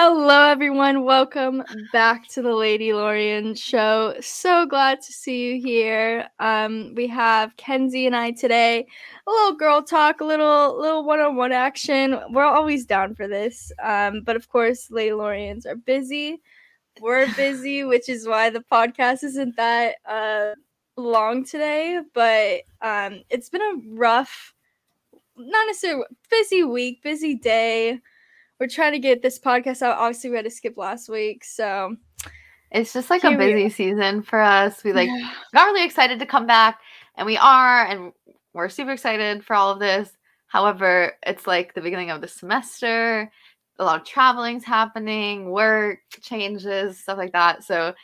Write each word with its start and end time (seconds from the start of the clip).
Hello, 0.00 0.44
everyone. 0.44 1.02
Welcome 1.02 1.64
back 1.92 2.28
to 2.28 2.40
the 2.40 2.54
Lady 2.54 2.92
Lorian 2.92 3.56
show. 3.56 4.14
So 4.20 4.64
glad 4.64 5.02
to 5.02 5.12
see 5.12 5.48
you 5.48 5.60
here. 5.60 6.28
Um, 6.38 6.94
we 6.94 7.08
have 7.08 7.56
Kenzie 7.56 8.06
and 8.06 8.14
I 8.14 8.30
today. 8.30 8.86
A 9.26 9.30
little 9.30 9.56
girl 9.56 9.82
talk, 9.82 10.20
a 10.20 10.24
little 10.24 10.80
little 10.80 11.04
one-on-one 11.04 11.50
action. 11.50 12.16
We're 12.30 12.44
always 12.44 12.86
down 12.86 13.16
for 13.16 13.26
this. 13.26 13.72
Um, 13.82 14.22
but 14.22 14.36
of 14.36 14.48
course, 14.48 14.88
Lady 14.88 15.10
Lorians 15.10 15.66
are 15.66 15.74
busy. 15.74 16.40
We're 17.00 17.26
busy, 17.36 17.82
which 17.82 18.08
is 18.08 18.28
why 18.28 18.50
the 18.50 18.62
podcast 18.70 19.24
isn't 19.24 19.56
that 19.56 19.96
uh 20.06 20.50
long 20.96 21.44
today. 21.44 22.02
But 22.14 22.60
um, 22.82 23.22
it's 23.30 23.48
been 23.48 23.62
a 23.62 23.80
rough, 23.96 24.54
not 25.36 25.66
necessarily 25.66 26.04
busy 26.30 26.62
week, 26.62 27.02
busy 27.02 27.34
day 27.34 27.98
we're 28.58 28.68
trying 28.68 28.92
to 28.92 28.98
get 28.98 29.22
this 29.22 29.38
podcast 29.38 29.82
out. 29.82 29.98
Obviously, 29.98 30.30
we 30.30 30.36
had 30.36 30.44
to 30.44 30.50
skip 30.50 30.76
last 30.76 31.08
week, 31.08 31.44
so 31.44 31.96
it's 32.70 32.92
just 32.92 33.10
like 33.10 33.24
a 33.24 33.36
busy 33.36 33.68
season 33.70 34.22
for 34.22 34.40
us. 34.40 34.84
We 34.84 34.92
like 34.92 35.08
yeah. 35.08 35.30
got 35.54 35.66
really 35.66 35.84
excited 35.84 36.18
to 36.18 36.26
come 36.26 36.46
back, 36.46 36.80
and 37.16 37.26
we 37.26 37.36
are, 37.36 37.86
and 37.86 38.12
we're 38.52 38.68
super 38.68 38.92
excited 38.92 39.44
for 39.44 39.54
all 39.54 39.70
of 39.70 39.78
this. 39.78 40.10
However, 40.48 41.12
it's 41.26 41.46
like 41.46 41.74
the 41.74 41.80
beginning 41.80 42.10
of 42.10 42.20
the 42.20 42.28
semester. 42.28 43.30
A 43.78 43.84
lot 43.84 44.00
of 44.00 44.06
traveling's 44.06 44.64
happening, 44.64 45.50
work 45.52 46.00
changes, 46.20 46.98
stuff 46.98 47.16
like 47.16 47.32
that. 47.32 47.62
So 47.62 47.94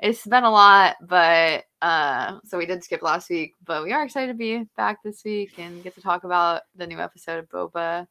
it's 0.00 0.26
been 0.26 0.42
a 0.42 0.50
lot, 0.50 0.96
but 1.02 1.64
uh, 1.82 2.38
so 2.44 2.58
we 2.58 2.66
did 2.66 2.82
skip 2.82 3.02
last 3.02 3.30
week, 3.30 3.54
but 3.64 3.84
we 3.84 3.92
are 3.92 4.02
excited 4.02 4.32
to 4.32 4.36
be 4.36 4.66
back 4.76 4.98
this 5.04 5.22
week 5.24 5.52
and 5.58 5.84
get 5.84 5.94
to 5.94 6.00
talk 6.00 6.24
about 6.24 6.62
the 6.74 6.86
new 6.86 6.98
episode 6.98 7.38
of 7.38 7.48
Boba 7.48 8.08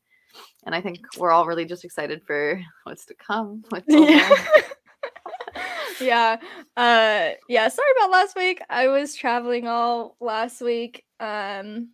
and 0.65 0.75
I 0.75 0.81
think 0.81 0.99
we're 1.17 1.31
all 1.31 1.45
really 1.45 1.65
just 1.65 1.85
excited 1.85 2.21
for 2.25 2.61
what's 2.83 3.05
to 3.05 3.15
come. 3.15 3.63
yeah. 3.87 4.37
yeah. 6.01 6.37
Uh 6.77 7.29
yeah, 7.47 7.67
sorry 7.67 7.89
about 7.97 8.11
last 8.11 8.35
week. 8.35 8.61
I 8.69 8.87
was 8.87 9.15
traveling 9.15 9.67
all 9.67 10.15
last 10.19 10.61
week. 10.61 11.05
Um 11.19 11.89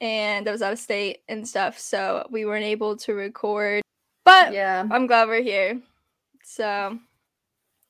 and 0.00 0.48
I 0.48 0.52
was 0.52 0.62
out 0.62 0.72
of 0.72 0.78
state 0.78 1.18
and 1.28 1.46
stuff, 1.46 1.78
so 1.78 2.26
we 2.30 2.46
weren't 2.46 2.64
able 2.64 2.96
to 2.98 3.12
record. 3.12 3.82
But 4.24 4.52
yeah, 4.52 4.86
I'm 4.90 5.06
glad 5.06 5.28
we're 5.28 5.42
here. 5.42 5.80
So 6.42 6.98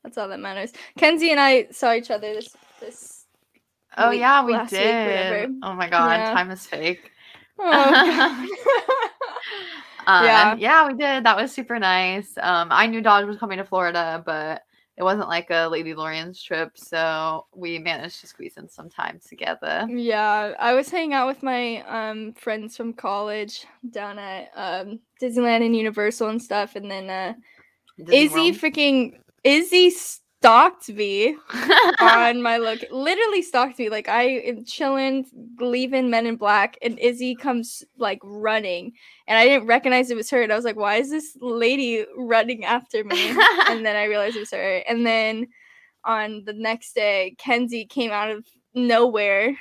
that's 0.02 0.18
all 0.18 0.28
that 0.28 0.40
matters. 0.40 0.72
Kenzie 0.98 1.30
and 1.30 1.40
I 1.40 1.68
saw 1.70 1.92
each 1.92 2.10
other 2.10 2.34
this 2.34 2.56
this 2.80 3.26
Oh 3.96 4.10
yeah, 4.10 4.44
we 4.44 4.56
did. 4.68 5.56
oh 5.62 5.74
my 5.74 5.88
god, 5.88 6.20
yeah. 6.20 6.32
time 6.32 6.50
is 6.50 6.64
fake. 6.64 7.10
Oh, 7.58 8.46
uh, 10.06 10.22
yeah, 10.24 10.54
yeah, 10.56 10.86
we 10.86 10.94
did. 10.94 11.24
That 11.24 11.36
was 11.36 11.52
super 11.52 11.78
nice. 11.78 12.32
Um, 12.40 12.68
I 12.70 12.86
knew 12.86 13.00
Dodge 13.00 13.26
was 13.26 13.38
coming 13.38 13.58
to 13.58 13.64
Florida, 13.64 14.22
but 14.24 14.62
it 14.96 15.02
wasn't 15.02 15.28
like 15.28 15.48
a 15.50 15.66
Lady 15.68 15.94
Lorian's 15.94 16.42
trip, 16.42 16.72
so 16.76 17.46
we 17.54 17.78
managed 17.78 18.20
to 18.20 18.26
squeeze 18.26 18.58
in 18.58 18.68
some 18.68 18.90
time 18.90 19.18
together. 19.26 19.86
Yeah, 19.88 20.52
I 20.58 20.74
was 20.74 20.90
hanging 20.90 21.14
out 21.14 21.26
with 21.26 21.42
my 21.42 21.82
um 21.88 22.34
friends 22.34 22.76
from 22.76 22.92
college 22.92 23.64
down 23.90 24.18
at 24.18 24.50
um 24.54 25.00
Disneyland 25.20 25.64
and 25.64 25.74
Universal 25.74 26.28
and 26.28 26.42
stuff, 26.42 26.76
and 26.76 26.90
then 26.90 27.08
uh 27.08 27.32
Disney 27.96 28.24
Izzy 28.24 28.34
World. 28.34 28.54
freaking 28.56 29.18
Izzy 29.42 29.90
stalked 30.40 30.88
me 30.88 31.36
on 32.00 32.40
my 32.40 32.56
look 32.56 32.82
literally 32.90 33.42
stalked 33.42 33.78
me. 33.78 33.90
Like 33.90 34.08
i 34.08 34.22
am 34.22 34.64
chilling 34.64 35.26
leaving 35.58 36.08
men 36.08 36.26
in 36.26 36.36
black 36.36 36.78
and 36.80 36.98
izzy 36.98 37.34
comes 37.34 37.84
like 37.98 38.20
running 38.24 38.92
and 39.26 39.38
i 39.38 39.44
didn't 39.44 39.66
recognize 39.66 40.10
it 40.10 40.16
was 40.16 40.30
her 40.30 40.42
and 40.42 40.50
i 40.50 40.56
was 40.56 40.64
like 40.64 40.76
why 40.76 40.96
is 40.96 41.10
this 41.10 41.36
lady 41.42 42.06
running 42.16 42.64
after 42.64 43.04
me? 43.04 43.36
And 43.68 43.84
then 43.86 43.96
i 43.96 44.04
realized 44.04 44.36
it 44.36 44.40
was 44.40 44.50
her. 44.52 44.82
And 44.88 45.06
then 45.06 45.46
on 46.04 46.44
the 46.46 46.54
next 46.54 46.94
day 46.94 47.36
kenzie 47.36 47.84
came 47.84 48.10
out 48.10 48.30
of 48.30 48.46
nowhere 48.74 49.54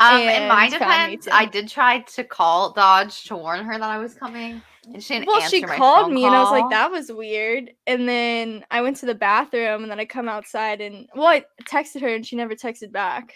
um 0.00 0.20
in 0.20 0.48
my 0.48 0.68
defense 0.68 1.28
i 1.30 1.44
did 1.44 1.68
try 1.68 2.00
to 2.00 2.24
call 2.24 2.72
dodge 2.72 3.22
to 3.24 3.36
warn 3.36 3.64
her 3.64 3.78
that 3.78 3.88
i 3.88 3.98
was 3.98 4.14
coming 4.14 4.60
and 4.84 5.02
she 5.02 5.24
well, 5.24 5.40
she 5.48 5.62
called 5.62 6.12
me, 6.12 6.22
call. 6.22 6.26
and 6.28 6.36
I 6.36 6.42
was 6.42 6.50
like, 6.50 6.70
"That 6.70 6.90
was 6.90 7.10
weird." 7.10 7.70
And 7.86 8.08
then 8.08 8.64
I 8.70 8.82
went 8.82 8.96
to 8.98 9.06
the 9.06 9.14
bathroom, 9.14 9.82
and 9.82 9.90
then 9.90 10.00
I 10.00 10.04
come 10.04 10.28
outside, 10.28 10.80
and 10.80 11.08
well, 11.14 11.26
I 11.26 11.44
texted 11.64 12.00
her, 12.00 12.08
and 12.08 12.26
she 12.26 12.36
never 12.36 12.54
texted 12.54 12.90
back. 12.90 13.34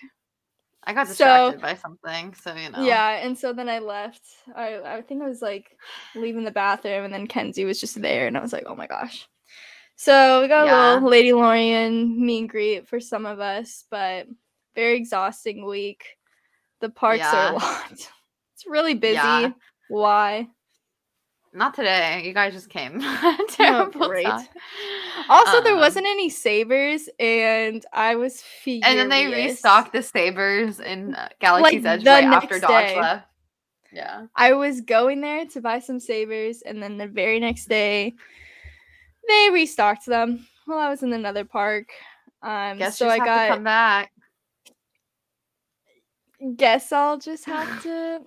I 0.82 0.92
got 0.92 1.08
distracted 1.08 1.58
so, 1.58 1.62
by 1.62 1.74
something, 1.74 2.34
so 2.34 2.54
you 2.54 2.70
know. 2.70 2.84
Yeah, 2.84 3.10
and 3.24 3.38
so 3.38 3.52
then 3.52 3.68
I 3.68 3.78
left. 3.78 4.22
I 4.54 4.96
I 4.96 5.02
think 5.02 5.22
I 5.22 5.28
was 5.28 5.40
like 5.42 5.76
leaving 6.14 6.44
the 6.44 6.50
bathroom, 6.50 7.04
and 7.04 7.14
then 7.14 7.26
Kenzie 7.26 7.64
was 7.64 7.80
just 7.80 8.00
there, 8.00 8.26
and 8.26 8.36
I 8.36 8.40
was 8.40 8.52
like, 8.52 8.64
"Oh 8.66 8.76
my 8.76 8.86
gosh." 8.86 9.28
So 9.96 10.42
we 10.42 10.48
got 10.48 10.66
yeah. 10.66 10.74
a 10.74 10.94
little 10.94 11.08
Lady 11.08 11.32
Lorian 11.32 12.24
meet 12.24 12.40
and 12.40 12.48
greet 12.48 12.88
for 12.88 13.00
some 13.00 13.24
of 13.24 13.40
us, 13.40 13.84
but 13.90 14.26
very 14.74 14.96
exhausting 14.96 15.64
week. 15.64 16.04
The 16.80 16.90
parks 16.90 17.20
yeah. 17.20 17.50
are 17.50 17.52
a 17.52 17.56
lot. 17.56 17.92
It's 18.54 18.66
really 18.66 18.94
busy. 18.94 19.16
Yeah. 19.16 19.50
Why? 19.90 20.48
Not 21.56 21.72
today. 21.72 22.22
You 22.22 22.34
guys 22.34 22.52
just 22.52 22.68
came. 22.68 23.00
Terrible. 23.48 24.04
Oh, 24.04 24.08
great. 24.08 24.26
Also, 24.26 25.58
um, 25.58 25.64
there 25.64 25.76
wasn't 25.76 26.04
any 26.06 26.28
sabers, 26.28 27.08
and 27.18 27.84
I 27.94 28.14
was 28.14 28.42
furious. 28.42 28.86
And 28.86 28.98
then 28.98 29.08
they 29.08 29.26
restocked 29.26 29.94
the 29.94 30.02
sabers 30.02 30.80
in 30.80 31.14
uh, 31.14 31.30
Galaxy's 31.40 31.82
like, 31.82 32.00
Edge 32.00 32.06
right 32.06 32.24
after 32.24 32.58
Dodge 32.58 32.88
day. 32.88 33.00
left. 33.00 33.26
Yeah. 33.90 34.26
I 34.36 34.52
was 34.52 34.82
going 34.82 35.22
there 35.22 35.46
to 35.46 35.60
buy 35.62 35.78
some 35.78 35.98
sabers, 35.98 36.60
and 36.60 36.82
then 36.82 36.98
the 36.98 37.06
very 37.06 37.40
next 37.40 37.70
day, 37.70 38.12
they 39.26 39.48
restocked 39.50 40.04
them. 40.04 40.46
Well, 40.66 40.78
I 40.78 40.90
was 40.90 41.02
in 41.02 41.14
another 41.14 41.46
park. 41.46 41.88
Um, 42.42 42.76
Guess 42.76 42.98
so 42.98 43.08
I 43.08 43.16
got 43.16 43.48
come 43.48 43.64
back. 43.64 44.12
Guess 46.56 46.92
I'll 46.92 47.18
just 47.18 47.46
have 47.46 47.82
to 47.84 48.20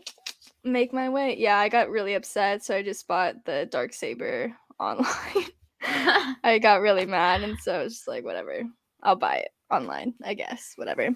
make 0.64 0.94
my 0.94 1.10
way. 1.10 1.36
Yeah, 1.38 1.58
I 1.58 1.70
got 1.70 1.90
really 1.90 2.14
upset, 2.14 2.64
so 2.64 2.76
I 2.76 2.84
just 2.84 3.08
bought 3.08 3.46
the 3.46 3.68
dark 3.70 3.94
saber 3.94 4.54
online. 4.80 5.46
I 6.44 6.60
got 6.62 6.82
really 6.82 7.06
mad, 7.06 7.42
and 7.42 7.58
so 7.60 7.74
I 7.74 7.84
was 7.84 7.94
just 7.94 8.08
like, 8.08 8.24
whatever, 8.24 8.64
I'll 9.02 9.16
buy 9.16 9.36
it 9.38 9.52
online, 9.72 10.14
I 10.24 10.34
guess, 10.34 10.74
whatever. 10.76 11.10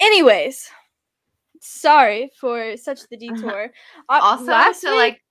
Anyways, 0.00 0.70
sorry 1.60 2.30
for 2.38 2.76
such 2.76 3.08
the 3.08 3.16
detour. 3.16 3.70
Uh, 4.08 4.20
also, 4.22 4.44
last 4.44 4.80
to 4.82 4.88
week... 4.88 4.96
like 4.96 5.22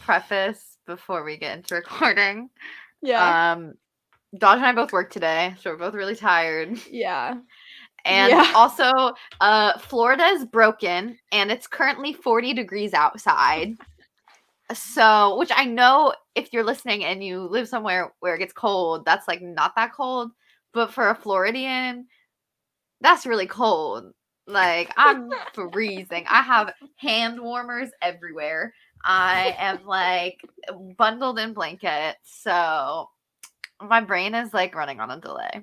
preface 0.00 0.78
before 0.86 1.22
we 1.22 1.36
get 1.36 1.58
into 1.58 1.74
recording. 1.74 2.50
Yeah. 3.02 3.52
Um, 3.52 3.74
Dodge 4.38 4.58
and 4.58 4.66
I 4.66 4.72
both 4.72 4.92
work 4.92 5.10
today, 5.10 5.54
so 5.60 5.70
we're 5.70 5.76
both 5.76 5.94
really 5.94 6.16
tired. 6.16 6.78
Yeah. 6.90 7.34
And 8.04 8.30
yeah. 8.30 8.52
also, 8.54 9.14
uh, 9.40 9.78
Florida 9.78 10.24
is 10.24 10.44
broken 10.44 11.18
and 11.30 11.52
it's 11.52 11.66
currently 11.66 12.12
40 12.12 12.54
degrees 12.54 12.94
outside. 12.94 13.76
So, 14.74 15.36
which 15.38 15.50
I 15.54 15.64
know 15.64 16.14
if 16.34 16.52
you're 16.52 16.64
listening 16.64 17.04
and 17.04 17.22
you 17.22 17.42
live 17.42 17.68
somewhere 17.68 18.12
where 18.20 18.34
it 18.34 18.38
gets 18.38 18.52
cold, 18.52 19.04
that's 19.04 19.28
like 19.28 19.42
not 19.42 19.74
that 19.76 19.92
cold. 19.92 20.32
But 20.72 20.92
for 20.92 21.10
a 21.10 21.14
Floridian, 21.14 22.06
that's 23.00 23.26
really 23.26 23.46
cold. 23.46 24.12
Like, 24.46 24.90
I'm 24.96 25.30
freezing. 25.52 26.24
I 26.28 26.42
have 26.42 26.72
hand 26.96 27.40
warmers 27.40 27.90
everywhere. 28.00 28.74
I 29.04 29.54
am 29.58 29.84
like 29.84 30.40
bundled 30.96 31.38
in 31.38 31.52
blankets. 31.52 32.18
So, 32.24 33.08
my 33.80 34.00
brain 34.00 34.34
is 34.34 34.54
like 34.54 34.74
running 34.74 35.00
on 35.00 35.10
a 35.10 35.20
delay. 35.20 35.62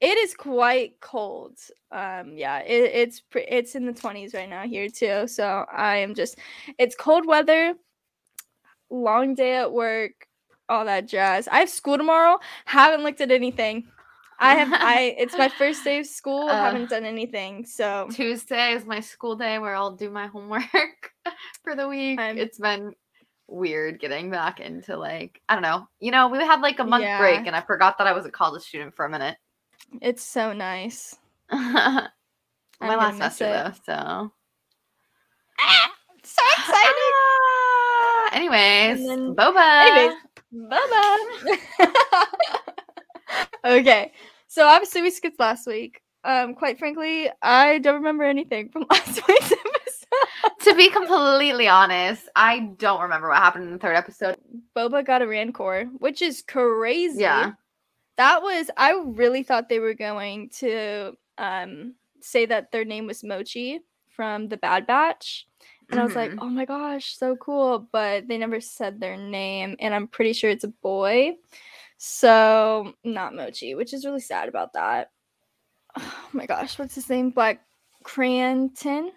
It 0.00 0.18
is 0.18 0.34
quite 0.34 1.00
cold. 1.00 1.58
Um, 1.90 2.32
yeah, 2.36 2.58
it, 2.60 2.90
it's 2.94 3.20
pre- 3.20 3.46
it's 3.48 3.74
in 3.74 3.86
the 3.86 3.92
twenties 3.92 4.34
right 4.34 4.48
now 4.48 4.62
here 4.62 4.88
too. 4.88 5.26
So 5.26 5.64
I 5.72 5.96
am 5.96 6.14
just, 6.14 6.38
it's 6.78 6.94
cold 6.94 7.26
weather, 7.26 7.74
long 8.90 9.34
day 9.34 9.56
at 9.56 9.72
work, 9.72 10.26
all 10.68 10.84
that 10.84 11.06
jazz. 11.06 11.48
I 11.48 11.60
have 11.60 11.70
school 11.70 11.96
tomorrow. 11.96 12.38
Haven't 12.66 13.04
looked 13.04 13.20
at 13.20 13.30
anything. 13.30 13.84
I 14.38 14.54
have 14.54 14.68
I 14.72 15.14
it's 15.18 15.36
my 15.36 15.48
first 15.48 15.82
day 15.84 16.00
of 16.00 16.06
school. 16.06 16.46
Uh, 16.46 16.54
haven't 16.54 16.90
done 16.90 17.04
anything. 17.04 17.64
So 17.64 18.08
Tuesday 18.12 18.72
is 18.72 18.84
my 18.84 19.00
school 19.00 19.34
day 19.34 19.58
where 19.58 19.74
I'll 19.74 19.96
do 19.96 20.10
my 20.10 20.26
homework 20.26 21.12
for 21.64 21.74
the 21.74 21.88
week. 21.88 22.20
I'm, 22.20 22.38
it's 22.38 22.58
been 22.58 22.94
weird 23.48 24.00
getting 24.00 24.30
back 24.30 24.60
into 24.60 24.96
like 24.96 25.40
I 25.48 25.54
don't 25.54 25.62
know. 25.62 25.88
You 26.00 26.10
know, 26.10 26.28
we 26.28 26.38
had 26.38 26.60
like 26.60 26.78
a 26.78 26.84
month 26.84 27.04
yeah. 27.04 27.18
break 27.18 27.46
and 27.46 27.56
I 27.56 27.62
forgot 27.62 27.98
that 27.98 28.06
I 28.06 28.12
was 28.12 28.26
a 28.26 28.30
college 28.30 28.62
student 28.62 28.94
for 28.94 29.06
a 29.06 29.10
minute. 29.10 29.36
It's 30.00 30.22
so 30.22 30.52
nice. 30.52 31.16
My 31.50 32.08
last 32.80 33.14
semester 33.14 33.44
though, 33.44 33.72
so. 33.84 34.32
Ah, 35.58 35.92
so 36.22 36.42
exciting! 36.58 36.92
Ah, 37.14 38.28
anyways, 38.32 39.06
then, 39.06 39.34
boba. 39.34 39.86
Anyways, 39.86 40.16
boba. 40.54 41.16
okay, 43.80 44.12
so 44.46 44.66
obviously 44.66 45.02
we 45.02 45.10
skipped 45.10 45.40
last 45.40 45.66
week. 45.66 46.02
Um, 46.24 46.54
quite 46.54 46.78
frankly, 46.78 47.30
I 47.40 47.78
don't 47.78 47.94
remember 47.94 48.24
anything 48.24 48.68
from 48.68 48.84
last 48.90 49.26
week's 49.26 49.52
episode. 49.52 50.58
to 50.62 50.74
be 50.74 50.90
completely 50.90 51.68
honest, 51.68 52.28
I 52.34 52.72
don't 52.76 53.00
remember 53.00 53.28
what 53.28 53.38
happened 53.38 53.64
in 53.64 53.72
the 53.72 53.78
third 53.78 53.96
episode. 53.96 54.36
Boba 54.76 55.06
got 55.06 55.22
a 55.22 55.26
Rancor, 55.26 55.84
which 55.98 56.20
is 56.20 56.42
crazy. 56.42 57.22
Yeah. 57.22 57.52
That 58.16 58.42
was 58.42 58.70
I 58.76 58.92
really 59.04 59.42
thought 59.42 59.68
they 59.68 59.78
were 59.80 59.94
going 59.94 60.48
to 60.60 61.16
um 61.38 61.94
say 62.20 62.46
that 62.46 62.72
their 62.72 62.84
name 62.84 63.06
was 63.06 63.22
Muchi 63.22 63.80
from 64.08 64.48
the 64.48 64.56
Bad 64.56 64.86
Batch. 64.86 65.46
And 65.90 66.00
I 66.00 66.04
was 66.04 66.16
like, 66.16 66.32
Mhm. 66.32 66.38
"Oh 66.40 66.48
my 66.48 66.64
gosh, 66.64 67.16
so 67.16 67.36
cool." 67.36 67.78
But 67.92 68.26
they 68.26 68.38
never 68.38 68.60
said 68.60 68.98
their 68.98 69.16
name 69.16 69.76
and 69.78 69.94
I'm 69.94 70.08
pretty 70.08 70.32
sure 70.32 70.50
it's 70.50 70.64
a 70.64 70.68
boy. 70.68 71.36
So, 71.98 72.92
not 73.04 73.32
Muchi, 73.32 73.76
which 73.76 73.92
is 73.94 74.04
really 74.04 74.20
sad 74.20 74.48
about 74.48 74.72
that. 74.74 75.10
Oh 75.98 76.28
my 76.32 76.46
gosh, 76.46 76.78
what's 76.78 76.94
his 76.94 77.08
name? 77.08 77.30
Black 77.30 77.62
Cranton? 78.02 79.12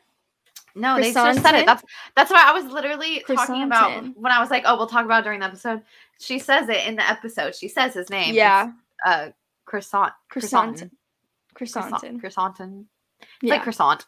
No, 0.75 0.95
they 1.01 1.11
just 1.11 1.41
said 1.41 1.55
it. 1.55 1.65
That's 1.65 1.83
that's 2.15 2.31
why 2.31 2.43
I 2.45 2.51
was 2.53 2.65
literally 2.65 3.23
talking 3.27 3.63
about 3.63 4.03
when 4.15 4.31
I 4.31 4.39
was 4.39 4.49
like, 4.51 4.63
oh, 4.65 4.77
we'll 4.77 4.87
talk 4.87 5.03
about 5.05 5.21
it 5.21 5.23
during 5.23 5.39
the 5.39 5.47
episode. 5.47 5.81
She 6.19 6.37
says 6.39 6.69
it 6.69 6.85
in 6.87 6.95
the 6.95 7.09
episode. 7.09 7.55
She 7.55 7.67
says 7.67 7.93
his 7.95 8.09
name. 8.09 8.33
Yeah, 8.35 8.67
It's, 8.67 8.75
uh, 9.05 9.29
croissant. 9.65 10.11
Croissant. 10.29 10.89
Croissant. 11.53 11.89
Croissant. 11.89 12.19
Croissant. 12.19 12.85
Yeah. 13.41 13.55
like 13.55 13.63
croissant. 13.63 14.05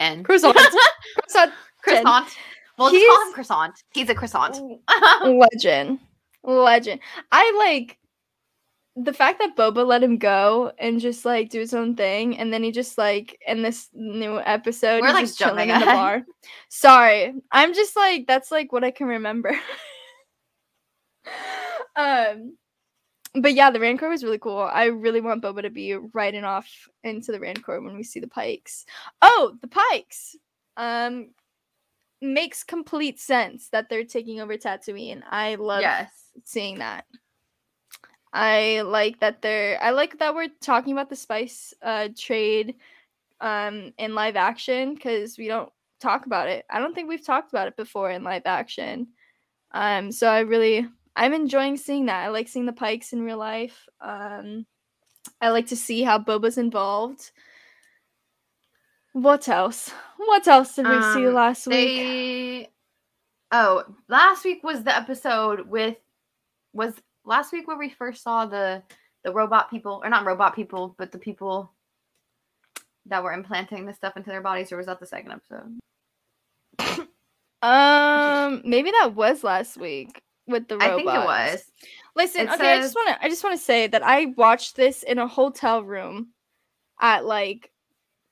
And 0.00 0.24
Croissant. 0.24 0.54
Croissant. 0.56 1.52
croissant. 1.82 2.28
We'll 2.78 2.90
just 2.90 3.06
call 3.06 3.26
him 3.26 3.32
croissant. 3.34 3.82
He's 3.92 4.08
a 4.08 4.14
croissant. 4.14 4.80
legend 5.24 6.00
legend 6.42 7.00
i 7.30 7.54
like 7.56 7.98
the 8.96 9.12
fact 9.12 9.38
that 9.38 9.56
boba 9.56 9.86
let 9.86 10.02
him 10.02 10.18
go 10.18 10.72
and 10.78 11.00
just 11.00 11.24
like 11.24 11.48
do 11.48 11.60
his 11.60 11.72
own 11.72 11.96
thing 11.96 12.36
and 12.36 12.52
then 12.52 12.62
he 12.62 12.70
just 12.70 12.98
like 12.98 13.38
in 13.46 13.62
this 13.62 13.88
new 13.94 14.38
episode 14.40 15.00
We're, 15.00 15.08
he's 15.08 15.14
like, 15.14 15.24
just 15.26 15.38
chilling 15.38 15.68
jumping 15.68 15.70
in 15.70 15.80
the 15.80 15.86
bar 15.86 16.22
sorry 16.68 17.34
i'm 17.52 17.74
just 17.74 17.96
like 17.96 18.26
that's 18.26 18.50
like 18.50 18.72
what 18.72 18.84
i 18.84 18.90
can 18.90 19.06
remember 19.06 19.50
um 21.96 22.56
but 23.34 23.54
yeah 23.54 23.70
the 23.70 23.80
rancor 23.80 24.08
was 24.08 24.22
really 24.22 24.38
cool 24.38 24.58
i 24.58 24.84
really 24.84 25.20
want 25.20 25.42
boba 25.42 25.62
to 25.62 25.70
be 25.70 25.94
riding 25.94 26.44
off 26.44 26.88
into 27.02 27.32
the 27.32 27.40
rancor 27.40 27.80
when 27.80 27.96
we 27.96 28.02
see 28.02 28.20
the 28.20 28.28
pikes 28.28 28.84
oh 29.22 29.56
the 29.60 29.68
pikes 29.68 30.36
um 30.76 31.28
makes 32.22 32.62
complete 32.62 33.18
sense 33.18 33.68
that 33.70 33.88
they're 33.88 34.04
taking 34.04 34.40
over 34.40 34.56
Tatooine. 34.56 35.22
I 35.28 35.56
love 35.56 35.82
yes. 35.82 36.10
seeing 36.44 36.78
that. 36.78 37.04
I 38.32 38.80
like 38.82 39.20
that 39.20 39.42
they're 39.42 39.82
I 39.82 39.90
like 39.90 40.18
that 40.20 40.34
we're 40.34 40.48
talking 40.60 40.92
about 40.92 41.10
the 41.10 41.16
spice 41.16 41.74
uh 41.82 42.08
trade 42.16 42.76
um 43.42 43.92
in 43.98 44.14
live 44.14 44.36
action 44.36 44.96
cuz 44.96 45.36
we 45.36 45.48
don't 45.48 45.70
talk 46.00 46.24
about 46.24 46.48
it. 46.48 46.64
I 46.70 46.78
don't 46.78 46.94
think 46.94 47.08
we've 47.08 47.26
talked 47.26 47.52
about 47.52 47.68
it 47.68 47.76
before 47.76 48.10
in 48.10 48.22
live 48.22 48.46
action. 48.46 49.08
Um 49.72 50.10
so 50.12 50.28
I 50.28 50.40
really 50.40 50.88
I'm 51.14 51.34
enjoying 51.34 51.76
seeing 51.76 52.06
that. 52.06 52.24
I 52.24 52.28
like 52.28 52.48
seeing 52.48 52.66
the 52.66 52.72
pikes 52.72 53.12
in 53.12 53.22
real 53.22 53.38
life. 53.38 53.88
Um 54.00 54.66
I 55.40 55.50
like 55.50 55.66
to 55.68 55.76
see 55.76 56.02
how 56.02 56.18
Boba's 56.18 56.58
involved. 56.58 57.30
What 59.12 59.48
else? 59.48 59.90
What 60.16 60.48
else 60.48 60.74
did 60.74 60.86
we 60.88 61.02
see 61.02 61.26
Um, 61.26 61.34
last 61.34 61.66
week? 61.66 62.70
Oh, 63.50 63.84
last 64.08 64.44
week 64.44 64.64
was 64.64 64.82
the 64.82 64.96
episode 64.96 65.68
with 65.68 65.96
was 66.72 66.94
last 67.24 67.52
week 67.52 67.68
where 67.68 67.76
we 67.76 67.90
first 67.90 68.22
saw 68.22 68.46
the 68.46 68.82
the 69.24 69.32
robot 69.32 69.70
people 69.70 70.00
or 70.02 70.08
not 70.08 70.24
robot 70.24 70.54
people, 70.56 70.94
but 70.98 71.12
the 71.12 71.18
people 71.18 71.70
that 73.06 73.22
were 73.22 73.32
implanting 73.32 73.84
the 73.84 73.92
stuff 73.92 74.16
into 74.16 74.30
their 74.30 74.40
bodies, 74.40 74.72
or 74.72 74.76
was 74.76 74.86
that 74.86 75.00
the 75.00 75.06
second 75.06 75.32
episode? 75.32 77.08
Um, 77.62 78.60
maybe 78.64 78.90
that 78.90 79.14
was 79.14 79.44
last 79.44 79.76
week 79.76 80.20
with 80.46 80.68
the 80.68 80.76
robots. 80.78 80.92
I 80.92 80.96
think 80.96 81.08
it 81.08 81.26
was. 81.26 81.64
Listen, 82.14 82.40
It 82.42 82.52
okay, 82.54 82.72
I 82.72 82.80
just 82.80 82.94
want 82.94 83.08
to 83.08 83.24
I 83.24 83.28
just 83.28 83.42
want 83.44 83.58
to 83.58 83.64
say 83.64 83.86
that 83.86 84.02
I 84.02 84.26
watched 84.36 84.76
this 84.76 85.02
in 85.02 85.18
a 85.18 85.26
hotel 85.26 85.82
room 85.82 86.28
at 87.00 87.24
like 87.24 87.70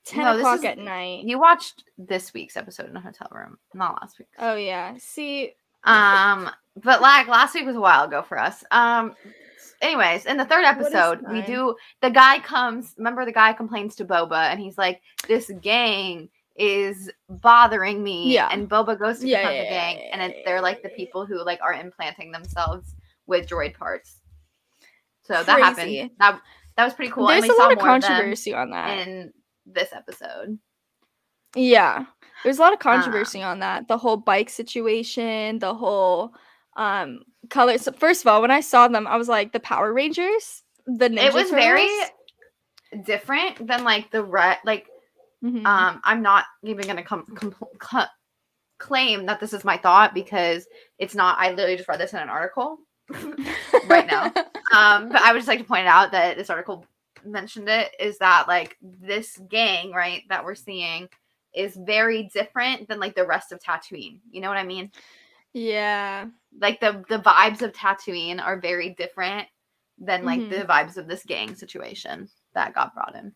ten 0.04 0.24
No, 0.24 0.36
o'clock 0.38 0.58
is- 0.60 0.64
at 0.66 0.78
night. 0.78 1.24
You 1.24 1.38
watched 1.38 1.84
this 1.96 2.34
week's 2.34 2.56
episode 2.56 2.90
in 2.90 2.96
a 2.96 3.00
hotel 3.00 3.28
room, 3.30 3.58
not 3.74 4.00
last 4.00 4.18
week. 4.18 4.28
Oh 4.38 4.54
yeah. 4.54 4.94
See, 4.98 5.52
Um, 5.84 6.50
but 6.76 7.00
like 7.00 7.26
last 7.26 7.54
week 7.54 7.64
was 7.64 7.76
a 7.76 7.80
while 7.80 8.04
ago 8.04 8.22
for 8.22 8.38
us. 8.38 8.62
Um, 8.70 9.14
anyways, 9.80 10.26
in 10.26 10.36
the 10.36 10.44
third 10.44 10.64
episode, 10.64 11.20
we 11.30 11.40
do 11.42 11.74
the 12.02 12.10
guy 12.10 12.38
comes. 12.40 12.94
Remember, 12.98 13.24
the 13.24 13.32
guy 13.32 13.54
complains 13.54 13.96
to 13.96 14.04
Boba, 14.04 14.50
and 14.50 14.60
he's 14.60 14.76
like, 14.76 15.00
"This 15.26 15.50
gang 15.62 16.28
is 16.60 17.10
bothering 17.28 18.02
me." 18.02 18.32
Yeah. 18.34 18.48
and 18.52 18.68
Boba 18.68 18.98
goes 18.98 19.20
to 19.20 19.26
Yeah, 19.26 19.38
confront 19.38 19.56
yeah, 19.56 19.62
the 19.64 19.70
gang, 19.70 19.96
yeah, 19.98 20.10
and 20.12 20.22
it, 20.22 20.42
they're 20.44 20.60
like 20.60 20.82
the 20.82 20.90
people 20.90 21.26
who 21.26 21.42
like 21.44 21.60
are 21.62 21.72
implanting 21.74 22.30
themselves 22.30 22.94
with 23.26 23.48
droid 23.48 23.74
parts. 23.74 24.18
So 25.22 25.42
that 25.42 25.60
happened. 25.60 26.10
That 26.18 26.40
that 26.76 26.84
was 26.84 26.94
pretty 26.94 27.10
cool. 27.12 27.26
there's 27.26 27.44
a 27.44 27.52
lot 27.54 27.72
of 27.72 27.78
more 27.78 27.96
of 27.96 28.02
controversy 28.02 28.54
on 28.54 28.70
that. 28.70 29.06
in 29.06 29.32
this 29.66 29.92
episode. 29.92 30.58
Yeah. 31.54 32.04
There's 32.44 32.58
a 32.58 32.60
lot 32.62 32.72
of 32.72 32.78
Um, 32.78 32.82
controversy 32.82 33.42
on 33.42 33.58
that. 33.60 33.88
The 33.88 33.98
whole 33.98 34.16
bike 34.16 34.50
situation, 34.50 35.58
the 35.58 35.74
whole 35.74 36.32
um 36.76 37.20
color. 37.50 37.76
So 37.78 37.92
first 37.92 38.22
of 38.22 38.28
all, 38.28 38.40
when 38.40 38.50
I 38.50 38.60
saw 38.60 38.88
them, 38.88 39.06
I 39.06 39.16
was 39.16 39.28
like, 39.28 39.52
the 39.52 39.60
Power 39.60 39.92
Rangers, 39.92 40.62
the 40.86 41.08
Ninja 41.08 41.24
it 41.26 41.34
was 41.34 41.50
very 41.50 41.88
different 43.04 43.66
than 43.66 43.84
like 43.84 44.10
the 44.10 44.24
red 44.24 44.58
like 44.64 44.86
Mhm. 45.42 45.64
um 45.66 46.00
i'm 46.04 46.22
not 46.22 46.44
even 46.62 46.84
come 47.04 47.24
compl- 47.26 47.68
cl- 47.82 48.10
claim 48.78 49.26
that 49.26 49.40
this 49.40 49.52
is 49.52 49.64
my 49.64 49.76
thought 49.76 50.12
because 50.14 50.66
it's 50.98 51.14
not 51.14 51.38
i 51.38 51.50
literally 51.50 51.76
just 51.76 51.88
read 51.88 51.98
this 52.00 52.12
in 52.12 52.18
an 52.18 52.28
article 52.28 52.78
right 53.88 54.06
now. 54.06 54.24
um 54.74 55.08
but 55.08 55.20
i 55.22 55.32
would 55.32 55.38
just 55.38 55.48
like 55.48 55.58
to 55.58 55.64
point 55.64 55.86
out 55.86 56.12
that 56.12 56.36
this 56.36 56.50
article 56.50 56.84
mentioned 57.24 57.68
it 57.68 57.90
is 57.98 58.18
that 58.18 58.46
like 58.48 58.76
this 58.80 59.38
gang 59.48 59.90
right 59.92 60.22
that 60.28 60.44
we're 60.44 60.54
seeing 60.54 61.08
is 61.54 61.76
very 61.76 62.24
different 62.32 62.86
than 62.88 63.00
like 63.00 63.14
the 63.16 63.26
rest 63.26 63.50
of 63.52 63.58
Tatooine. 63.60 64.20
You 64.30 64.40
know 64.40 64.48
what 64.48 64.56
I 64.56 64.62
mean? 64.64 64.90
yeah. 65.52 66.26
Like 66.60 66.80
the 66.80 67.04
the 67.08 67.18
vibes 67.18 67.60
of 67.62 67.72
Tatooine 67.72 68.40
are 68.40 68.60
very 68.60 68.90
different 68.90 69.48
than 69.98 70.24
like 70.24 70.40
Mhm. 70.40 70.50
the 70.50 70.64
vibes 70.64 70.96
of 70.96 71.08
this 71.08 71.24
gang 71.24 71.54
situation 71.56 72.28
that 72.54 72.72
got 72.74 72.94
brought 72.94 73.16
in. 73.16 73.34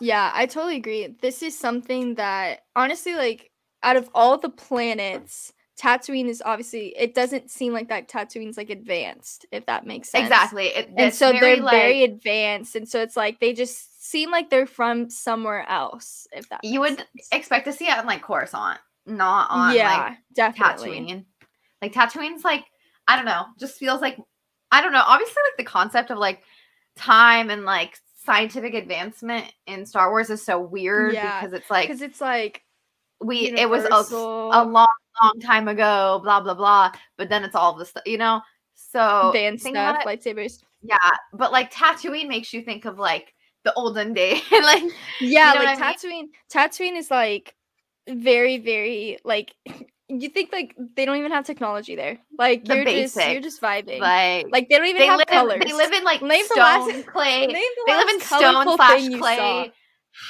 Yeah, 0.00 0.30
I 0.34 0.46
totally 0.46 0.76
agree. 0.76 1.16
This 1.20 1.42
is 1.42 1.58
something 1.58 2.14
that 2.16 2.60
honestly, 2.74 3.14
like, 3.14 3.50
out 3.82 3.96
of 3.96 4.08
all 4.14 4.36
the 4.38 4.48
planets, 4.48 5.52
Tatooine 5.78 6.28
is 6.28 6.42
obviously 6.44 6.94
it 6.98 7.14
doesn't 7.14 7.50
seem 7.50 7.72
like 7.72 7.88
that 7.88 8.08
Tatooine's 8.08 8.56
like 8.56 8.70
advanced, 8.70 9.46
if 9.52 9.66
that 9.66 9.86
makes 9.86 10.08
sense. 10.08 10.24
Exactly. 10.24 10.68
It, 10.68 10.90
And 10.96 11.14
so 11.14 11.32
very, 11.32 11.56
they're 11.56 11.62
like, 11.64 11.72
very 11.72 12.02
advanced, 12.02 12.76
and 12.76 12.88
so 12.88 13.00
it's 13.02 13.16
like 13.16 13.40
they 13.40 13.52
just 13.52 14.02
seem 14.02 14.30
like 14.30 14.48
they're 14.50 14.66
from 14.66 15.10
somewhere 15.10 15.68
else, 15.68 16.26
if 16.32 16.48
that 16.48 16.60
you 16.64 16.80
would 16.80 16.96
sense. 16.96 17.28
expect 17.32 17.66
to 17.66 17.72
see 17.72 17.88
it 17.88 17.98
on 17.98 18.06
like 18.06 18.22
Coruscant, 18.22 18.80
not 19.06 19.50
on 19.50 19.74
yeah, 19.74 20.06
like 20.08 20.18
definitely. 20.34 21.00
Tatooine. 21.00 21.24
Like 21.82 21.92
Tatooine's 21.92 22.44
like 22.44 22.64
I 23.06 23.16
don't 23.16 23.26
know, 23.26 23.44
just 23.60 23.78
feels 23.78 24.00
like 24.00 24.18
I 24.72 24.80
don't 24.80 24.92
know. 24.92 25.02
Obviously, 25.04 25.36
like 25.50 25.58
the 25.58 25.70
concept 25.70 26.10
of 26.10 26.18
like 26.18 26.42
time 26.96 27.50
and 27.50 27.64
like 27.64 27.98
scientific 28.26 28.74
advancement 28.74 29.50
in 29.66 29.86
Star 29.86 30.10
Wars 30.10 30.28
is 30.28 30.44
so 30.44 30.60
weird 30.60 31.14
Yeah, 31.14 31.40
because 31.40 31.54
it's 31.54 31.70
like 31.70 31.88
Because 31.88 32.02
it's 32.02 32.20
like 32.20 32.62
we 33.20 33.50
it 33.52 33.70
was 33.70 33.84
a, 33.84 33.86
universal, 33.86 34.50
a 34.52 34.60
long 34.64 34.86
long 35.22 35.40
time 35.40 35.68
ago, 35.68 36.20
blah 36.22 36.40
blah 36.40 36.54
blah. 36.54 36.92
But 37.16 37.28
then 37.30 37.44
it's 37.44 37.54
all 37.54 37.74
this 37.74 37.90
stuff, 37.90 38.02
you 38.04 38.18
know. 38.18 38.42
So 38.74 39.28
advanced 39.28 39.64
stuff, 39.66 39.98
it, 40.04 40.06
lightsabers. 40.06 40.62
yeah. 40.82 40.98
But 41.32 41.52
like 41.52 41.72
Tatooine 41.72 42.28
makes 42.28 42.52
you 42.52 42.60
think 42.62 42.84
of 42.84 42.98
like 42.98 43.32
the 43.64 43.72
olden 43.74 44.12
day, 44.12 44.40
like 44.52 44.82
Yeah, 45.20 45.52
know 45.54 45.60
like 45.64 45.78
I 45.78 45.94
Tatooine. 45.94 46.26
Tatooine 46.52 46.96
is 46.96 47.10
like 47.10 47.54
very, 48.08 48.58
very 48.58 49.18
like 49.24 49.54
you 50.08 50.28
think 50.28 50.52
like 50.52 50.76
they 50.94 51.04
don't 51.04 51.16
even 51.16 51.32
have 51.32 51.44
technology 51.44 51.96
there. 51.96 52.18
Like 52.38 52.64
The 52.64 52.76
you're 52.76 52.84
just 52.84 53.16
you're 53.16 53.40
just 53.40 53.60
vibing. 53.60 54.00
like 54.00 54.46
Like 54.50 54.68
they 54.68 54.76
don't 54.76 54.86
even 54.86 55.00
they 55.00 55.06
have 55.06 55.18
live 55.18 55.26
colors. 55.26 55.62
they 55.64 55.72
live 55.72 55.92
in 55.92 56.04
like 56.04 56.22
Name 56.22 56.44
the 56.48 56.54
stone 56.54 56.58
last- 56.88 57.06
clay. 57.12 57.46
The 57.46 57.52
they 57.86 57.94
live 57.96 58.08
in 58.08 58.20
stone 58.20 58.76
slash 58.76 59.08
clay 59.18 59.72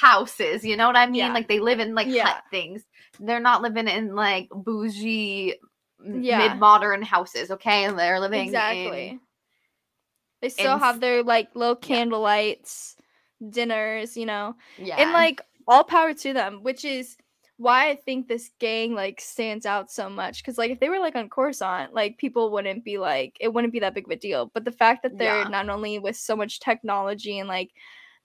houses. 0.01 0.65
You 0.65 0.75
know 0.77 0.87
what 0.87 0.97
I 0.97 1.05
mean? 1.05 1.15
Yeah. 1.15 1.33
Like 1.33 1.47
they 1.47 1.59
live 1.59 1.79
in 1.79 1.93
like 1.95 2.07
Yeah. 2.07 2.25
hut 2.27 2.43
things. 2.51 2.83
They're 3.19 3.39
not 3.39 3.61
living 3.61 3.87
in 3.87 4.15
like 4.15 4.49
bougie 4.49 5.55
Yeah. 6.03 6.39
mid 6.49 6.59
modern 6.59 7.01
houses. 7.03 7.51
Okay, 7.51 7.85
and 7.85 7.97
they're 7.97 8.19
living 8.19 8.45
Exactly. 8.47 9.07
in 9.09 9.19
They 10.41 10.49
still 10.49 10.73
in 10.73 10.79
have 10.79 10.99
their 10.99 11.23
like 11.23 11.49
little 11.55 11.75
candle 11.75 12.21
lights, 12.21 12.95
dinners, 13.47 14.17
you 14.17 14.25
know. 14.25 14.55
yeah, 14.77 14.95
And 14.97 15.11
like 15.13 15.41
all 15.67 15.83
power 15.83 16.13
to 16.13 16.33
them, 16.33 16.63
which 16.63 16.83
is 16.83 17.15
why 17.57 17.89
I 17.89 17.95
think 17.95 18.27
this 18.27 18.51
gang 18.59 18.93
like 18.93 19.19
stands 19.19 19.65
out 19.65 19.91
so 19.91 20.09
much. 20.09 20.43
Cause 20.43 20.57
like 20.57 20.71
if 20.71 20.79
they 20.79 20.89
were 20.89 20.99
like 20.99 21.15
on 21.15 21.27
Coruscant, 21.29 21.93
like 21.93 22.17
people 22.17 22.51
wouldn't 22.51 22.83
be 22.83 22.97
like 22.97 23.35
it 23.39 23.53
wouldn't 23.53 23.73
be 23.73 23.79
that 23.79 23.93
big 23.95 24.05
of 24.05 24.11
a 24.11 24.15
deal. 24.15 24.51
But 24.53 24.63
the 24.65 24.71
fact 24.71 25.03
that 25.03 25.17
they're 25.17 25.41
Yeah. 25.41 25.49
not 25.49 25.69
only 25.69 25.99
with 25.99 26.15
so 26.15 26.35
much 26.35 26.59
technology 26.59 27.39
and 27.39 27.47
like 27.49 27.71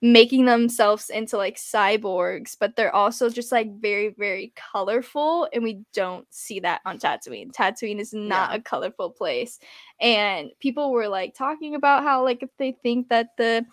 making 0.01 0.43
themselves 0.45 1.09
into 1.09 1.37
like 1.37 1.55
cyborgs, 1.55 2.57
but 2.59 2.75
they're 2.75 2.93
also 2.93 3.29
just 3.29 3.53
like 3.53 3.73
very, 3.79 4.09
very 4.17 4.51
colorful. 4.55 5.47
And 5.53 5.63
we 5.63 5.79
don't 5.93 6.27
see 6.29 6.59
that 6.59 6.81
on 6.85 6.99
Tatooine. 6.99 7.51
Tatooine 7.53 7.99
is 7.99 8.13
not 8.13 8.51
Yeah. 8.51 8.57
a 8.57 8.61
colorful 8.61 9.09
place. 9.09 9.59
And 10.01 10.51
people 10.59 10.91
were 10.91 11.07
like 11.07 11.33
talking 11.33 11.75
about 11.75 12.03
how, 12.03 12.21
like, 12.21 12.43
if 12.43 12.49
they 12.57 12.73
think 12.83 13.07
that 13.09 13.29
the 13.37 13.65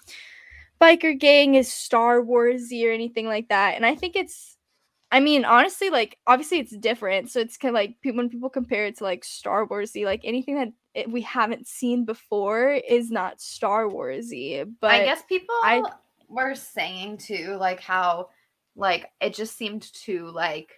biker 0.80 1.18
gang 1.18 1.56
is 1.56 1.70
Star 1.72 2.22
Warsy 2.22 2.86
or 2.86 2.92
anything 2.92 3.26
like 3.26 3.48
that. 3.48 3.74
And 3.74 3.84
I 3.84 3.96
think 3.96 4.14
it's, 4.16 4.56
I 5.12 5.20
mean, 5.20 5.44
honestly, 5.44 5.90
like, 5.90 6.18
obviously 6.26 6.58
it's 6.60 6.76
different. 6.76 7.30
So 7.30 7.40
it's 7.40 7.56
kind 7.56 7.70
of 7.70 7.74
like 7.74 7.96
when 8.04 8.28
people 8.28 8.48
compare 8.50 8.86
it 8.86 8.98
to 8.98 9.04
like 9.04 9.24
Star 9.24 9.66
Warsy, 9.66 10.04
like 10.04 10.20
anything 10.24 10.54
that 10.56 10.72
it, 10.94 11.10
we 11.10 11.22
haven't 11.22 11.66
seen 11.66 12.04
before 12.04 12.70
is 12.72 13.10
not 13.10 13.40
Star 13.40 13.86
Warsy. 13.88 14.64
But 14.80 14.90
I 14.90 15.04
guess 15.04 15.22
people 15.22 15.54
I- 15.62 15.82
were 16.28 16.54
saying 16.54 17.18
too, 17.18 17.56
like 17.58 17.80
how 17.80 18.28
like 18.76 19.10
it 19.20 19.34
just 19.34 19.56
seemed 19.56 19.82
too 19.92 20.30
like 20.30 20.70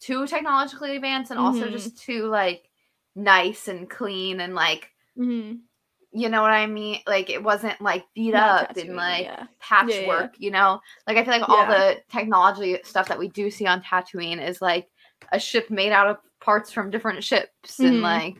too 0.00 0.26
technologically 0.26 0.94
advanced 0.94 1.30
and 1.32 1.40
also 1.40 1.68
Mhm. 1.68 1.72
just 1.72 1.98
too 1.98 2.26
like 2.26 2.70
nice 3.16 3.66
and 3.66 3.90
clean 3.90 4.40
and 4.40 4.54
like 4.54 4.92
Mhm. 5.16 5.62
You 6.12 6.28
know 6.28 6.42
what 6.42 6.50
I 6.50 6.66
mean? 6.66 7.00
Like 7.06 7.28
it 7.30 7.42
wasn't 7.42 7.80
like 7.80 8.04
beat 8.14 8.32
Not 8.32 8.70
up 8.70 8.76
and 8.76 8.96
like 8.96 9.24
yeah. 9.24 9.46
patchwork, 9.60 10.34
you 10.38 10.50
know? 10.50 10.80
Like 11.06 11.16
I 11.18 11.24
feel 11.24 11.38
like 11.38 11.48
all 11.48 11.58
Yeah. 11.58 11.78
the 11.78 11.96
technology 12.10 12.78
stuff 12.84 13.08
that 13.08 13.18
we 13.18 13.28
do 13.28 13.50
see 13.50 13.66
on 13.66 13.82
Tatooine 13.82 14.44
is 14.46 14.62
like 14.62 14.88
a 15.32 15.38
ship 15.38 15.70
made 15.70 15.92
out 15.92 16.06
of 16.08 16.16
parts 16.40 16.70
from 16.72 16.90
different 16.90 17.22
ships 17.24 17.78
and 17.80 17.96
Mhm. 17.96 18.02
like 18.02 18.36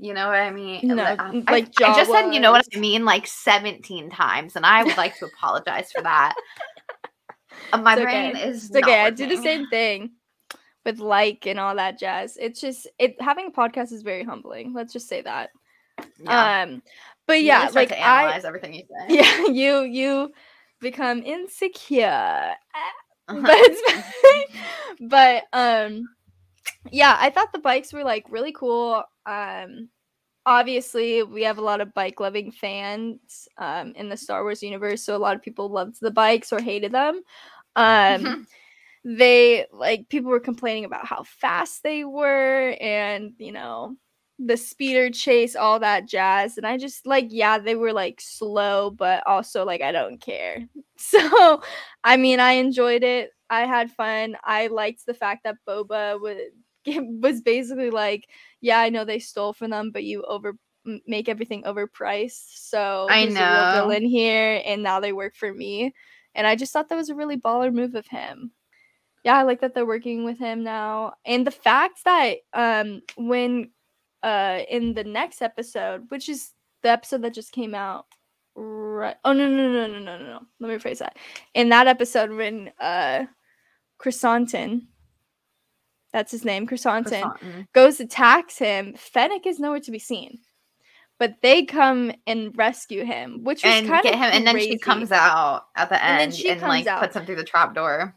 you 0.00 0.14
know 0.14 0.28
what 0.28 0.36
I 0.38 0.50
mean? 0.50 0.80
No, 0.86 0.94
Like, 0.94 1.20
I, 1.20 1.30
like 1.50 1.68
I 1.82 1.96
just 1.96 2.10
said 2.10 2.32
you 2.32 2.40
know 2.40 2.52
what 2.52 2.66
I 2.74 2.78
mean 2.78 3.04
like 3.04 3.26
17 3.26 4.10
times 4.10 4.54
and 4.56 4.64
I 4.64 4.84
would 4.84 4.96
like 4.96 5.16
to 5.18 5.26
apologize 5.26 5.90
for 5.92 6.02
that. 6.02 6.34
Uh, 7.72 7.78
My 7.78 7.94
It's 7.94 8.02
brain 8.02 8.36
okay. 8.36 8.48
is 8.48 8.70
okay. 8.74 9.00
I 9.00 9.10
do 9.10 9.26
the 9.26 9.36
same 9.36 9.66
thing 9.68 10.12
with 10.84 10.98
like 11.00 11.46
and 11.46 11.58
all 11.60 11.74
that 11.76 11.98
jazz. 11.98 12.36
It's 12.40 12.60
just 12.60 12.86
it 12.98 13.20
having 13.20 13.46
a 13.46 13.50
podcast 13.50 13.92
is 13.92 14.02
very 14.02 14.24
humbling. 14.24 14.72
Let's 14.72 14.92
just 14.92 15.08
say 15.08 15.22
that. 15.22 15.50
Yeah. 16.22 16.52
Um 16.62 16.82
but 17.26 17.40
You 17.40 17.46
yeah, 17.46 17.62
really 17.64 17.74
like 17.74 17.88
to 17.88 18.00
I 18.00 18.22
analyze 18.22 18.44
everything 18.44 18.74
you 18.74 18.82
say. 19.08 19.14
yeah, 19.14 19.46
you 19.46 19.80
you 19.82 20.32
become 20.80 21.22
insecure. 21.22 22.52
Uh-huh. 23.28 23.42
but 23.42 23.56
it's 23.58 23.82
but 25.02 25.42
um 25.52 26.08
yeah 26.90 27.16
i 27.20 27.28
thought 27.28 27.52
the 27.52 27.58
bikes 27.58 27.92
were 27.92 28.02
like 28.04 28.24
really 28.30 28.52
cool 28.52 29.02
um 29.26 29.88
obviously 30.46 31.22
we 31.22 31.42
have 31.42 31.58
a 31.58 31.62
lot 31.62 31.80
of 31.82 31.92
bike 31.92 32.20
loving 32.20 32.50
fans 32.50 33.48
um 33.58 33.92
in 33.96 34.08
the 34.08 34.16
star 34.16 34.42
wars 34.44 34.62
universe 34.62 35.02
so 35.02 35.14
a 35.14 35.18
lot 35.18 35.36
of 35.36 35.42
people 35.42 35.68
loved 35.68 35.96
the 36.00 36.10
bikes 36.10 36.52
or 36.52 36.60
hated 36.60 36.92
them 36.92 37.20
um 37.76 38.22
Mhm. 38.22 38.46
they 39.04 39.66
like 39.72 40.08
people 40.08 40.30
were 40.30 40.40
complaining 40.40 40.84
about 40.86 41.06
how 41.06 41.22
fast 41.24 41.82
they 41.82 42.04
were 42.04 42.74
and 42.80 43.34
you 43.38 43.52
know 43.52 43.94
the 44.38 44.56
speeder 44.56 45.10
chase 45.10 45.56
all 45.56 45.80
that 45.80 46.06
jazz 46.06 46.56
and 46.56 46.66
i 46.66 46.76
just 46.78 47.06
like 47.06 47.26
yeah 47.30 47.58
they 47.58 47.74
were 47.74 47.92
like 47.92 48.20
slow 48.20 48.88
but 48.90 49.26
also 49.26 49.64
like 49.64 49.80
i 49.82 49.92
don't 49.92 50.20
care. 50.20 50.66
So 51.00 51.62
i 52.04 52.16
mean 52.16 52.40
i 52.40 52.52
enjoyed 52.52 53.04
it. 53.04 53.30
I 53.50 53.66
had 53.66 53.90
fun. 53.92 54.36
I 54.44 54.66
liked 54.66 55.06
the 55.06 55.14
fact 55.14 55.44
that 55.44 55.56
boba 55.66 56.20
was 56.20 56.38
was 57.22 57.40
basically 57.40 57.90
like 57.90 58.28
yeah 58.60 58.78
i 58.80 58.88
know 58.88 59.04
they 59.04 59.18
stole 59.20 59.52
from 59.52 59.70
them 59.70 59.90
but 59.92 60.04
you 60.04 60.22
over 60.22 60.54
make 61.06 61.28
everything 61.28 61.62
overpriced 61.64 62.68
so 62.68 63.06
I 63.10 63.24
he's 63.26 63.38
a 63.38 63.44
real 63.46 63.64
know. 63.64 63.72
villain 63.72 64.04
here 64.06 64.62
and 64.64 64.82
now 64.82 65.00
they 65.00 65.12
work 65.12 65.34
for 65.36 65.52
me. 65.52 65.94
And 66.34 66.46
i 66.46 66.54
just 66.56 66.72
thought 66.72 66.88
that 66.88 66.96
was 66.96 67.10
a 67.10 67.14
really 67.14 67.36
baller 67.36 67.72
move 67.72 67.94
of 67.94 68.06
him. 68.06 68.52
Yeah 69.24 69.36
i 69.38 69.42
like 69.42 69.60
that 69.60 69.74
they're 69.74 69.86
working 69.86 70.24
with 70.24 70.38
him 70.38 70.62
now 70.64 71.14
and 71.24 71.46
the 71.46 71.50
fact 71.50 72.04
that 72.04 72.38
um 72.54 73.02
when 73.16 73.70
uh 74.22 74.60
in 74.68 74.94
the 74.94 75.04
next 75.04 75.42
episode 75.42 76.04
which 76.08 76.28
is 76.28 76.52
the 76.82 76.90
episode 76.90 77.22
that 77.22 77.34
just 77.34 77.52
came 77.52 77.74
out 77.74 78.06
right 78.54 79.16
oh 79.24 79.32
no 79.32 79.48
no 79.48 79.68
no 79.72 79.86
no 79.86 79.98
no 79.98 80.18
no 80.18 80.24
no 80.24 80.40
let 80.60 80.68
me 80.68 80.76
rephrase 80.76 80.98
that 80.98 81.16
in 81.54 81.68
that 81.68 81.86
episode 81.86 82.30
when 82.30 82.70
uh 82.80 83.24
chrysantin 84.00 84.82
that's 86.12 86.32
his 86.32 86.44
name 86.44 86.66
chrysantin 86.66 87.22
Croissant. 87.22 87.66
goes 87.72 88.00
attacks 88.00 88.58
him 88.58 88.94
fennec 88.96 89.46
is 89.46 89.60
nowhere 89.60 89.80
to 89.80 89.90
be 89.90 89.98
seen 89.98 90.38
but 91.18 91.34
they 91.42 91.64
come 91.64 92.12
and 92.26 92.56
rescue 92.56 93.04
him 93.04 93.44
which 93.44 93.64
was 93.64 93.72
and 93.74 93.86
kind 93.88 94.02
get 94.02 94.14
of 94.14 94.20
him, 94.20 94.30
and 94.32 94.46
then 94.46 94.58
she 94.58 94.78
comes 94.78 95.12
out 95.12 95.66
at 95.76 95.88
the 95.88 96.02
And 96.02 96.32
end 96.32 96.44
and, 96.44 96.60
comes 96.60 96.68
like 96.68 96.86
out. 96.86 97.00
puts 97.00 97.16
him 97.16 97.26
through 97.26 97.36
the 97.36 97.44
trap 97.44 97.74
door. 97.74 98.14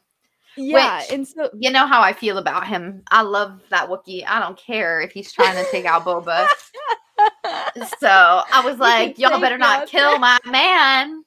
Yeah 0.58 1.00
which- 1.00 1.12
and 1.12 1.28
so 1.28 1.50
You 1.58 1.72
know 1.72 1.86
how 1.88 2.02
I 2.02 2.14
feel 2.14 2.38
about 2.38 2.68
him. 2.68 3.04
I 3.10 3.22
love 3.22 3.62
that 3.70 3.90
Wookiee. 3.90 4.26
I 4.28 4.40
don't 4.40 4.58
care 4.58 5.02
if 5.02 5.12
he's 5.12 5.32
trying 5.32 5.56
to 5.64 5.70
take 5.72 5.86
out 5.86 6.06
Boba. 6.06 6.48
So 8.00 8.08
I 8.10 8.62
was 8.66 8.80
like, 8.80 9.20
y'all 9.20 9.40
better 9.40 9.58
not 9.58 9.88
kill 9.88 10.18
my 10.18 10.40
man, 10.46 11.24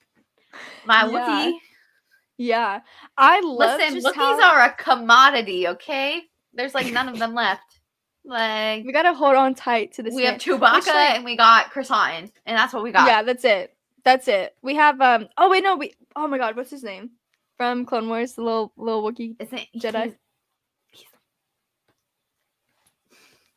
my 0.84 1.04
Yeah. 1.08 1.08
Wookiee. 1.08 1.52
yeah 2.36 2.80
i 3.16 3.40
love 3.40 3.78
Listen, 3.80 4.00
Wookiees 4.00 4.14
how- 4.40 4.54
are 4.54 4.64
a 4.64 4.72
commodity. 4.72 5.68
Okay, 5.68 6.22
there's 6.52 6.74
like 6.74 6.92
none 6.92 7.08
of 7.08 7.18
them 7.18 7.34
left. 7.34 7.62
Like 8.24 8.84
we 8.84 8.90
gotta 8.92 9.14
hold 9.14 9.36
on 9.36 9.54
tight 9.54 9.92
to 9.94 10.02
this 10.02 10.14
we 10.14 10.24
have 10.24 10.32
name. 10.44 10.58
Chewbacca 10.58 10.74
Which, 10.76 10.86
like- 10.88 11.14
and 11.16 11.24
we 11.24 11.36
got 11.36 11.70
Chris 11.70 11.88
Croissant, 11.88 12.32
and 12.46 12.56
that's 12.58 12.72
what 12.72 12.82
we 12.82 12.90
got. 12.90 13.06
Yeah, 13.06 13.22
that's 13.22 13.44
it. 13.44 13.76
That's 14.04 14.26
it. 14.28 14.56
We 14.62 14.74
have 14.74 15.00
um. 15.00 15.28
Oh 15.38 15.48
wait, 15.50 15.62
no. 15.62 15.76
We. 15.76 15.92
Oh 16.16 16.26
my 16.26 16.38
God, 16.38 16.56
what's 16.56 16.70
his 16.70 16.82
name? 16.82 17.10
From 17.56 17.84
Clone 17.86 18.08
Wars, 18.08 18.32
the 18.34 18.42
little 18.42 18.72
little 18.76 19.02
Wookiee. 19.02 19.36
Isn't 19.38 19.60
Jedi? 19.76 20.14
he's- 20.90 21.06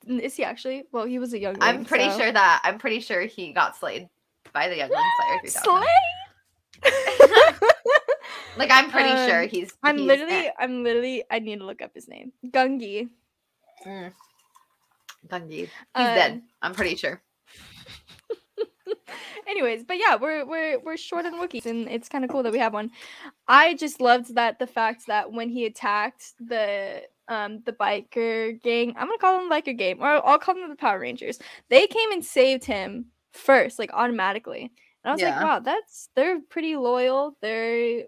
N- 0.08 0.20
Is 0.20 0.36
he 0.36 0.44
actually? 0.44 0.84
Well, 0.92 1.06
he 1.06 1.20
was 1.20 1.34
a 1.34 1.40
young. 1.40 1.58
I'm 1.62 1.84
pretty 1.84 2.10
sure 2.18 2.32
that 2.32 2.62
I'm 2.64 2.78
pretty 2.78 3.00
sure 3.02 3.22
he 3.22 3.52
got 3.54 3.76
slayed 3.76 4.08
by 4.54 4.70
the 4.70 4.76
Youngling 4.76 5.02
Slayer 5.20 5.40
3000. 5.42 5.64
Slay. 5.64 5.88
Like 8.58 8.72
I'm 8.72 8.90
pretty 8.90 9.10
sure 9.30 9.44
Um, 9.44 9.50
he's. 9.50 9.72
I'm 9.84 9.98
he's 10.00 10.08
literally. 10.08 10.34
it. 10.48 10.54
I'm 10.58 10.84
literally. 10.84 11.24
I 11.30 11.38
need 11.38 11.60
to 11.60 11.66
look 11.66 11.80
up 11.84 11.92
his 11.94 12.08
name. 12.08 12.32
Gungi. 12.48 13.08
Mm. 13.86 14.12
Gungi. 15.28 15.50
He's 15.52 15.70
Um, 15.94 16.06
dead. 16.16 16.42
I'm 16.64 16.74
pretty 16.74 16.96
sure. 16.96 17.22
Anyways, 19.48 19.84
but 19.86 19.98
yeah, 19.98 20.16
we're 20.16 20.46
we're 20.46 20.78
we're 20.80 20.98
short 20.98 21.26
on 21.26 21.36
Wookiees, 21.36 21.66
and 21.66 21.88
it's 21.88 22.10
kind 22.10 22.26
of 22.26 22.30
cool 22.30 22.44
that 22.44 22.52
we 22.52 22.60
have 22.60 22.74
one. 22.74 22.92
I 23.48 23.76
just 23.76 24.02
loved 24.02 24.36
that 24.36 24.60
the 24.60 24.68
fact 24.68 25.08
that 25.08 25.32
when 25.32 25.50
he 25.50 25.66
attacked 25.66 26.34
the 26.40 27.04
um 27.30 27.62
the 27.66 27.74
biker 27.74 28.62
gang, 28.64 28.96
I'm 28.98 29.08
gonna 29.08 29.20
call 29.20 29.40
them 29.40 29.50
the 29.50 29.56
biker 29.56 29.78
gang, 29.78 30.00
or 30.02 30.26
I'll 30.28 30.40
call 30.40 30.56
them 30.56 30.70
the 30.70 30.76
Power 30.78 31.00
Rangers. 31.00 31.40
They 31.70 31.88
came 31.88 32.12
and 32.12 32.26
saved 32.26 32.66
him 32.66 33.08
first, 33.34 33.80
like 33.80 33.92
automatically, 33.94 34.64
and 35.04 35.12
I 35.12 35.14
was 35.14 35.24
like, 35.24 35.40
wow, 35.40 35.60
that's 35.60 36.10
they're 36.16 36.42
pretty 36.50 36.76
loyal. 36.78 37.38
They're, 37.42 38.06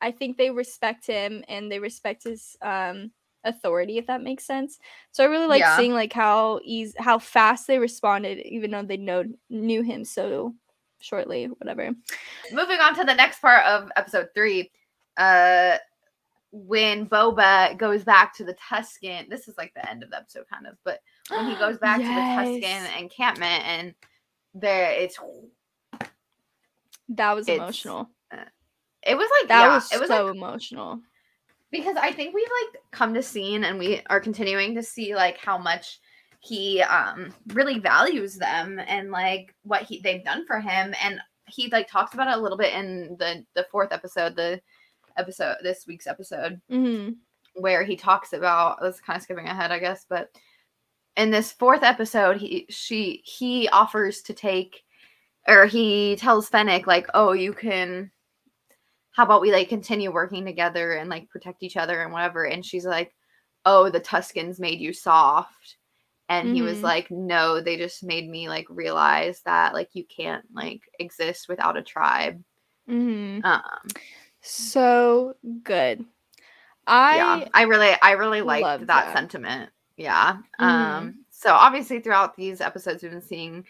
I 0.00 0.12
think 0.12 0.36
they 0.38 0.50
respect 0.50 1.06
him 1.06 1.44
and 1.48 1.70
they 1.72 1.78
respect 1.80 2.24
his 2.24 2.56
um 2.62 3.12
authority, 3.44 3.98
if 3.98 4.06
that 4.08 4.22
makes 4.22 4.44
sense. 4.44 4.78
So 5.12 5.24
I 5.24 5.28
really 5.28 5.46
like 5.46 5.60
Yeah. 5.60 5.68
seeing 5.68 5.94
like 5.94 6.12
how 6.12 6.60
easy, 6.64 6.94
how 6.98 7.18
fast 7.18 7.66
they 7.66 7.78
responded, 7.78 8.38
even 8.46 8.70
though 8.72 8.82
they 8.82 8.96
know 8.98 9.24
knew 9.50 9.82
him 9.82 10.04
so 10.04 10.54
shortly, 11.00 11.46
whatever. 11.46 11.90
Moving 12.52 12.80
on 12.80 12.94
to 12.96 13.04
the 13.04 13.14
next 13.14 13.40
part 13.40 13.64
of 13.66 13.90
episode 13.96 14.28
three. 14.34 14.70
Uh 15.16 15.78
when 16.52 17.06
Boba 17.06 17.76
goes 17.76 18.02
back 18.04 18.34
to 18.36 18.44
the 18.44 18.54
Tusken, 18.54 19.28
this 19.28 19.46
is 19.46 19.58
like 19.58 19.74
the 19.74 19.86
end 19.90 20.02
of 20.02 20.10
the 20.10 20.16
episode, 20.16 20.44
kind 20.50 20.66
of, 20.66 20.76
but 20.84 21.00
when 21.28 21.46
he 21.50 21.54
goes 21.58 21.76
back 21.78 21.98
to 21.98 22.04
the 22.06 22.08
Tusken 22.08 22.60
Yes. 22.62 22.90
encampment 22.98 23.64
and 23.66 23.94
there 24.54 24.90
it's 24.92 25.18
That 27.10 27.32
was 27.34 27.48
It's- 27.48 27.58
emotional. 27.60 28.08
it 29.02 29.16
was 29.16 29.28
like 29.40 29.48
That 29.48 29.60
yeah, 29.66 29.74
was 29.74 29.92
it 29.92 30.00
was 30.00 30.08
so 30.08 30.26
like 30.26 30.34
emotional. 30.34 31.00
because 31.70 31.96
I 31.96 32.12
think 32.12 32.34
we've 32.34 32.48
like 32.72 32.82
come 32.90 33.14
to 33.14 33.22
scene 33.22 33.64
and 33.64 33.78
we 33.78 34.00
are 34.08 34.20
continuing 34.20 34.74
to 34.76 34.82
see 34.82 35.14
like 35.14 35.38
how 35.38 35.58
much 35.58 36.00
he 36.40 36.82
um 36.82 37.32
really 37.48 37.78
values 37.78 38.36
them 38.36 38.80
and 38.86 39.10
like 39.10 39.54
what 39.62 39.82
he 39.82 40.00
they've 40.00 40.24
done 40.24 40.46
for 40.46 40.60
him. 40.60 40.94
And 41.02 41.20
he 41.46 41.68
like 41.70 41.88
talks 41.88 42.14
about 42.14 42.28
it 42.28 42.38
a 42.38 42.40
little 42.40 42.58
bit 42.58 42.74
in 42.74 43.16
the 43.18 43.44
the 43.54 43.66
fourth 43.70 43.92
episode 43.92 44.36
the 44.36 44.60
episode 45.16 45.56
this 45.62 45.86
week's 45.86 46.06
episode 46.06 46.60
hmm 46.68 47.10
where 47.54 47.84
he 47.84 47.96
talks 47.96 48.34
about 48.34 48.78
this 48.82 48.96
is 48.96 49.00
kind 49.00 49.16
of 49.16 49.22
skipping 49.22 49.46
ahead 49.46 49.72
I 49.72 49.78
guess 49.78 50.04
but 50.06 50.28
in 51.16 51.30
this 51.30 51.52
fourth 51.52 51.82
episode 51.82 52.36
he 52.36 52.66
she 52.68 53.22
he 53.24 53.68
offers 53.70 54.20
to 54.22 54.34
take 54.34 54.82
or 55.48 55.64
he 55.66 56.16
tells 56.16 56.48
Fennec 56.50 56.86
like 56.86 57.06
oh 57.14 57.32
you 57.32 57.54
can 57.54 58.10
how 59.12 59.24
about 59.24 59.40
we 59.40 59.50
like 59.50 59.70
continue 59.70 60.12
working 60.12 60.44
together 60.44 60.92
and 60.92 61.08
like 61.08 61.30
protect 61.30 61.62
each 61.62 61.78
other 61.78 62.02
and 62.02 62.12
whatever? 62.12 62.44
And 62.44 62.64
she's 62.64 62.84
like 62.84 63.14
oh 63.64 63.88
the 63.88 64.00
tuskens 64.00 64.60
made 64.60 64.78
you 64.78 64.92
soft 64.92 65.75
and 66.28 66.54
he 66.54 66.62
was 66.62 66.78
Mhm. 66.78 66.82
like 66.84 67.10
no 67.10 67.60
they 67.60 67.76
just 67.76 68.02
made 68.02 68.28
me 68.28 68.48
like 68.48 68.66
realize 68.70 69.42
that 69.42 69.74
like 69.74 69.90
you 69.94 70.04
can't 70.04 70.44
like 70.52 70.80
exist 70.98 71.48
without 71.48 71.76
a 71.76 71.82
tribe 71.82 72.42
Mhm. 72.88 73.44
Um, 73.44 73.88
So 74.40 75.34
good. 75.62 76.04
I 76.86 77.16
yeah, 77.16 77.48
I 77.52 77.62
really, 77.62 77.94
I 78.00 78.12
really 78.12 78.42
liked 78.42 78.86
that, 78.86 78.86
that. 78.86 79.12
sentiment. 79.16 79.70
Yeah. 79.96 80.38
Mhm. 80.60 80.64
Um, 80.64 81.24
so 81.30 81.52
obviously 81.52 82.00
throughout 82.00 82.36
these 82.36 82.60
episodes, 82.60 83.02
we've 83.02 83.12
been 83.12 83.20
seeing 83.22 83.66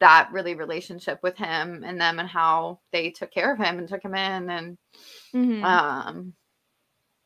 that 0.00 0.30
really 0.32 0.54
relationship 0.54 1.20
with 1.22 1.36
him 1.36 1.84
and 1.84 2.00
them 2.00 2.18
and 2.18 2.28
how 2.28 2.80
they 2.92 3.10
took 3.10 3.30
care 3.30 3.52
of 3.52 3.58
him 3.58 3.78
and 3.78 3.88
took 3.88 4.02
him 4.02 4.14
in 4.14 4.50
and 4.50 4.78
Mhm. 5.34 5.64
um 5.64 6.34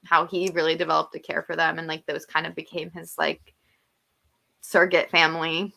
how 0.05 0.27
he 0.27 0.51
really 0.51 0.77
developed 0.77 1.15
a 1.15 1.21
care 1.21 1.43
for 1.43 1.57
them 1.57 1.79
and 1.79 1.87
like 1.89 2.07
those 2.07 2.25
kind 2.27 2.47
of 2.47 2.55
became 2.55 2.91
his 2.93 3.15
like 3.19 3.55
surrogate 4.61 5.11
family 5.11 5.75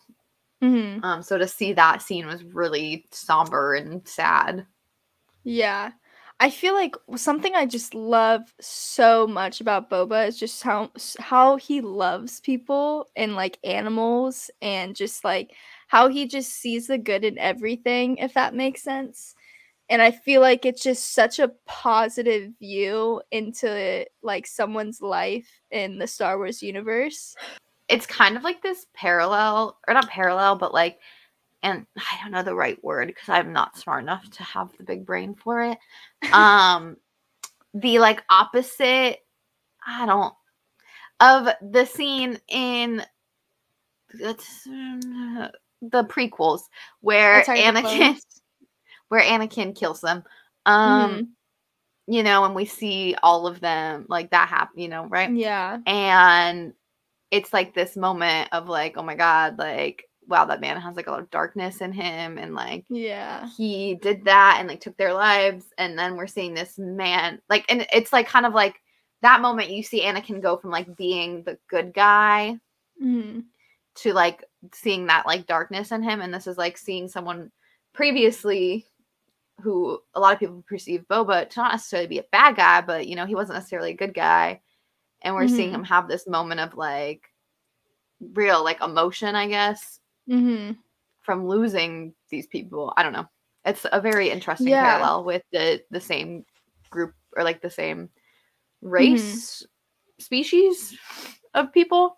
Mhm. 0.61 1.03
um 1.03 1.21
so 1.21 1.37
to 1.37 1.47
see 1.47 1.73
that 1.73 2.01
scene 2.01 2.25
was 2.27 2.43
really 2.43 3.05
somber 3.11 3.73
and 3.75 4.07
sad 4.07 4.65
Yeah. 5.43 5.91
I 6.39 6.49
feel 6.49 6.73
like 6.73 6.95
something 7.15 7.55
I 7.55 7.65
just 7.65 7.93
love 7.93 8.41
so 8.59 9.27
much 9.27 9.61
about 9.61 9.89
Boba 9.89 10.27
is 10.27 10.37
just 10.37 10.63
how 10.63 10.91
how 11.19 11.55
he 11.57 11.79
loves 11.79 12.41
people 12.41 13.07
and 13.15 13.35
like 13.35 13.59
animals 13.63 14.49
and 14.61 14.95
just 14.95 15.23
like 15.23 15.51
how 15.87 16.09
he 16.09 16.27
just 16.27 16.51
sees 16.53 16.87
the 16.87 16.97
good 16.97 17.23
in 17.23 17.37
everything 17.37 18.17
if 18.17 18.33
that 18.33 18.55
makes 18.55 18.81
sense. 18.83 19.35
And 19.89 20.01
I 20.01 20.11
feel 20.11 20.41
like 20.41 20.65
it's 20.65 20.83
just 20.83 21.13
such 21.13 21.39
a 21.39 21.51
positive 21.67 22.53
view 22.59 23.21
into 23.31 24.05
like 24.23 24.47
someone's 24.47 25.01
life 25.01 25.49
in 25.71 25.99
the 25.99 26.07
Star 26.07 26.37
Wars 26.37 26.63
universe. 26.63 27.35
It's 27.89 28.05
kind 28.05 28.37
of 28.37 28.43
like 28.43 28.61
this 28.61 28.85
parallel 28.93 29.77
or 29.87 29.93
not 29.93 30.09
parallel 30.09 30.55
but 30.55 30.73
like 30.73 30.99
and 31.63 31.85
i 31.97 32.17
don't 32.21 32.31
know 32.31 32.43
the 32.43 32.55
right 32.55 32.81
word 32.83 33.07
because 33.07 33.29
i'm 33.29 33.53
not 33.53 33.77
smart 33.77 34.03
enough 34.03 34.29
to 34.29 34.43
have 34.43 34.71
the 34.77 34.83
big 34.83 35.05
brain 35.05 35.35
for 35.35 35.61
it 35.63 35.77
um 36.33 36.97
the 37.73 37.99
like 37.99 38.23
opposite 38.29 39.19
i 39.85 40.05
don't 40.05 40.33
of 41.19 41.47
the 41.71 41.85
scene 41.85 42.39
in 42.49 43.03
that's 44.19 44.67
uh, 44.67 45.49
the 45.81 46.03
prequels 46.05 46.61
where 47.01 47.41
anakin 47.57 48.15
where 49.09 49.21
anakin 49.21 49.75
kills 49.75 50.01
them 50.01 50.23
um 50.65 51.11
Mhm. 51.11 51.27
you 52.07 52.23
know 52.23 52.45
and 52.45 52.55
we 52.55 52.65
see 52.65 53.15
all 53.23 53.47
of 53.47 53.59
them 53.59 54.05
like 54.09 54.29
that 54.31 54.49
happen 54.49 54.79
you 54.79 54.87
know 54.89 55.05
right 55.05 55.35
Yeah. 55.35 55.79
and 55.85 56.73
it's 57.33 57.51
like 57.51 57.73
this 57.73 57.97
moment 57.97 58.47
of 58.51 58.69
like 58.69 58.95
oh 58.95 59.01
my 59.01 59.15
god 59.15 59.57
like 59.57 60.07
wow 60.27 60.45
that 60.45 60.61
man 60.61 60.79
has 60.79 60.95
like 60.95 61.07
a 61.07 61.11
lot 61.11 61.19
of 61.19 61.31
darkness 61.31 61.81
in 61.81 61.91
him 61.91 62.37
and 62.37 62.53
like 62.53 62.85
Yeah. 62.89 63.49
he 63.57 63.95
did 63.95 64.25
that 64.25 64.57
and 64.59 64.69
like 64.69 64.81
took 64.81 64.95
their 64.97 65.13
lives 65.15 65.65
and 65.79 65.97
then 65.97 66.15
we're 66.15 66.27
seeing 66.27 66.53
this 66.53 66.77
man 66.77 67.41
like 67.49 67.65
and 67.69 67.87
it's 67.91 68.13
like 68.13 68.27
kind 68.27 68.45
of 68.45 68.53
like 68.53 68.75
that 69.23 69.41
moment 69.41 69.71
you 69.71 69.81
see 69.81 70.03
Anakin 70.03 70.41
go 70.43 70.57
from 70.57 70.69
like 70.69 70.95
being 70.95 71.41
the 71.43 71.57
good 71.67 71.91
guy 71.91 72.59
Mhm. 73.03 73.45
to 73.95 74.13
like 74.13 74.43
seeing 74.71 75.07
that 75.07 75.25
like 75.25 75.47
darkness 75.47 75.91
in 75.91 76.03
him 76.03 76.21
and 76.21 76.31
this 76.31 76.45
is 76.45 76.57
like 76.57 76.77
seeing 76.77 77.07
someone 77.07 77.51
previously 77.93 78.85
who 79.61 79.99
a 80.13 80.19
lot 80.19 80.33
of 80.33 80.39
people 80.39 80.63
perceive 80.67 81.03
Boba 81.09 81.49
to 81.49 81.59
not 81.59 81.71
necessarily 81.71 82.07
be 82.07 82.19
a 82.19 82.25
bad 82.31 82.55
guy 82.55 82.81
but 82.81 83.07
you 83.07 83.15
know 83.15 83.25
he 83.25 83.35
wasn't 83.35 83.57
necessarily 83.57 83.91
a 83.91 83.95
good 84.03 84.13
guy 84.13 84.61
and 85.23 85.33
we're 85.35 85.47
seeing 85.47 85.69
Mhm. 85.71 85.75
him 85.75 85.83
have 85.85 86.07
this 86.07 86.27
moment 86.27 86.59
of 86.59 86.75
like 86.75 87.29
real 88.33 88.63
like 88.63 88.81
emotion 88.81 89.35
i 89.35 89.47
guess 89.47 89.99
Mhm. 90.29 90.77
from 91.21 91.47
losing 91.47 92.13
these 92.29 92.47
people 92.47 92.93
i 92.97 93.03
don't 93.03 93.13
know 93.13 93.27
it's 93.65 93.85
a 93.91 93.99
very 94.01 94.29
interesting 94.29 94.67
Yeah. 94.69 94.83
parallel 94.83 95.23
with 95.23 95.43
the 95.51 95.83
the 95.91 96.01
same 96.01 96.45
group 96.89 97.13
or 97.35 97.43
like 97.43 97.61
the 97.61 97.69
same 97.69 98.09
race 98.81 99.65
species 100.19 100.97
of 101.53 101.71
people 101.73 102.17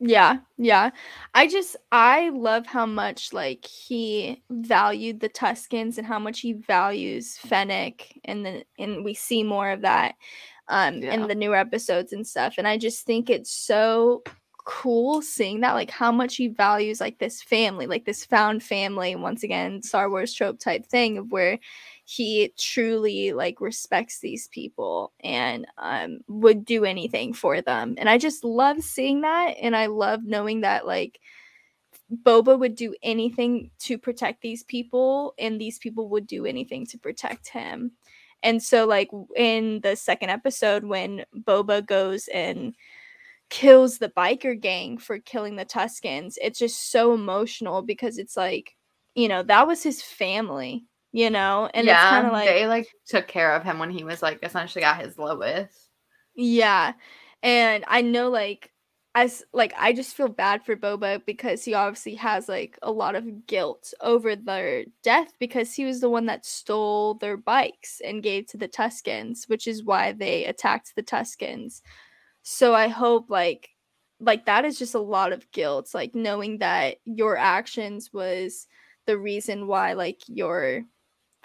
Yeah, 0.00 0.38
yeah. 0.58 0.90
I 1.34 1.46
just 1.46 1.76
I 1.92 2.30
love 2.30 2.66
how 2.66 2.84
much 2.84 3.32
like 3.32 3.64
he 3.64 4.42
valued 4.50 5.20
the 5.20 5.28
Tuskens 5.28 5.96
and 5.98 6.06
how 6.06 6.18
much 6.18 6.40
he 6.40 6.52
values 6.54 7.38
Fennec 7.38 8.18
and 8.24 8.44
then 8.44 8.64
and 8.78 9.04
we 9.04 9.14
see 9.14 9.42
more 9.44 9.70
of 9.70 9.82
that 9.82 10.16
um 10.68 11.02
Yeah. 11.02 11.14
in 11.14 11.28
the 11.28 11.34
newer 11.34 11.56
episodes 11.56 12.12
and 12.12 12.26
stuff. 12.26 12.54
And 12.58 12.66
I 12.66 12.78
just 12.78 13.04
think 13.06 13.30
it's 13.30 13.50
so 13.50 14.22
cool 14.66 15.20
seeing 15.20 15.60
that 15.60 15.74
like 15.74 15.90
how 15.90 16.10
much 16.10 16.36
he 16.36 16.48
values 16.48 16.98
like 17.00 17.18
this 17.18 17.42
family, 17.42 17.86
like 17.86 18.06
this 18.06 18.24
found 18.24 18.62
family, 18.62 19.14
once 19.14 19.42
again, 19.42 19.82
Star 19.82 20.08
Wars 20.08 20.32
trope 20.32 20.58
type 20.58 20.86
thing 20.86 21.18
of 21.18 21.30
where 21.30 21.58
he 22.06 22.52
truly 22.58 23.32
like 23.32 23.60
respects 23.60 24.20
these 24.20 24.48
people 24.48 25.12
and 25.20 25.66
um 25.78 26.18
would 26.28 26.64
do 26.64 26.84
anything 26.84 27.32
for 27.32 27.62
them 27.62 27.94
and 27.96 28.10
i 28.10 28.18
just 28.18 28.44
love 28.44 28.78
seeing 28.82 29.22
that 29.22 29.54
and 29.60 29.74
i 29.74 29.86
love 29.86 30.20
knowing 30.22 30.60
that 30.60 30.86
like 30.86 31.18
boba 32.22 32.58
would 32.58 32.74
do 32.74 32.94
anything 33.02 33.70
to 33.78 33.96
protect 33.96 34.42
these 34.42 34.62
people 34.64 35.32
and 35.38 35.58
these 35.58 35.78
people 35.78 36.10
would 36.10 36.26
do 36.26 36.44
anything 36.44 36.84
to 36.84 36.98
protect 36.98 37.48
him 37.48 37.90
and 38.44 38.62
so 38.62 38.86
like 38.86 39.10
in 39.34 39.80
the 39.80 39.96
second 39.96 40.30
episode 40.30 40.84
when 40.84 41.24
boba 41.44 41.84
goes 41.84 42.28
and 42.28 42.74
kills 43.50 43.98
the 43.98 44.08
biker 44.10 44.58
gang 44.58 44.96
for 44.96 45.18
killing 45.18 45.56
the 45.56 45.66
tuskens 45.66 46.34
it's 46.40 46.58
just 46.58 46.92
so 46.92 47.12
emotional 47.12 47.82
because 47.82 48.18
it's 48.18 48.36
like 48.36 48.76
you 49.16 49.26
know 49.26 49.42
that 49.42 49.66
was 49.66 49.82
his 49.82 50.00
family 50.00 50.84
you 51.12 51.28
know 51.28 51.68
and 51.74 51.88
it's 51.88 51.98
kind 51.98 52.26
of 52.26 52.32
like 52.32 52.48
they 52.48 52.66
like 52.66 52.88
took 53.06 53.26
care 53.26 53.54
of 53.54 53.64
him 53.64 53.78
when 53.78 53.90
he 53.90 54.04
was 54.04 54.22
like 54.22 54.38
essentially 54.42 54.84
at 54.84 55.04
his 55.04 55.18
lowest 55.18 55.84
Yeah. 56.34 56.92
And 57.42 57.84
I 57.86 58.02
know 58.02 58.30
like 58.30 58.70
as 59.14 59.44
like 59.52 59.72
I 59.78 59.92
just 59.92 60.16
feel 60.16 60.28
bad 60.28 60.64
for 60.64 60.74
Boba 60.74 61.24
because 61.24 61.64
he 61.64 61.74
obviously 61.74 62.14
has 62.16 62.48
like 62.48 62.78
a 62.82 62.90
lot 62.90 63.14
of 63.14 63.46
guilt 63.46 63.94
over 64.00 64.34
their 64.34 64.84
death 65.02 65.32
because 65.38 65.72
he 65.72 65.84
was 65.84 66.00
the 66.00 66.10
one 66.10 66.26
that 66.26 66.44
stole 66.44 67.14
their 67.14 67.36
bikes 67.36 68.00
and 68.04 68.22
gave 68.22 68.46
to 68.48 68.56
the 68.56 68.68
Tuskens, 68.68 69.48
which 69.48 69.68
is 69.68 69.84
why 69.84 70.12
they 70.12 70.44
attacked 70.46 70.96
the 70.96 71.02
Tuskens. 71.02 71.80
So 72.42 72.74
I 72.74 72.88
hope 72.88 73.30
like 73.30 73.70
like 74.18 74.46
that 74.46 74.64
is 74.64 74.78
just 74.78 74.94
a 74.94 75.00
lot 75.00 75.32
of 75.32 75.50
guilt 75.52 75.90
like 75.94 76.14
knowing 76.14 76.58
that 76.58 76.96
your 77.04 77.36
actions 77.36 78.12
was 78.12 78.66
the 79.06 79.18
reason 79.18 79.66
why 79.66 79.92
like 79.92 80.22
your 80.26 80.82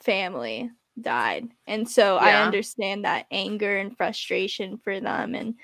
family 0.02 0.72
died. 1.00 1.50
And 1.68 1.88
so 1.90 2.18
I 2.18 2.42
understand 2.44 3.06
that 3.06 3.26
anger 3.32 3.78
and 3.78 3.96
frustration 3.96 4.78
for 4.78 5.00
them 5.00 5.36
and 5.36 5.56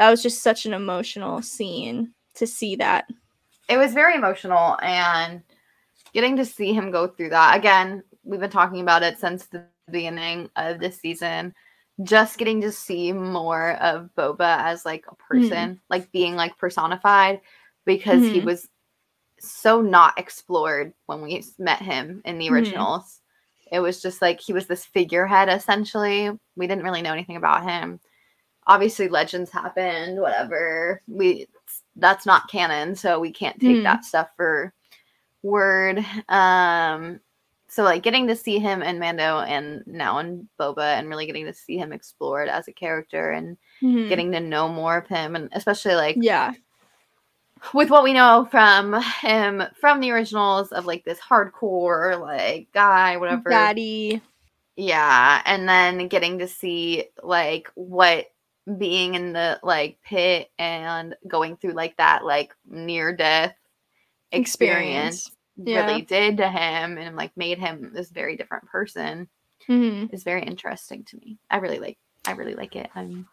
that 0.00 0.10
was 0.10 0.22
just 0.24 0.42
such 0.42 0.66
an 0.66 0.74
emotional 0.74 1.42
scene 1.42 2.14
to 2.36 2.48
see 2.48 2.76
that. 2.76 3.06
it 3.68 3.78
was 3.78 3.94
very 3.94 4.16
emotional 4.16 4.78
and 4.82 5.42
getting 6.14 6.36
to 6.36 6.44
see 6.46 6.72
him 6.74 6.90
go 6.90 7.06
through 7.08 7.30
that 7.30 7.56
again 7.56 8.02
we've 8.24 8.40
been 8.40 8.50
talking 8.50 8.80
about 8.82 9.04
it 9.04 9.18
since 9.18 9.46
the 9.46 9.64
beginning 9.92 10.50
of 10.56 10.80
this 10.80 10.98
season 11.00 11.54
just 12.04 12.38
getting 12.38 12.60
to 12.62 12.72
see 12.72 13.12
more 13.12 13.72
of 13.82 14.10
boba 14.18 14.58
as 14.64 14.86
like 14.86 15.04
a 15.10 15.16
person 15.16 15.80
like 15.90 16.10
being 16.12 16.36
like 16.36 16.58
personified 16.58 17.40
because 17.86 18.26
he 18.28 18.40
Mhm. 18.40 18.46
was 18.46 18.68
so 19.40 19.80
not 19.82 20.18
explored 20.18 20.94
when 21.06 21.22
we 21.22 21.44
met 21.58 21.82
him 21.82 22.22
in 22.24 22.38
the 22.38 22.48
Mhm. 22.48 22.52
originals 22.52 23.20
it 23.72 23.80
was 23.80 24.02
just 24.02 24.22
like 24.22 24.40
he 24.40 24.52
was 24.54 24.66
this 24.68 24.84
figurehead 24.86 25.48
essentially 25.48 26.30
we 26.56 26.66
didn't 26.68 26.84
really 26.84 27.02
know 27.02 27.12
anything 27.12 27.36
about 27.36 27.64
him 27.64 28.00
obviously 28.70 29.08
legends 29.08 29.50
happened 29.50 30.20
whatever 30.20 31.02
we 31.08 31.46
that's 31.96 32.24
not 32.24 32.48
canon 32.48 32.94
so 32.94 33.18
we 33.18 33.30
can't 33.32 33.60
take 33.60 33.78
Mhm. 33.78 33.82
that 33.82 34.04
stuff 34.04 34.28
for 34.36 34.72
word 35.42 35.98
um 36.28 37.18
so 37.68 37.82
like 37.82 38.02
getting 38.04 38.26
to 38.28 38.36
see 38.36 38.58
him 38.58 38.80
in 38.82 38.98
mando 39.00 39.40
and 39.40 39.82
now 39.86 40.18
in 40.18 40.48
boba 40.58 40.98
and 40.98 41.08
really 41.08 41.26
getting 41.26 41.46
to 41.46 41.52
see 41.52 41.76
him 41.76 41.92
explored 41.92 42.48
as 42.48 42.68
a 42.68 42.72
character 42.72 43.30
and 43.32 43.56
Mhm. 43.82 44.08
getting 44.08 44.30
to 44.32 44.40
know 44.40 44.68
more 44.68 44.98
of 44.98 45.06
him 45.08 45.34
and 45.34 45.48
especially 45.52 45.94
like 45.96 46.16
yeah. 46.20 46.52
with 47.74 47.90
what 47.90 48.04
we 48.04 48.12
know 48.12 48.46
from 48.50 49.00
him 49.20 49.62
from 49.80 49.98
the 50.00 50.10
originals 50.12 50.70
of 50.72 50.86
like 50.86 51.04
this 51.04 51.18
hardcore 51.18 52.20
like 52.20 52.68
guy 52.72 53.16
whatever 53.16 53.50
Daddy. 53.50 54.20
yeah, 54.76 55.42
and 55.44 55.68
then 55.68 56.06
getting 56.08 56.38
to 56.38 56.46
see 56.48 57.04
like 57.22 57.68
what 57.74 58.26
being 58.78 59.14
in 59.14 59.32
the 59.32 59.58
like 59.62 59.98
pit 60.02 60.50
and 60.58 61.14
going 61.26 61.56
through 61.56 61.72
like 61.72 61.96
that 61.96 62.24
like 62.24 62.54
near 62.68 63.14
death 63.14 63.54
experience, 64.32 65.30
Yeah. 65.56 65.86
really 65.86 66.02
did 66.02 66.36
to 66.38 66.48
him 66.48 66.98
and 66.98 67.16
like 67.16 67.36
made 67.36 67.58
him 67.58 67.90
this 67.92 68.10
very 68.10 68.36
different 68.36 68.66
person 68.66 69.28
Mhm. 69.68 70.12
is 70.12 70.24
very 70.24 70.42
interesting 70.42 71.04
to 71.04 71.16
me. 71.18 71.38
I 71.50 71.56
really 71.58 71.78
like 71.78 71.98
I 72.26 72.32
really 72.32 72.54
like 72.54 72.76
it. 72.76 72.90
I'm 72.94 73.28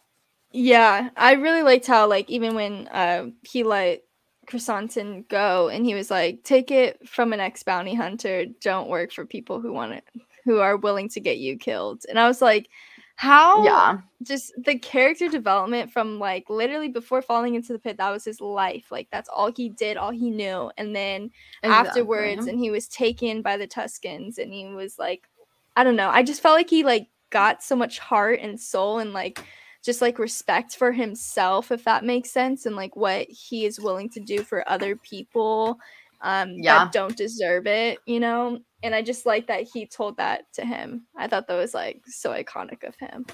Yeah, 0.52 1.10
I 1.16 1.34
really 1.34 1.62
liked 1.64 1.88
how 1.88 2.08
like 2.08 2.30
even 2.30 2.56
when 2.56 2.88
uh 2.88 3.28
he 3.44 3.64
let 3.64 4.04
Chrysanthemum 4.48 5.26
go 5.30 5.68
and 5.68 5.86
he 5.86 5.94
was 5.94 6.10
like, 6.10 6.44
take 6.44 6.72
it 6.72 7.06
from 7.08 7.34
an 7.34 7.42
ex 7.42 7.64
bounty 7.64 7.94
hunter, 7.94 8.46
don't 8.62 8.90
work 8.90 9.12
for 9.12 9.26
people 9.26 9.60
who 9.60 9.74
want 9.74 9.94
it 9.94 10.04
who 10.46 10.60
are 10.60 10.78
willing 10.78 11.10
to 11.10 11.20
get 11.20 11.38
you 11.40 11.58
killed. 11.58 12.06
And 12.08 12.18
I 12.18 12.28
was 12.28 12.42
like, 12.42 12.70
how 13.18 13.64
Yeah. 13.64 13.98
just 14.22 14.54
the 14.64 14.78
character 14.78 15.28
development 15.28 15.92
from 15.92 16.20
like 16.20 16.50
literally 16.52 16.88
before 16.88 17.24
falling 17.24 17.56
into 17.56 17.74
the 17.74 17.80
pit, 17.80 17.98
that 17.98 18.12
was 18.12 18.24
his 18.24 18.40
life. 18.40 18.92
Like 18.92 19.08
that's 19.12 19.28
all 19.28 19.52
he 19.52 19.70
did, 19.70 19.98
all 19.98 20.12
he 20.12 20.30
knew. 20.30 20.72
And 20.78 20.96
then 20.96 21.32
afterwards, 21.64 22.46
and 22.46 22.60
he 22.60 22.70
was 22.70 22.88
taken 22.88 23.42
by 23.42 23.58
the 23.58 23.68
Tuskens, 23.68 24.38
and 24.38 24.54
he 24.54 24.68
was 24.68 25.00
like, 25.00 25.28
I 25.76 25.84
don't 25.84 25.96
know. 25.96 26.10
I 26.10 26.22
just 26.22 26.42
felt 26.42 26.56
like 26.56 26.70
he 26.70 26.84
like 26.84 27.08
got 27.32 27.64
so 27.64 27.76
much 27.76 27.98
heart 28.00 28.40
and 28.40 28.60
soul 28.60 29.00
and 29.00 29.14
like 29.14 29.44
just 29.84 30.02
like 30.02 30.20
respect 30.20 30.76
for 30.76 30.92
himself, 30.92 31.72
if 31.72 31.84
that 31.86 32.06
makes 32.06 32.30
sense, 32.30 32.68
and 32.68 32.76
like 32.76 32.96
what 32.96 33.28
he 33.30 33.66
is 33.66 33.80
willing 33.80 34.10
to 34.10 34.20
do 34.20 34.44
for 34.44 34.68
other 34.70 34.96
people 34.96 35.80
um 36.22 36.54
Yeah. 36.58 36.86
that 36.86 36.92
don't 36.92 37.16
deserve 37.18 37.68
it, 37.68 38.00
you 38.06 38.20
know? 38.20 38.60
And 38.84 38.94
I 38.94 39.02
just 39.02 39.26
like 39.26 39.48
that 39.48 39.64
he 39.64 39.86
told 39.88 40.18
that 40.18 40.52
to 40.54 40.66
him. 40.66 41.06
I 41.18 41.28
thought 41.28 41.48
that 41.48 41.56
was 41.58 41.74
like 41.74 42.02
so 42.08 42.32
iconic 42.32 42.88
of 42.88 42.96
him. 42.96 43.26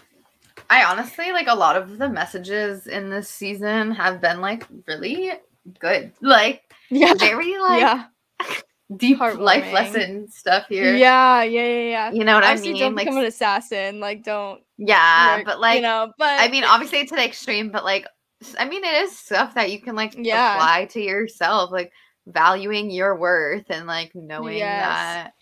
I 0.70 0.84
honestly 0.86 1.32
like 1.32 1.48
a 1.48 1.56
lot 1.56 1.76
of 1.76 1.98
the 1.98 2.10
messages 2.10 2.88
in 2.88 3.10
this 3.10 3.30
season 3.30 3.92
have 3.92 4.22
been 4.22 4.42
like 4.42 4.66
really 4.88 5.32
good. 5.80 6.12
Like 6.22 6.64
Yeah. 6.90 7.14
very 7.16 7.58
like 7.62 7.82
yeah. 7.82 8.06
deep 8.98 9.20
life 9.20 9.72
lesson 9.74 10.30
stuff 10.30 10.66
here. 10.70 10.96
Yeah, 10.96 11.44
yeah, 11.44 11.66
yeah, 11.66 11.90
yeah. 11.90 12.12
You 12.12 12.24
know 12.24 12.36
what 12.36 12.44
I 12.44 12.52
Obviously, 12.52 12.74
mean? 12.74 12.82
don't 12.82 12.96
Like 12.96 13.06
become 13.08 13.20
an 13.20 13.26
assassin. 13.26 14.00
Like, 14.00 14.24
don't. 14.24 14.62
yeah, 14.78 15.38
work, 15.38 15.46
but 15.46 15.60
like 15.60 15.78
you 15.78 15.82
know, 15.82 16.12
but 16.18 16.40
I 16.40 16.48
mean, 16.50 16.64
obviously 16.64 17.06
to 17.06 17.16
the 17.16 17.24
extreme, 17.24 17.70
but 17.72 17.84
like, 17.84 18.06
I 18.60 18.66
mean, 18.68 18.84
it 18.84 18.94
is 19.04 19.18
stuff 19.18 19.56
that 19.56 19.72
you 19.72 19.80
can 19.82 19.96
like 19.96 20.16
Yeah. 20.18 20.56
apply 20.56 20.86
to 20.86 21.02
yourself, 21.02 21.72
like 21.72 21.92
valuing 22.28 22.92
your 22.92 23.16
worth 23.18 23.66
and 23.70 23.88
like 23.88 24.14
knowing 24.16 24.78
Yes. 24.78 24.78
that, 24.78 25.34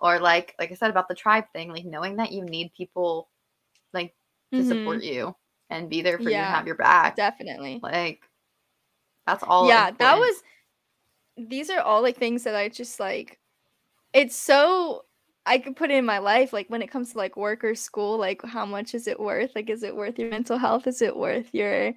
or 0.00 0.20
like, 0.20 0.54
like 0.58 0.72
I 0.72 0.74
said 0.74 0.90
about 0.90 1.08
the 1.08 1.14
tribe 1.14 1.46
thing, 1.52 1.70
like 1.70 1.84
knowing 1.86 2.16
that 2.16 2.32
you 2.32 2.44
need 2.44 2.72
people 2.76 3.28
like 3.92 4.14
to 4.56 4.62
Mhm, 4.62 4.64
support 4.64 5.04
you 5.04 5.34
and 5.70 5.90
be 5.90 6.02
there 6.02 6.18
for 6.20 6.30
you 6.30 6.42
and 6.42 6.52
have 6.52 6.66
your 6.66 6.76
back. 6.76 7.16
definitely. 7.16 7.82
Like, 7.82 8.22
that's 9.26 9.42
all. 9.42 9.72
yeah, 9.72 9.90
that 9.90 10.14
was. 10.16 10.42
These 11.38 11.70
are 11.70 11.80
all 11.80 12.02
like 12.02 12.16
things 12.18 12.44
that 12.44 12.54
I 12.56 12.68
just 12.68 13.00
like. 13.00 13.40
It's 14.14 14.36
so 14.36 15.06
I 15.46 15.58
could 15.58 15.76
put 15.76 15.90
it 15.90 15.96
in 15.96 16.06
my 16.06 16.18
life, 16.18 16.52
like 16.52 16.68
when 16.70 16.82
it 16.82 16.90
comes 16.90 17.12
to 17.12 17.18
like 17.18 17.36
work 17.36 17.64
or 17.64 17.74
school, 17.76 18.18
like 18.18 18.42
how 18.44 18.66
much 18.66 18.94
is 18.94 19.08
it 19.08 19.20
worth? 19.20 19.52
Like, 19.56 19.70
is 19.70 19.82
it 19.84 19.96
worth 19.96 20.18
your 20.18 20.30
mental 20.30 20.58
health? 20.58 20.86
Is 20.88 21.02
it 21.02 21.16
worth 21.16 21.54
your, 21.54 21.94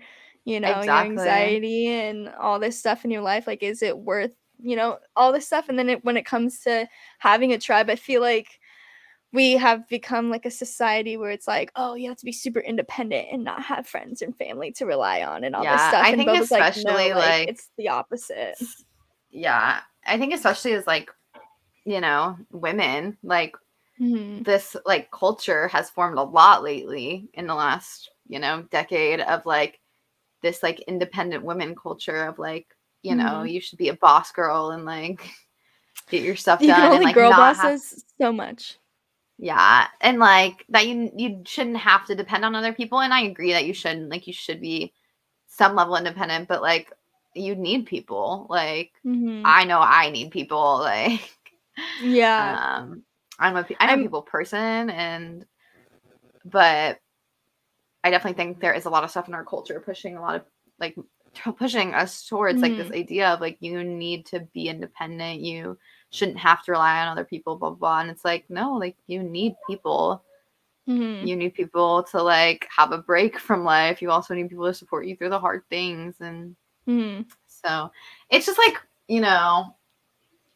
you 0.49 0.59
know, 0.59 0.69
Exactly. 0.79 0.87
your 0.87 0.95
anxiety 1.11 1.87
and 1.87 2.29
all 2.39 2.59
this 2.59 2.77
stuff 2.79 3.05
in 3.05 3.11
your 3.11 3.21
life? 3.21 3.47
Like, 3.47 3.63
is 3.63 3.81
it 3.81 3.97
worth, 3.97 4.31
you 4.61 4.75
know, 4.75 4.97
all 5.15 5.31
this 5.31 5.45
stuff? 5.47 5.69
And 5.69 5.77
then 5.77 5.89
it, 5.89 6.03
when 6.03 6.17
it 6.17 6.25
comes 6.25 6.59
to 6.61 6.87
having 7.19 7.53
a 7.53 7.57
tribe, 7.57 7.89
I 7.89 7.95
feel 7.95 8.21
like 8.21 8.47
we 9.31 9.53
have 9.53 9.87
become 9.89 10.31
like 10.31 10.45
a 10.45 10.51
society 10.51 11.15
where 11.15 11.29
it's 11.29 11.47
like, 11.47 11.71
oh, 11.75 11.93
you 11.93 12.09
have 12.09 12.17
to 12.17 12.25
be 12.25 12.31
super 12.31 12.59
independent 12.59 13.27
and 13.31 13.43
not 13.43 13.61
have 13.61 13.85
friends 13.85 14.23
and 14.23 14.35
family 14.35 14.71
to 14.73 14.85
rely 14.85 15.21
on 15.21 15.43
and 15.43 15.55
all 15.55 15.61
this 15.63 15.71
Yeah, 15.71 15.89
stuff. 15.89 16.03
I 16.03 16.09
and 16.09 16.17
think 16.17 16.29
Boba's 16.29 16.49
like, 16.51 16.75
no, 16.77 16.93
especially, 16.93 17.13
like, 17.13 17.15
like- 17.15 17.49
it's 17.49 17.69
the 17.77 17.89
opposite. 17.89 18.55
yeah. 19.31 19.81
I 20.05 20.17
think 20.17 20.33
especially 20.33 20.73
as 20.73 20.87
like, 20.87 21.11
you 21.85 22.01
know, 22.01 22.37
women 22.51 23.17
like 23.23 23.55
Mhm. 23.99 24.45
this 24.45 24.75
like 24.85 25.11
culture 25.11 25.67
has 25.67 25.89
formed 25.89 26.17
a 26.17 26.23
lot 26.23 26.63
lately 26.63 27.29
in 27.33 27.45
the 27.47 27.53
last 27.55 28.09
you 28.27 28.39
know 28.39 28.63
decade 28.71 29.19
of 29.21 29.45
like 29.45 29.79
this 30.41 30.63
like 30.63 30.79
independent 30.81 31.43
women 31.43 31.75
culture 31.75 32.25
of 32.25 32.39
like 32.39 32.67
you 33.01 33.15
know 33.15 33.43
Mhm. 33.43 33.51
you 33.51 33.61
should 33.61 33.77
be 33.79 33.89
a 33.89 33.95
boss 33.95 34.31
girl 34.31 34.71
and 34.71 34.85
like 34.85 35.21
get 36.09 36.23
your 36.23 36.35
stuff 36.35 36.61
You 36.61 36.67
done 36.67 36.75
can 36.81 36.85
only 36.85 36.95
and 36.97 37.03
like 37.05 37.15
girl 37.15 37.29
not 37.31 37.55
have, 37.57 37.71
bosses 37.73 38.03
so 38.19 38.31
much. 38.31 38.77
yeah 39.37 39.87
and 40.01 40.19
like 40.19 40.65
that 40.69 40.87
you 40.87 41.11
you 41.15 41.41
shouldn't 41.45 41.77
have 41.77 42.05
to 42.07 42.15
depend 42.15 42.43
on 42.43 42.55
other 42.55 42.73
people 42.73 42.99
and 43.01 43.13
i 43.13 43.21
agree 43.21 43.51
that 43.53 43.65
you 43.65 43.73
shouldn't 43.73 44.09
like 44.09 44.27
you 44.27 44.33
should 44.33 44.59
be 44.61 44.93
some 45.47 45.75
level 45.75 45.95
independent 45.95 46.47
but 46.47 46.61
like 46.61 46.91
you 47.35 47.55
need 47.55 47.85
people 47.85 48.47
like 48.49 48.91
Mhm. 49.05 49.41
i 49.45 49.63
know 49.63 49.79
i 49.79 50.09
need 50.09 50.31
people 50.31 50.79
like 50.79 51.21
yeah. 52.03 52.77
um 52.81 53.03
i'm 53.39 53.55
a 53.55 53.63
pe- 53.63 53.75
i'm 53.79 53.87
a 53.89 53.91
I'm- 53.93 54.01
people 54.01 54.21
person 54.23 54.89
and 54.89 55.45
but 56.45 56.99
i 58.03 58.09
definitely 58.09 58.37
think 58.37 58.59
there 58.59 58.73
is 58.73 58.85
a 58.85 58.89
lot 58.89 59.03
of 59.03 59.09
stuff 59.11 59.27
in 59.27 59.33
our 59.33 59.45
culture 59.45 59.79
pushing 59.79 60.15
a 60.17 60.21
lot 60.21 60.35
of 60.35 60.41
like 60.79 60.95
t- 61.33 61.51
pushing 61.57 61.93
us 61.93 62.25
towards 62.27 62.61
like 62.61 62.73
Mm-hmm. 62.73 62.89
this 62.89 62.97
idea 62.97 63.29
of 63.29 63.41
like 63.41 63.57
you 63.59 63.83
need 63.83 64.25
to 64.27 64.39
be 64.53 64.69
independent 64.69 65.41
you 65.41 65.77
shouldn't 66.11 66.37
have 66.39 66.63
to 66.63 66.71
rely 66.71 66.99
on 67.01 67.07
other 67.07 67.23
people 67.25 67.55
blah 67.55 67.69
blah, 67.69 67.77
blah. 67.77 67.99
and 68.01 68.09
it's 68.09 68.25
like 68.25 68.49
no 68.49 68.73
like 68.73 68.95
you 69.07 69.21
need 69.23 69.55
people 69.67 70.23
Mhm. 70.87 71.27
you 71.27 71.35
need 71.35 71.53
people 71.53 72.01
to 72.03 72.23
like 72.23 72.67
have 72.75 72.91
a 72.93 72.97
break 72.97 73.37
from 73.37 73.63
life 73.63 74.01
you 74.01 74.09
also 74.09 74.33
need 74.33 74.49
people 74.49 74.65
to 74.65 74.73
support 74.73 75.05
you 75.05 75.15
through 75.15 75.29
the 75.29 75.39
hard 75.39 75.61
things 75.69 76.15
and 76.21 76.55
Mhm. 76.87 77.29
so 77.45 77.91
it's 78.31 78.47
just 78.47 78.57
like, 78.57 78.77
you 79.07 79.21
know, 79.21 79.75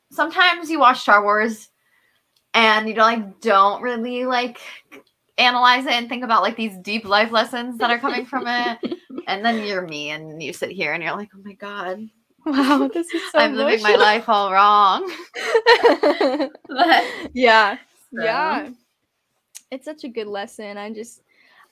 sometimes 0.10 0.72
you 0.72 0.80
watch 0.80 1.02
Star 1.02 1.22
Wars 1.24 1.70
and 2.56 2.88
you 2.88 2.96
don't 2.96 3.06
like 3.06 3.40
don't 3.42 3.84
really 3.84 4.26
like 4.26 4.60
analyze 5.38 5.86
it 5.86 5.94
and 5.94 6.08
think 6.10 6.24
about 6.24 6.44
like 6.44 6.56
these 6.56 6.78
deep 6.78 7.06
life 7.06 7.32
lessons 7.32 7.78
that 7.80 7.90
are 7.90 8.00
coming 8.00 8.26
from 8.26 8.46
it. 8.48 8.78
and 9.28 9.44
then 9.44 9.66
you're 9.66 9.88
me 9.88 10.12
and 10.12 10.42
you 10.42 10.54
sit 10.54 10.72
here 10.72 10.94
and 10.94 11.04
you're 11.04 11.16
like, 11.16 11.30
oh 11.36 11.42
my 11.44 11.54
god, 11.54 12.08
Wow, 12.46 12.90
this 12.94 13.14
is 13.14 13.22
so 13.32 13.40
I'm 13.40 13.56
living 13.56 13.82
my 13.82 13.96
life 13.96 14.28
all 14.28 14.52
wrong. 14.52 15.12
But, 16.68 17.06
yeah. 17.34 17.78
so, 18.16 18.24
Yeah. 18.24 18.70
It's 19.72 19.86
such 19.86 20.04
a 20.04 20.10
good 20.10 20.28
lesson. 20.28 20.78
I 20.78 20.92
just 20.92 21.22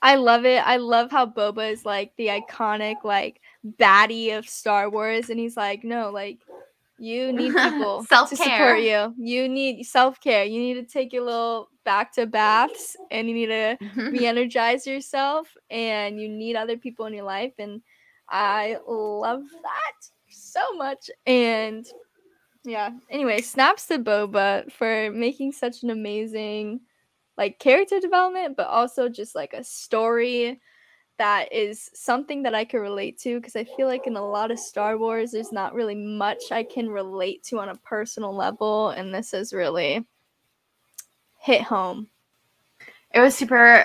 I 0.00 0.16
love 0.16 0.44
it. 0.44 0.58
I 0.66 0.78
love 0.78 1.10
how 1.10 1.26
Boba 1.26 1.70
is 1.70 1.84
like 1.84 2.12
the 2.16 2.28
iconic 2.28 3.04
like 3.04 3.40
baddie 3.78 4.36
of 4.36 4.48
Star 4.48 4.90
Wars 4.90 5.30
and 5.30 5.38
he's 5.38 5.56
like, 5.56 5.84
"No, 5.84 6.10
like 6.10 6.38
you 7.02 7.32
need 7.40 7.52
people 7.54 8.02
to 8.02 8.06
Self-care. 8.06 8.38
support 8.38 8.80
you. 8.80 9.14
You 9.18 9.48
need 9.48 9.82
self-care. 9.84 10.44
You 10.44 10.60
need 10.60 10.74
to 10.74 10.84
take 10.84 11.12
your 11.12 11.24
little 11.24 11.68
back 11.84 12.12
to 12.14 12.26
baths 12.26 12.96
and 13.10 13.28
you 13.28 13.34
need 13.34 13.46
to 13.46 13.76
re-energize 13.96 14.86
yourself 14.86 15.48
and 15.68 16.20
you 16.20 16.28
need 16.28 16.54
other 16.54 16.76
people 16.76 17.06
in 17.06 17.12
your 17.12 17.24
life 17.24 17.54
and 17.58 17.82
i 18.28 18.76
love 18.86 19.42
that 19.62 20.06
so 20.30 20.60
much 20.76 21.10
and 21.26 21.86
yeah 22.64 22.90
anyway 23.10 23.40
snaps 23.40 23.86
to 23.86 23.98
boba 23.98 24.70
for 24.70 25.10
making 25.10 25.50
such 25.50 25.82
an 25.82 25.90
amazing 25.90 26.78
like 27.36 27.58
character 27.58 27.98
development 27.98 28.56
but 28.56 28.68
also 28.68 29.08
just 29.08 29.34
like 29.34 29.52
a 29.54 29.64
story 29.64 30.60
that 31.18 31.52
is 31.52 31.90
something 31.94 32.42
that 32.42 32.54
i 32.54 32.64
can 32.64 32.80
relate 32.80 33.18
to 33.18 33.38
because 33.38 33.56
i 33.56 33.64
feel 33.64 33.86
like 33.86 34.06
in 34.06 34.16
a 34.16 34.26
lot 34.26 34.50
of 34.50 34.58
star 34.58 34.98
wars 34.98 35.30
there's 35.30 35.52
not 35.52 35.74
really 35.74 35.94
much 35.94 36.50
i 36.50 36.62
can 36.62 36.88
relate 36.88 37.42
to 37.42 37.58
on 37.58 37.68
a 37.68 37.76
personal 37.76 38.34
level 38.34 38.90
and 38.90 39.14
this 39.14 39.34
is 39.34 39.52
really 39.52 40.04
hit 41.42 41.62
home. 41.62 42.08
It 43.12 43.20
was 43.20 43.34
super 43.34 43.84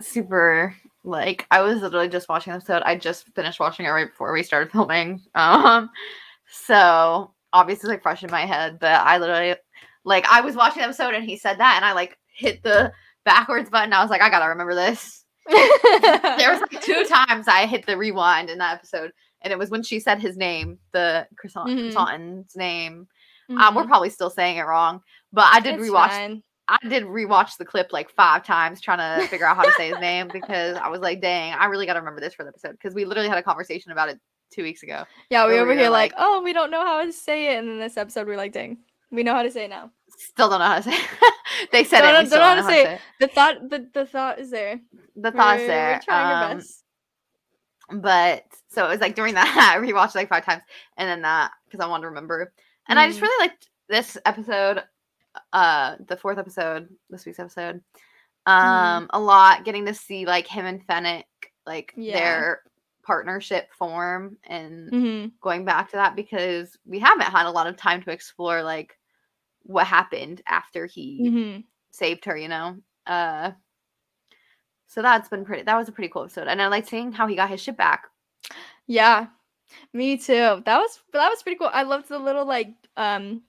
super 0.00 0.74
like 1.04 1.46
i 1.50 1.60
was 1.60 1.82
literally 1.82 2.08
just 2.08 2.28
watching 2.28 2.50
the 2.50 2.56
episode. 2.56 2.82
I 2.84 2.96
just 2.96 3.26
finished 3.34 3.60
watching 3.60 3.84
it 3.84 3.90
right 3.90 4.08
before 4.08 4.32
we 4.32 4.42
started 4.42 4.72
filming. 4.72 5.20
Um 5.34 5.90
so 6.50 7.32
obviously 7.52 7.90
like 7.90 8.02
fresh 8.02 8.22
in 8.22 8.30
my 8.30 8.46
head 8.46 8.78
but 8.78 8.92
i 8.92 9.18
literally 9.18 9.56
like 10.04 10.24
i 10.30 10.40
was 10.40 10.54
watching 10.54 10.78
the 10.78 10.84
episode 10.84 11.14
and 11.14 11.24
he 11.24 11.36
said 11.36 11.58
that 11.58 11.74
and 11.76 11.84
i 11.84 11.92
like 11.92 12.16
hit 12.32 12.62
the 12.62 12.92
backwards 13.24 13.68
button. 13.68 13.92
I 13.92 14.00
was 14.00 14.10
like 14.10 14.22
i 14.22 14.30
gotta 14.30 14.48
remember 14.48 14.74
this 14.74 15.24
there 16.38 16.50
was 16.52 16.60
like 16.60 16.82
two 16.82 17.04
times 17.04 17.46
i 17.48 17.66
hit 17.66 17.84
the 17.86 17.96
rewind 17.96 18.48
in 18.50 18.58
that 18.58 18.74
episode 18.74 19.12
and 19.42 19.52
it 19.52 19.58
was 19.58 19.70
when 19.70 19.82
she 19.82 19.98
said 20.00 20.20
his 20.20 20.36
name 20.36 20.78
the 20.92 21.26
croissant 21.36 21.68
Mhm. 21.70 21.92
croissant's 21.92 22.56
name 22.56 23.06
um, 23.50 23.74
we're 23.74 23.82
Mhm. 23.84 23.88
probably 23.88 24.10
still 24.10 24.30
saying 24.30 24.56
it 24.58 24.62
wrong 24.62 25.00
but 25.32 25.46
i 25.52 25.60
did 25.60 25.74
It's 25.80 25.88
rewatch 25.88 26.08
fine. 26.08 26.42
I 26.68 26.78
did 26.88 27.02
rewatch 27.02 27.56
the 27.56 27.64
clip 27.64 27.88
like 27.92 28.08
five 28.10 28.44
times 28.44 28.80
trying 28.80 28.98
to 29.20 29.26
figure 29.26 29.44
out 29.44 29.56
how 29.56 29.64
to 29.64 29.72
say 29.72 29.88
his 29.88 29.98
name 29.98 30.28
because 30.32 30.76
I 30.76 30.86
was 30.86 31.00
like, 31.00 31.20
dang, 31.20 31.52
I 31.54 31.64
really 31.64 31.84
got 31.84 31.94
to 31.94 31.98
remember 31.98 32.20
this 32.20 32.32
for 32.32 32.44
the 32.44 32.50
episode 32.50 32.72
because 32.78 32.94
we 32.94 33.04
literally 33.04 33.28
had 33.28 33.38
a 33.38 33.42
conversation 33.42 33.90
about 33.90 34.08
it 34.08 34.20
two 34.54 34.62
weeks 34.62 34.84
ago. 34.84 35.02
Yeah, 35.30 35.48
we 35.48 35.58
over 35.58 35.70
we 35.72 35.76
here 35.76 35.90
like, 35.90 36.12
like- 36.12 36.20
oh, 36.24 36.42
we 36.44 36.52
don't 36.52 36.70
know 36.70 36.86
how 36.86 37.02
to 37.04 37.12
say 37.12 37.56
it, 37.56 37.58
and 37.58 37.68
then 37.68 37.80
this 37.80 37.96
episode 37.96 38.28
we're 38.28 38.36
like, 38.36 38.52
dang, 38.52 38.78
we 39.10 39.24
know 39.24 39.34
how 39.34 39.42
to 39.42 39.50
say 39.50 39.64
it 39.64 39.68
now. 39.70 39.90
Still 40.16 40.48
don't 40.48 40.60
know 40.60 40.66
how 40.66 40.76
to 40.76 40.82
say. 40.84 40.92
it. 40.94 41.08
they 41.72 41.82
said 41.82 42.02
Don't 42.02 42.10
it. 42.10 42.12
know- 42.12 42.20
don't 42.20 42.38
don't 42.38 42.56
know 42.58 42.62
how 42.62 42.68
to 42.68 42.72
say 42.72 43.00
The 43.18 43.26
thought, 43.26 43.68
the, 43.68 43.88
the 43.92 44.06
thought 44.06 44.38
is 44.38 44.52
there. 44.52 44.78
The 45.22 45.32
thoughts 45.32 45.58
We're- 45.58 45.66
there. 45.66 45.92
We're 45.94 46.00
trying 46.02 46.26
our 46.26 46.44
um, 46.52 46.58
best. 46.58 46.84
But 47.92 48.44
so 48.68 48.86
it 48.86 48.88
was 48.88 49.00
like 49.00 49.14
during 49.16 49.34
that 49.34 49.74
I 49.76 49.84
rewatched 49.84 50.14
like 50.14 50.28
five 50.28 50.44
times 50.44 50.62
and 50.96 51.08
then 51.08 51.22
that 51.22 51.52
because 51.64 51.80
I 51.84 51.88
wanted 51.88 52.02
to 52.02 52.08
remember. 52.08 52.52
And 52.88 52.98
I 52.98 53.06
just 53.08 53.18
Mhm. 53.18 53.22
really 53.22 53.46
liked 53.48 53.68
this 53.88 54.16
episode, 54.24 54.82
uh, 55.52 55.96
the 56.06 56.16
fourth 56.16 56.38
episode, 56.38 56.88
this 57.08 57.26
week's 57.26 57.40
episode, 57.40 57.82
um, 58.46 59.08
a 59.10 59.20
lot. 59.20 59.64
Getting 59.64 59.86
to 59.86 59.94
see 59.94 60.24
like 60.26 60.46
him 60.46 60.66
and 60.66 60.84
Fennec, 60.86 61.26
like 61.66 61.92
Yeah. 61.96 62.14
their 62.14 62.62
partnership 63.02 63.72
form 63.72 64.36
and 64.44 64.88
hmm 64.90 65.26
going 65.40 65.64
back 65.64 65.88
to 65.90 65.96
that 65.96 66.14
because 66.14 66.76
we 66.84 66.98
haven't 66.98 67.24
had 67.26 67.46
a 67.46 67.50
lot 67.50 67.66
of 67.66 67.76
time 67.76 68.02
to 68.02 68.10
explore 68.12 68.62
like 68.62 68.96
what 69.62 69.86
happened 69.86 70.42
after 70.46 70.86
he 70.86 71.28
hmm 71.28 71.60
saved 71.90 72.24
her, 72.26 72.36
you 72.36 72.48
know. 72.48 72.76
Uh 73.06 73.50
so 74.90 75.02
that's 75.02 75.28
been 75.28 75.44
pretty 75.44 75.62
that 75.62 75.76
was 75.76 75.88
a 75.88 75.92
pretty 75.92 76.08
cool 76.10 76.22
episode. 76.24 76.48
And 76.48 76.60
I 76.60 76.66
like 76.66 76.88
seeing 76.88 77.12
how 77.12 77.26
he 77.28 77.36
got 77.36 77.48
his 77.48 77.62
ship 77.62 77.76
back. 77.76 78.06
Yeah. 78.88 79.28
Me 79.92 80.16
too. 80.18 80.62
That 80.66 80.78
was 80.78 81.00
that 81.12 81.28
was 81.30 81.42
pretty 81.44 81.58
cool. 81.58 81.70
I 81.72 81.84
loved 81.84 82.08
the 82.08 82.18
little 82.18 82.44
like 82.44 82.74
um 82.96 83.42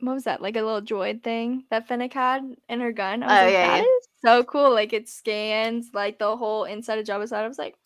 what 0.00 0.14
was 0.14 0.24
that? 0.24 0.40
Like 0.42 0.56
a 0.56 0.62
little 0.62 0.80
droid 0.82 1.22
thing 1.22 1.64
that 1.70 1.86
Fennec 1.88 2.12
had 2.14 2.42
in 2.70 2.80
her 2.80 2.92
gun. 2.92 3.22
I 3.22 3.26
was 3.26 3.38
Oh, 3.38 3.44
like, 3.44 3.52
yeah, 3.52 3.66
that 3.68 3.76
yeah. 3.76 3.82
is 3.82 4.08
so 4.24 4.44
cool. 4.44 4.72
Like 4.72 4.92
it 4.94 5.08
scans 5.08 5.90
like 5.94 6.18
the 6.18 6.36
whole 6.36 6.64
inside 6.64 6.98
of 6.98 7.06
Jabba's 7.06 7.30
head. 7.30 7.44
I 7.44 7.48
was 7.48 7.58
like, 7.58 7.76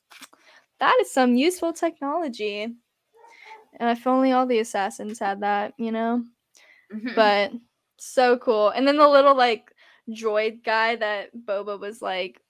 that 0.81 0.97
is 1.01 1.11
some 1.13 1.35
useful 1.35 1.73
technology. 1.73 2.63
And 3.81 3.91
if 3.91 4.07
only 4.07 4.33
all 4.33 4.47
the 4.47 4.61
assassins 4.61 5.19
had 5.19 5.41
that, 5.41 5.75
you 5.77 5.93
know? 5.93 6.25
Mhm. 6.93 7.15
But 7.15 7.53
so 7.99 8.37
cool. 8.39 8.71
And 8.71 8.87
then 8.87 8.97
the 8.97 9.09
little 9.09 9.35
like 9.37 9.73
droid 10.09 10.65
guy 10.65 10.97
that 10.97 11.31
Boba 11.37 11.79
was 11.79 12.01
like, 12.03 12.41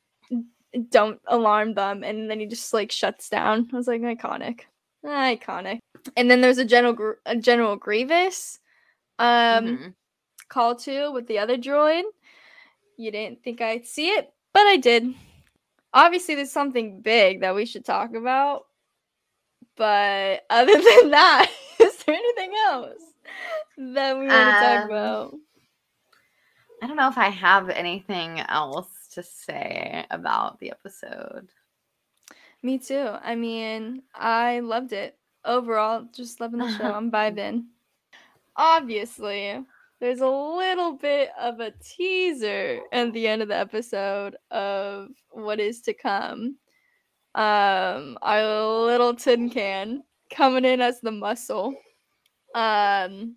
don't 0.91 1.21
alarm 1.27 1.75
them, 1.75 2.05
and 2.05 2.31
then 2.31 2.41
he 2.41 2.47
just 2.47 2.73
like 2.75 2.93
shuts 2.93 3.29
down. 3.29 3.69
I 3.73 3.77
was 3.77 3.89
like, 3.89 4.03
iconic, 4.03 4.61
iconic. 5.05 5.79
And 6.17 6.31
then 6.31 6.41
there's 6.41 6.59
a 6.59 6.65
general 6.65 6.93
Gr- 6.93 7.21
a 7.27 7.37
General 7.37 7.77
Grievous, 7.77 8.61
um, 9.19 9.65
Mhm. 9.67 9.95
call 10.49 10.77
to 10.77 11.11
with 11.13 11.27
the 11.27 11.39
other 11.39 11.57
droid. 11.57 12.05
You 12.97 13.11
didn't 13.11 13.43
think 13.43 13.61
I'd 13.61 13.87
see 13.87 14.11
it, 14.11 14.33
but 14.53 14.67
I 14.67 14.77
did. 14.77 15.15
Obviously, 15.95 16.35
there's 16.35 16.53
something 16.53 17.01
big 17.01 17.41
that 17.41 17.55
we 17.55 17.65
should 17.65 17.85
talk 17.85 18.15
about. 18.15 18.67
But 19.77 20.45
other 20.51 20.73
than 20.75 21.11
that, 21.11 21.51
is 21.81 21.97
there 22.05 22.15
anything 22.15 22.53
else 22.69 23.03
that 23.79 24.19
we 24.19 24.27
want 24.27 24.55
to 24.55 24.61
talk 24.61 24.81
Um, 24.81 24.91
about? 24.91 25.35
I 26.83 26.87
don't 26.87 26.97
know 26.97 27.09
if 27.09 27.19
I 27.19 27.29
have 27.29 27.71
anything 27.71 28.41
else 28.41 29.09
to 29.13 29.23
say 29.23 30.05
about 30.11 30.61
the 30.61 30.71
episode. 30.71 31.49
Me 32.63 32.79
too. 32.79 33.11
I 33.23 33.35
mean, 33.35 34.03
I 34.15 34.61
loved 34.61 34.93
it. 34.93 35.17
Overall, 35.45 36.07
just 36.15 36.41
loving 36.41 36.59
the 36.59 36.77
show. 36.77 36.93
I'm 36.95 37.11
vibing. 37.11 37.67
Obviously, 38.57 39.65
there's 40.01 40.21
a 40.21 40.29
little 40.29 40.93
bit 40.93 41.31
of 41.41 41.61
a 41.61 41.73
teaser 41.83 42.81
at 42.93 43.13
the 43.13 43.27
end 43.27 43.43
of 43.43 43.49
the 43.49 43.57
episode 43.57 44.37
of 44.51 45.09
what 45.31 45.61
is 45.61 45.81
to 45.83 45.95
come. 45.95 46.57
Um, 47.35 48.19
our 48.23 48.85
little 48.87 49.15
tin 49.15 49.51
can 49.51 50.03
coming 50.31 50.65
in 50.65 50.81
as 50.81 51.01
the 51.01 51.13
muscle. 51.13 51.75
Um, 52.55 53.37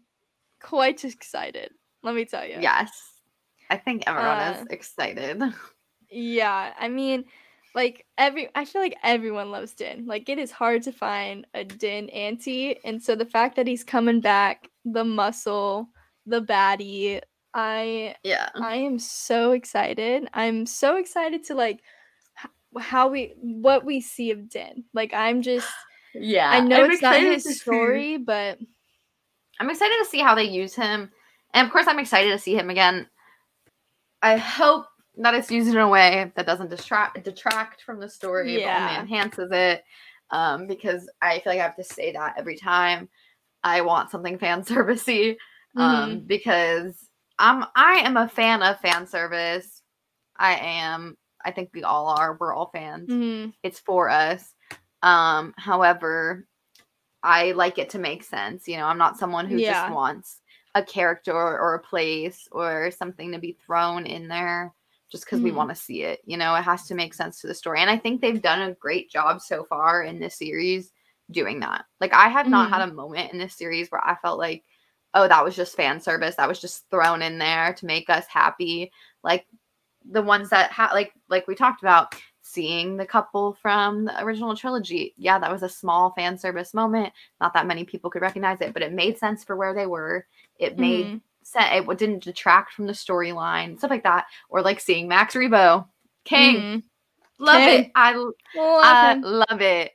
quite 0.62 1.04
excited. 1.04 1.72
Let 2.04 2.16
me 2.16 2.26
tell 2.26 2.46
you. 2.46 2.58
Yes. 2.60 3.11
I 3.72 3.78
think 3.78 4.04
everyone 4.06 4.38
Uh, 4.38 4.58
is 4.62 4.68
excited. 4.70 5.42
Yeah, 6.10 6.74
I 6.78 6.90
mean, 6.90 7.24
like 7.74 8.06
every 8.18 8.50
I 8.54 8.66
feel 8.66 8.82
like 8.82 8.98
everyone 9.02 9.50
loves 9.50 9.74
Din. 9.74 10.06
Like 10.06 10.28
it 10.28 10.38
is 10.38 10.52
hard 10.52 10.84
to 10.84 10.92
find 10.92 11.48
a 11.54 11.64
Din 11.64 12.10
anti, 12.10 12.76
and 12.84 13.02
so 13.02 13.16
the 13.16 13.26
fact 13.26 13.56
that 13.56 13.66
he's 13.66 13.84
coming 13.86 14.20
back, 14.20 14.68
the 14.84 15.06
muscle, 15.06 15.88
the 16.26 16.42
baddie, 16.42 17.22
I 17.54 18.16
Yeah. 18.24 18.50
I 18.56 18.76
am 18.76 19.00
so 19.00 19.54
excited. 19.54 20.28
I'm 20.34 20.66
so 20.66 20.98
excited 20.98 21.46
to 21.46 21.56
like 21.56 21.80
how 22.78 23.08
we 23.08 23.34
what 23.40 23.86
we 23.86 24.02
see 24.02 24.32
of 24.32 24.50
Din. 24.50 24.84
Like 24.94 25.14
I'm 25.14 25.42
just 25.42 25.68
Yeah. 26.14 26.50
I 26.52 26.60
know 26.60 26.84
I'm 26.84 26.92
it's 26.92 27.02
not 27.02 27.16
his 27.22 27.46
see- 27.46 27.54
story, 27.54 28.18
but 28.18 28.60
I'm 29.62 29.70
excited 29.70 29.96
to 30.00 30.10
see 30.10 30.20
how 30.20 30.36
they 30.36 30.44
use 30.44 30.76
him. 30.76 31.10
And 31.54 31.68
of 31.68 31.72
course, 31.72 31.88
I'm 31.88 32.00
excited 32.00 32.32
to 32.32 32.40
see 32.40 32.56
him 32.56 32.70
again. 32.70 33.08
I 34.22 34.38
hope 34.38 34.86
that 35.18 35.34
it's 35.34 35.52
used 35.52 35.70
in 35.70 35.78
a 35.78 35.88
way 35.88 36.32
that 36.36 36.46
doesn't 36.46 36.70
distract 36.70 37.24
detract 37.24 37.82
from 37.84 38.00
the 38.00 38.10
story, 38.10 38.56
but 38.56 38.62
Yeah. 38.62 38.78
only 38.80 38.96
enhances 38.96 39.50
it. 39.52 39.84
Um, 40.30 40.68
because 40.68 41.10
I 41.22 41.40
feel 41.40 41.54
like 41.54 41.60
I 41.60 41.64
have 41.64 41.76
to 41.76 41.84
say 41.84 42.14
that 42.14 42.36
every 42.38 42.56
time 42.58 43.10
I 43.64 43.82
want 43.82 44.12
something 44.12 44.38
fan 44.40 44.64
servicey. 44.64 45.38
Um, 45.78 46.22
because 46.22 47.10
I'm 47.40 47.66
I 47.76 48.00
am 48.06 48.18
a 48.18 48.28
fan 48.28 48.62
of 48.64 48.80
fan 48.80 49.08
service. 49.08 49.82
I 50.38 50.56
am. 50.56 51.18
I 51.44 51.52
think 51.52 51.70
we 51.74 51.84
all 51.84 52.08
are. 52.10 52.38
We're 52.40 52.54
all 52.54 52.70
fans 52.72 53.10
mhm, 53.10 53.54
it's 53.64 53.80
for 53.80 54.10
us. 54.10 54.54
Um, 55.02 55.54
however, 55.58 56.46
I 57.24 57.52
like 57.54 57.78
it 57.78 57.92
to 57.92 58.00
make 58.00 58.24
sense. 58.24 58.68
You 58.68 58.78
know, 58.78 58.86
I'm 58.86 58.98
not 58.98 59.18
someone 59.18 59.48
who 59.48 59.58
Yeah. 59.60 59.74
just 59.84 59.94
wants 59.94 60.41
a 60.76 60.84
character 60.84 61.34
or 61.34 61.76
a 61.76 61.80
place 61.80 62.48
or 62.52 62.92
something 62.92 63.32
to 63.32 63.40
be 63.40 63.58
thrown 63.66 64.06
in 64.06 64.28
there 64.28 64.74
just 65.12 65.26
because 65.26 65.42
we 65.42 65.52
Mhm. 65.52 65.56
want 65.56 65.70
to 65.70 65.76
see 65.76 66.04
it. 66.04 66.22
You 66.26 66.38
know, 66.38 66.56
it 66.56 66.62
has 66.64 66.88
to 66.88 66.96
make 66.96 67.14
sense 67.14 67.42
to 67.42 67.48
the 67.48 67.54
story. 67.54 67.82
And 67.82 67.90
I 67.90 67.98
think 67.98 68.22
they've 68.22 68.42
done 68.42 68.62
a 68.62 68.74
great 68.76 69.10
job 69.12 69.42
so 69.42 69.66
far 69.66 70.04
in 70.04 70.20
this 70.20 70.38
series 70.38 70.94
doing 71.32 71.60
that. 71.62 71.86
Like, 72.00 72.14
I 72.14 72.30
have 72.30 72.48
not 72.48 72.70
had 72.70 72.82
a 72.88 72.94
moment 72.94 73.32
in 73.34 73.40
this 73.40 73.56
series 73.56 73.90
where 73.92 74.06
I 74.06 74.16
felt 74.16 74.40
like, 74.40 74.64
oh, 75.14 75.28
that 75.28 75.44
was 75.44 75.56
just 75.56 75.76
fan 75.76 76.00
service. 76.00 76.36
That 76.36 76.48
was 76.48 76.62
just 76.62 76.90
thrown 76.90 77.22
in 77.22 77.38
there 77.38 77.74
to 77.74 77.86
make 77.86 78.10
us 78.10 78.26
happy. 78.28 78.92
Like, 79.24 79.48
the 80.10 80.22
ones 80.22 80.50
that 80.50 80.72
ha- 80.72 80.92
like 80.94 81.14
like 81.30 81.48
we 81.48 81.56
talked 81.56 81.82
about 81.84 82.16
seeing 82.52 82.98
the 82.98 83.06
couple 83.06 83.54
from 83.62 84.06
the 84.06 84.24
original 84.24 84.56
trilogy 84.56 85.14
yeah 85.18 85.40
that 85.40 85.52
was 85.52 85.64
a 85.64 85.70
small 85.70 86.12
fan 86.12 86.38
service 86.38 86.74
moment 86.74 87.12
not 87.40 87.54
that 87.54 87.66
many 87.68 87.84
people 87.84 88.10
could 88.10 88.22
recognize 88.22 88.60
it 88.62 88.74
but 88.74 88.82
it 88.82 88.92
made 88.92 89.18
sense 89.18 89.44
for 89.44 89.56
where 89.56 89.74
they 89.74 89.86
were 89.86 90.26
it 90.60 90.78
made 90.78 91.06
mhm. 91.08 91.22
sense 91.44 91.88
it 91.90 91.98
didn't 91.98 92.24
detract 92.24 92.74
from 92.74 92.86
the 92.88 92.94
storyline 92.94 93.78
stuff 93.78 93.90
like 93.92 94.04
that 94.04 94.26
or 94.50 94.62
like 94.62 94.80
seeing 94.80 95.08
max 95.08 95.34
rebo 95.36 95.86
king 96.26 96.56
Mhm. 96.58 96.84
love 97.40 97.58
King. 97.58 97.80
it 97.86 97.92
i 97.96 98.14
Love 98.14 98.34
I 98.56 99.14
him. 99.14 99.22
love 99.22 99.62
it 99.62 99.92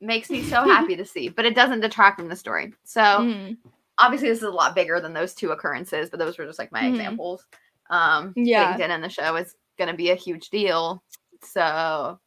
makes 0.00 0.30
me 0.30 0.42
so 0.42 0.62
happy 0.68 0.96
to 0.96 1.04
see 1.04 1.28
but 1.28 1.44
it 1.44 1.54
doesn't 1.54 1.80
detract 1.80 2.18
from 2.20 2.28
the 2.28 2.36
story 2.36 2.72
so 2.84 3.00
Mhm. 3.00 3.56
obviously 3.98 4.28
this 4.28 4.38
is 4.38 4.44
a 4.44 4.50
lot 4.50 4.74
bigger 4.74 5.00
than 5.00 5.12
those 5.12 5.34
two 5.34 5.50
occurrences, 5.50 6.08
but 6.08 6.18
those 6.18 6.38
were 6.38 6.46
just 6.46 6.58
like 6.58 6.72
my 6.72 6.82
Mhm. 6.84 6.90
examples. 6.90 7.44
Um 7.90 8.32
Yeah. 8.36 8.76
Din 8.78 8.90
in 8.92 9.00
the 9.02 9.10
show 9.10 9.36
is 9.36 9.56
gonna 9.76 9.92
be 9.94 10.10
a 10.10 10.14
huge 10.14 10.48
deal. 10.48 11.02
So 11.42 12.20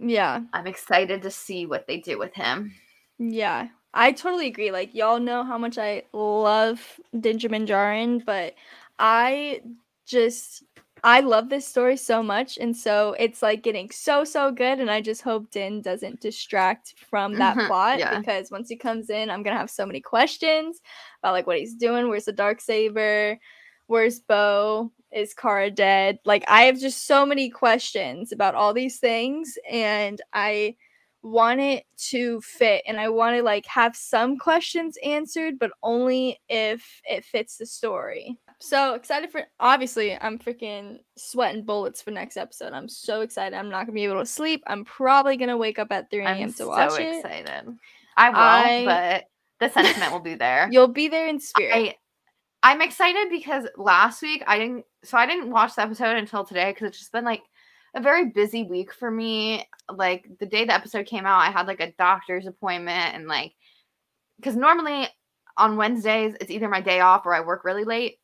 Yeah. 0.00 0.42
I'm 0.52 0.66
excited 0.68 1.22
to 1.22 1.30
see 1.30 1.66
what 1.66 1.86
they 1.88 1.98
do 1.98 2.18
with 2.18 2.34
him. 2.34 2.74
Yeah, 3.18 3.68
I 3.94 4.12
totally 4.12 4.46
agree. 4.46 4.70
Like 4.70 4.94
y'all 4.94 5.20
know 5.20 5.44
how 5.44 5.58
much 5.58 5.78
I 5.78 6.04
love 6.12 7.00
Dinjamin 7.14 7.66
Djarin, 7.66 8.24
but 8.24 8.54
I 8.98 9.62
just 10.06 10.62
I 11.04 11.20
love 11.20 11.48
this 11.48 11.66
story 11.66 11.96
so 11.96 12.22
much, 12.22 12.58
and 12.58 12.76
so 12.76 13.14
it's 13.18 13.42
like 13.42 13.62
getting 13.62 13.90
so 13.90 14.24
so 14.24 14.50
good, 14.52 14.80
and 14.80 14.90
I 14.90 15.00
just 15.00 15.22
hope 15.22 15.50
Din 15.50 15.82
doesn't 15.82 16.20
distract 16.20 16.94
from 17.10 17.36
that 17.38 17.56
Mhm, 17.56 17.66
plot 17.66 18.00
yeah. 18.00 18.10
because 18.10 18.50
once 18.50 18.68
he 18.68 18.76
comes 18.76 19.10
in, 19.10 19.30
I'm 19.30 19.42
gonna 19.42 19.58
have 19.58 19.70
so 19.70 19.86
many 19.86 20.00
questions 20.00 20.80
about 21.22 21.32
like 21.32 21.46
what 21.46 21.58
he's 21.58 21.74
doing. 21.74 22.08
Where's 22.08 22.24
the 22.26 22.32
dark 22.32 22.60
saber? 22.60 23.38
Where's 23.86 24.20
Bo? 24.20 24.92
Is 25.12 25.34
Cara 25.34 25.70
dead? 25.70 26.18
Like 26.24 26.44
I 26.48 26.62
have 26.62 26.78
just 26.78 27.06
so 27.06 27.26
many 27.26 27.50
questions 27.50 28.32
about 28.32 28.54
all 28.54 28.72
these 28.72 28.98
things, 28.98 29.58
and 29.70 30.20
I 30.32 30.76
want 31.22 31.60
it 31.60 31.84
to 31.98 32.40
fit 32.40 32.82
and 32.86 32.98
I 32.98 33.10
want 33.10 33.36
to 33.36 33.42
like 33.42 33.66
have 33.66 33.94
some 33.94 34.38
questions 34.38 34.96
answered, 35.04 35.58
but 35.58 35.70
only 35.82 36.40
if 36.48 36.82
it 37.04 37.24
fits 37.24 37.58
the 37.58 37.66
story. 37.66 38.38
So 38.58 38.94
excited 38.94 39.30
for 39.30 39.42
obviously 39.58 40.16
I'm 40.18 40.38
freaking 40.38 40.98
sweating 41.16 41.64
bullets 41.64 42.00
for 42.00 42.10
next 42.10 42.36
episode. 42.36 42.72
I'm 42.72 42.88
so 42.88 43.20
excited. 43.20 43.56
I'm 43.56 43.68
not 43.68 43.80
gonna 43.86 43.92
be 43.92 44.04
able 44.04 44.20
to 44.20 44.26
sleep. 44.26 44.62
I'm 44.66 44.84
probably 44.84 45.36
gonna 45.36 45.56
wake 45.58 45.78
up 45.78 45.92
at 45.92 46.10
3 46.10 46.24
a.m. 46.24 46.48
To 46.52 46.56
so 46.56 46.68
watch 46.68 46.98
it. 46.98 47.06
I'm 47.06 47.12
so 47.12 47.28
excited. 47.28 47.76
I 48.16 48.30
will, 48.30 48.38
I- 48.38 48.84
but 48.86 49.24
the 49.68 49.72
sentiment 49.72 50.12
will 50.12 50.20
be 50.20 50.34
there. 50.36 50.68
You'll 50.72 50.88
be 50.88 51.08
there 51.08 51.26
in 51.28 51.38
spirit. 51.38 51.74
I 51.74 51.94
I'm 52.62 52.82
excited 52.82 53.28
because 53.30 53.66
last 53.76 54.20
week 54.22 54.42
I 54.46 54.58
didn't 54.58 54.84
so 55.02 55.16
I 55.16 55.26
didn't 55.26 55.50
watch 55.50 55.74
the 55.76 55.82
episode 55.82 56.16
until 56.16 56.44
today 56.44 56.70
because 56.72 56.88
it's 56.88 56.98
just 56.98 57.12
been 57.12 57.24
like 57.24 57.42
a 57.94 58.00
very 58.00 58.26
busy 58.26 58.64
week 58.64 58.92
for 58.92 59.10
me. 59.10 59.66
Like 59.92 60.28
the 60.38 60.46
day 60.46 60.64
the 60.64 60.74
episode 60.74 61.06
came 61.06 61.26
out, 61.26 61.40
I 61.40 61.50
had 61.50 61.66
like 61.66 61.80
a 61.80 61.92
doctor's 61.92 62.46
appointment 62.46 63.14
and 63.14 63.26
like 63.26 63.54
because 64.36 64.56
normally 64.56 65.08
on 65.56 65.76
Wednesdays 65.76 66.34
it's 66.40 66.50
either 66.50 66.68
my 66.68 66.80
day 66.80 67.00
off 67.00 67.26
or 67.26 67.34
I 67.34 67.40
work 67.40 67.64
really 67.64 67.84
late 67.84 68.18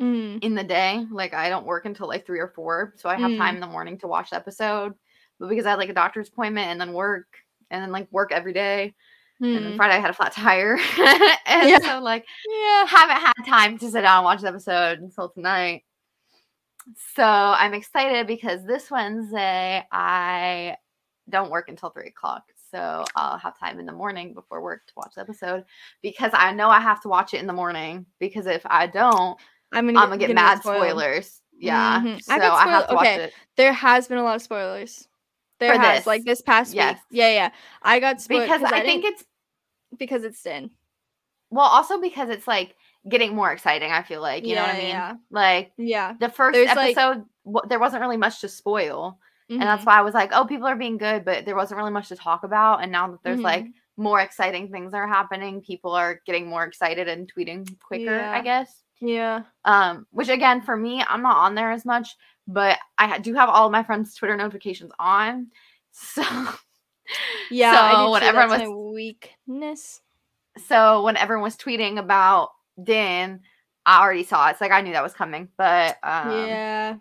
Mm, 0.00 0.42
in 0.42 0.54
the 0.54 0.64
day. 0.64 1.06
Like 1.10 1.34
I 1.34 1.48
don't 1.48 1.66
work 1.66 1.84
until 1.86 2.08
like 2.08 2.26
three 2.26 2.40
or 2.40 2.48
four, 2.48 2.94
so 2.96 3.08
I 3.08 3.16
have 3.16 3.32
Mm. 3.32 3.36
time 3.36 3.54
in 3.56 3.60
the 3.60 3.66
morning 3.66 3.98
to 3.98 4.08
watch 4.08 4.30
the 4.30 4.36
episode. 4.36 4.94
But 5.38 5.48
because 5.48 5.66
I 5.66 5.70
had 5.70 5.78
like 5.78 5.90
a 5.90 5.94
doctor's 5.94 6.28
appointment 6.28 6.68
and 6.68 6.80
then 6.80 6.92
work 6.92 7.26
and 7.70 7.82
then 7.82 7.90
like 7.92 8.10
work 8.12 8.32
every 8.32 8.52
day, 8.52 8.94
and 9.42 9.56
then 9.56 9.72
mm. 9.72 9.76
Friday 9.76 9.94
I 9.96 10.00
had 10.00 10.10
a 10.10 10.14
flat 10.14 10.32
tire, 10.32 10.74
and 11.46 11.68
Yeah. 11.68 11.78
so 11.80 12.00
like 12.00 12.24
Yeah. 12.48 12.86
haven't 12.86 13.16
had 13.16 13.32
time 13.46 13.78
to 13.78 13.90
sit 13.90 14.02
down 14.02 14.18
and 14.18 14.24
watch 14.24 14.40
the 14.40 14.48
episode 14.48 15.00
until 15.00 15.28
tonight. 15.30 15.82
So 17.14 17.22
I'm 17.24 17.74
excited 17.74 18.26
because 18.26 18.64
this 18.64 18.90
Wednesday 18.90 19.84
I 19.92 20.76
don't 21.28 21.50
work 21.50 21.68
until 21.68 21.90
three 21.90 22.08
o'clock. 22.08 22.42
So 22.70 23.04
I'll 23.14 23.38
have 23.38 23.58
time 23.58 23.78
in 23.78 23.86
the 23.86 23.92
morning 23.92 24.34
before 24.34 24.62
work 24.62 24.86
to 24.86 24.92
watch 24.96 25.12
the 25.14 25.20
episode 25.20 25.64
because 26.02 26.32
I 26.34 26.52
know 26.52 26.68
I 26.68 26.80
have 26.80 27.00
to 27.02 27.08
watch 27.08 27.34
it 27.34 27.40
in 27.40 27.46
the 27.46 27.52
morning 27.52 28.06
because 28.18 28.46
if 28.46 28.62
I 28.66 28.86
don't, 28.86 29.38
I'm 29.72 29.86
gonna 29.86 29.98
I'm 30.00 30.04
get, 30.06 30.08
gonna 30.08 30.18
get 30.18 30.26
gonna 30.28 30.34
mad 30.34 30.58
spoiled. 30.60 30.76
spoilers. 30.82 31.40
Yeah. 31.56 32.00
Mhm. 32.00 32.22
So 32.22 32.32
I 32.32 32.38
got 32.38 32.66
I, 32.66 32.70
have 32.70 32.88
to 32.88 32.94
watch 32.94 33.06
okay. 33.06 33.24
it. 33.24 33.32
There 33.56 33.72
has 33.72 34.08
been 34.08 34.18
a 34.18 34.22
lot 34.24 34.36
of 34.36 34.42
spoilers. 34.42 35.06
There 35.60 35.74
For 35.74 35.80
has 35.80 35.98
this. 36.00 36.06
like 36.08 36.24
this 36.24 36.40
past 36.40 36.74
Yes. 36.74 36.94
week. 37.10 37.20
Yeah, 37.20 37.30
yeah. 37.32 37.50
I 37.82 38.00
got 38.00 38.20
spoiled 38.20 38.42
Because 38.42 38.62
I, 38.64 38.80
think 38.80 39.04
it's 39.04 39.24
because 39.98 40.24
it's 40.24 40.42
Din. 40.42 40.70
well 41.50 41.66
also 41.66 42.00
because 42.00 42.28
it's 42.30 42.46
like 42.48 42.74
getting 43.08 43.34
more 43.34 43.52
exciting, 43.52 43.90
I 43.90 44.02
feel 44.02 44.20
like. 44.20 44.46
You 44.46 44.54
know 44.54 44.62
what 44.62 44.74
I 44.74 44.78
mean? 44.78 44.88
yeah. 44.88 45.14
Like 45.30 45.72
Yeah. 45.76 46.14
the 46.20 46.28
first 46.28 46.54
There's, 46.54 46.68
like- 46.76 46.96
episode 46.96 47.24
w- 47.44 47.68
there 47.68 47.80
wasn't 47.80 48.00
really 48.02 48.16
much 48.16 48.40
to 48.40 48.48
spoil. 48.48 49.18
And 49.50 49.60
that's 49.60 49.82
Mhm. 49.82 49.86
why 49.86 49.98
I 49.98 50.02
was 50.02 50.14
like, 50.14 50.30
oh, 50.32 50.46
people 50.46 50.66
are 50.66 50.76
being 50.76 50.96
good, 50.96 51.24
but 51.26 51.44
there 51.44 51.56
wasn't 51.56 51.76
really 51.78 51.90
much 51.90 52.08
to 52.08 52.16
talk 52.16 52.42
about. 52.44 52.82
And 52.82 52.90
now 52.90 53.08
that 53.10 53.22
there's 53.22 53.40
like 53.40 53.64
Mhm. 53.64 53.72
more 53.98 54.20
exciting 54.20 54.70
things 54.70 54.94
are 54.94 55.06
happening, 55.06 55.60
people 55.60 55.92
are 55.92 56.20
getting 56.24 56.46
more 56.48 56.64
excited 56.64 57.06
and 57.08 57.30
tweeting 57.30 57.68
quicker, 57.80 58.16
Yeah. 58.16 58.32
I 58.32 58.40
guess. 58.40 58.82
Yeah. 59.00 59.42
Um, 59.66 60.06
which 60.10 60.28
again, 60.30 60.62
for 60.62 60.76
me, 60.76 61.02
I'm 61.06 61.22
not 61.22 61.36
on 61.36 61.54
there 61.54 61.72
as 61.72 61.84
much, 61.84 62.16
but 62.46 62.78
I 62.96 63.18
do 63.18 63.34
have 63.34 63.48
all 63.50 63.66
of 63.66 63.72
my 63.72 63.82
friends' 63.82 64.14
Twitter 64.14 64.36
notifications 64.36 64.92
on. 64.98 65.50
So, 65.94 66.22
Yeah. 67.50 67.72
So 67.74 67.78
I 67.98 68.08
when 68.10 68.22
everyone 68.22 68.60
was- 68.60 68.94
weakness. 68.94 70.00
so 70.66 71.02
when 71.02 71.16
everyone 71.16 71.42
was 71.42 71.56
tweeting 71.56 71.98
about 71.98 72.50
Din, 72.82 73.40
I 73.84 74.00
already 74.02 74.24
saw 74.24 74.48
it. 74.48 74.52
It's 74.52 74.60
like 74.60 74.72
I 74.72 74.80
knew 74.80 74.92
that 74.92 75.02
was 75.02 75.14
coming, 75.14 75.48
but 75.56 75.98
um, 76.02 76.46
yeah. 76.46 76.96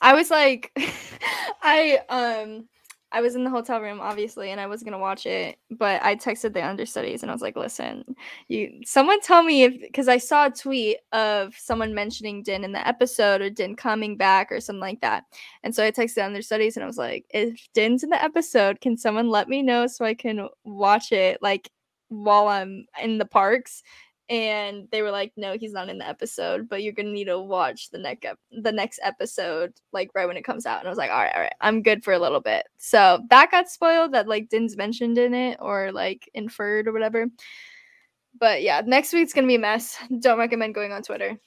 I 0.00 0.14
was 0.14 0.30
like 0.30 0.72
I 1.62 2.00
um 2.08 2.68
I 3.14 3.20
was 3.20 3.36
in 3.36 3.44
the 3.44 3.50
hotel 3.50 3.80
room 3.80 4.00
obviously 4.00 4.50
and 4.50 4.60
I 4.60 4.66
was 4.66 4.82
to 4.82 4.98
watch 4.98 5.24
it, 5.24 5.56
but 5.70 6.02
I 6.02 6.16
texted 6.16 6.52
the 6.52 6.66
understudies 6.66 7.22
and 7.22 7.30
I 7.30 7.34
was 7.34 7.42
like, 7.42 7.56
"Listen, 7.56 8.04
you 8.48 8.80
someone 8.84 9.20
tell 9.20 9.44
me 9.44 9.62
if 9.62 9.92
cuz 9.92 10.08
I 10.08 10.18
saw 10.18 10.46
a 10.46 10.50
tweet 10.50 10.98
of 11.12 11.56
someone 11.56 11.94
mentioning 11.94 12.42
Din 12.42 12.64
in 12.64 12.72
the 12.72 12.86
episode 12.86 13.40
or 13.40 13.50
Din 13.50 13.76
coming 13.76 14.16
back 14.16 14.50
or 14.50 14.60
something 14.60 14.80
like 14.80 15.00
that." 15.00 15.24
And 15.62 15.74
so 15.74 15.84
I 15.84 15.92
texted 15.92 16.16
the 16.16 16.24
understudies 16.24 16.76
and 16.76 16.82
I 16.84 16.88
was 16.88 16.98
like, 16.98 17.24
"If 17.30 17.68
Din's 17.72 18.02
in 18.02 18.10
the 18.10 18.22
episode, 18.22 18.80
can 18.80 18.96
someone 18.96 19.28
let 19.30 19.48
me 19.48 19.62
know 19.62 19.86
so 19.86 20.04
I 20.04 20.14
can 20.14 20.48
watch 20.64 21.12
it 21.12 21.40
like 21.40 21.70
while 22.08 22.48
I'm 22.48 22.86
in 23.00 23.18
the 23.18 23.26
parks?" 23.26 23.82
And 24.30 24.88
they 24.90 25.02
were 25.02 25.10
like 25.10 25.32
no 25.36 25.56
he's 25.58 25.72
not 25.72 25.90
in 25.90 25.98
the 25.98 26.08
episode 26.08 26.66
but 26.68 26.82
you're 26.82 26.94
gonna 26.94 27.10
need 27.12 27.26
to 27.26 27.38
watch 27.38 27.90
the 27.90 27.98
next 27.98 28.24
ep- 28.24 28.38
the 28.62 28.72
next 28.72 28.98
episode 29.02 29.72
like 29.92 30.10
right 30.14 30.26
when 30.26 30.36
it 30.36 30.44
comes 30.44 30.64
out. 30.64 30.78
And 30.78 30.88
i 30.88 30.90
was 30.90 30.96
like 30.96 31.10
all 31.10 31.18
right 31.18 31.32
all 31.34 31.40
right 31.42 31.54
i'm 31.60 31.82
good 31.82 32.02
for 32.02 32.14
a 32.14 32.18
little 32.18 32.40
bit. 32.40 32.66
So 32.78 33.20
that 33.30 33.50
got 33.50 33.68
spoiled 33.68 34.12
that 34.12 34.26
like 34.26 34.48
din's 34.48 34.76
mentioned 34.76 35.18
in 35.18 35.34
it 35.34 35.58
or 35.60 35.92
like 35.92 36.28
inferred 36.34 36.88
or 36.88 36.92
whatever. 36.92 37.26
But 38.40 38.62
yeah 38.62 38.80
next 38.84 39.12
week's 39.12 39.32
gonna 39.34 39.46
be 39.46 39.56
a 39.56 39.58
mess. 39.58 39.98
Don't 40.20 40.38
recommend 40.38 40.74
going 40.74 40.92
on 40.92 41.02
twitter. 41.02 41.38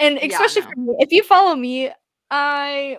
And 0.00 0.18
Yeah, 0.20 0.26
especially 0.32 0.62
no. 0.62 0.68
for 0.70 0.80
me, 0.80 0.96
if 0.98 1.12
you 1.12 1.22
follow 1.22 1.54
me 1.54 1.90
i 2.30 2.98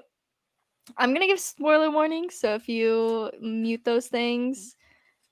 i'm 0.98 1.14
gonna 1.14 1.28
give 1.28 1.40
spoiler 1.40 1.92
warning 1.92 2.30
so 2.32 2.56
if 2.56 2.68
you 2.68 3.30
mute 3.42 3.82
those 3.86 4.08
things 4.08 4.76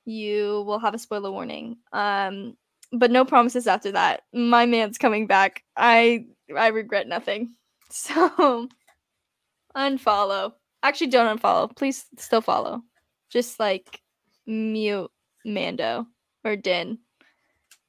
you 0.05 0.63
will 0.65 0.79
have 0.79 0.93
a 0.93 0.97
spoiler 0.97 1.31
warning. 1.31 1.75
Um 1.91 2.55
but 2.97 3.11
no 3.11 3.25
promises 3.25 3.67
after 3.67 3.91
that. 3.93 4.23
My 4.33 4.65
man's 4.65 4.97
coming 4.97 5.27
back. 5.27 5.63
I 5.75 6.25
I 6.55 6.67
regret 6.67 7.07
nothing. 7.07 7.53
So 7.89 8.67
unfollow. 9.75 10.53
Actually 10.83 11.07
don't 11.07 11.39
unfollow. 11.39 11.75
Please 11.75 12.05
still 12.17 12.41
follow. 12.41 12.81
Just 13.29 13.59
like 13.59 14.01
mute 14.45 15.11
Mando 15.45 16.07
or 16.43 16.55
Din 16.55 16.99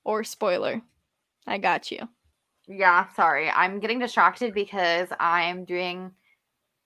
or 0.05 0.25
spoiler. 0.25 0.83
I 1.47 1.59
got 1.59 1.91
you. 1.91 2.09
yeah, 2.69 3.07
sorry, 3.15 3.51
I'm 3.51 3.81
getting 3.81 3.99
distracted 3.99 4.55
because 4.55 5.09
I'm 5.19 5.65
doing 5.65 6.13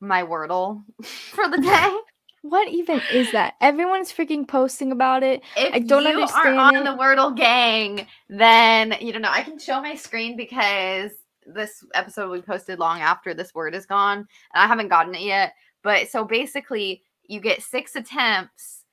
my 0.01 0.23
Wordle 0.23 0.83
for 1.05 1.49
the 1.49 1.59
day. 1.59 1.97
What 2.43 2.69
even 2.69 3.01
is 3.13 3.31
that? 3.33 3.55
Everyone's 3.61 4.13
freaking 4.13 4.47
posting 4.47 4.91
about 4.93 5.23
it. 5.23 5.43
If 5.57 5.75
I 5.75 5.79
don't 5.79 6.03
you 6.03 6.09
understand 6.11 6.59
are 6.59 6.61
on 6.61 6.77
it. 6.77 6.85
the 6.85 6.91
Wordle 6.97 7.37
gang, 7.37 8.07
then 8.29 8.95
you 9.01 9.13
don't 9.13 9.23
know. 9.23 9.31
I 9.31 9.43
can 9.43 9.59
show 9.59 9.81
my 9.81 9.95
screen 9.95 10.37
because 10.37 11.13
this 11.47 11.85
episode 11.95 12.31
we 12.31 12.43
posted 12.43 12.79
long 12.81 13.01
after 13.01 13.33
this 13.33 13.55
word 13.55 13.75
is 13.75 13.87
gone, 13.87 14.19
and 14.19 14.27
I 14.55 14.67
haven't 14.67 14.89
gotten 14.89 15.15
it 15.15 15.23
yet. 15.23 15.55
But 15.85 16.09
so 16.09 16.25
basically, 16.25 17.03
you 17.25 17.41
get 17.41 17.63
six 17.63 17.95
attempts 17.95 18.85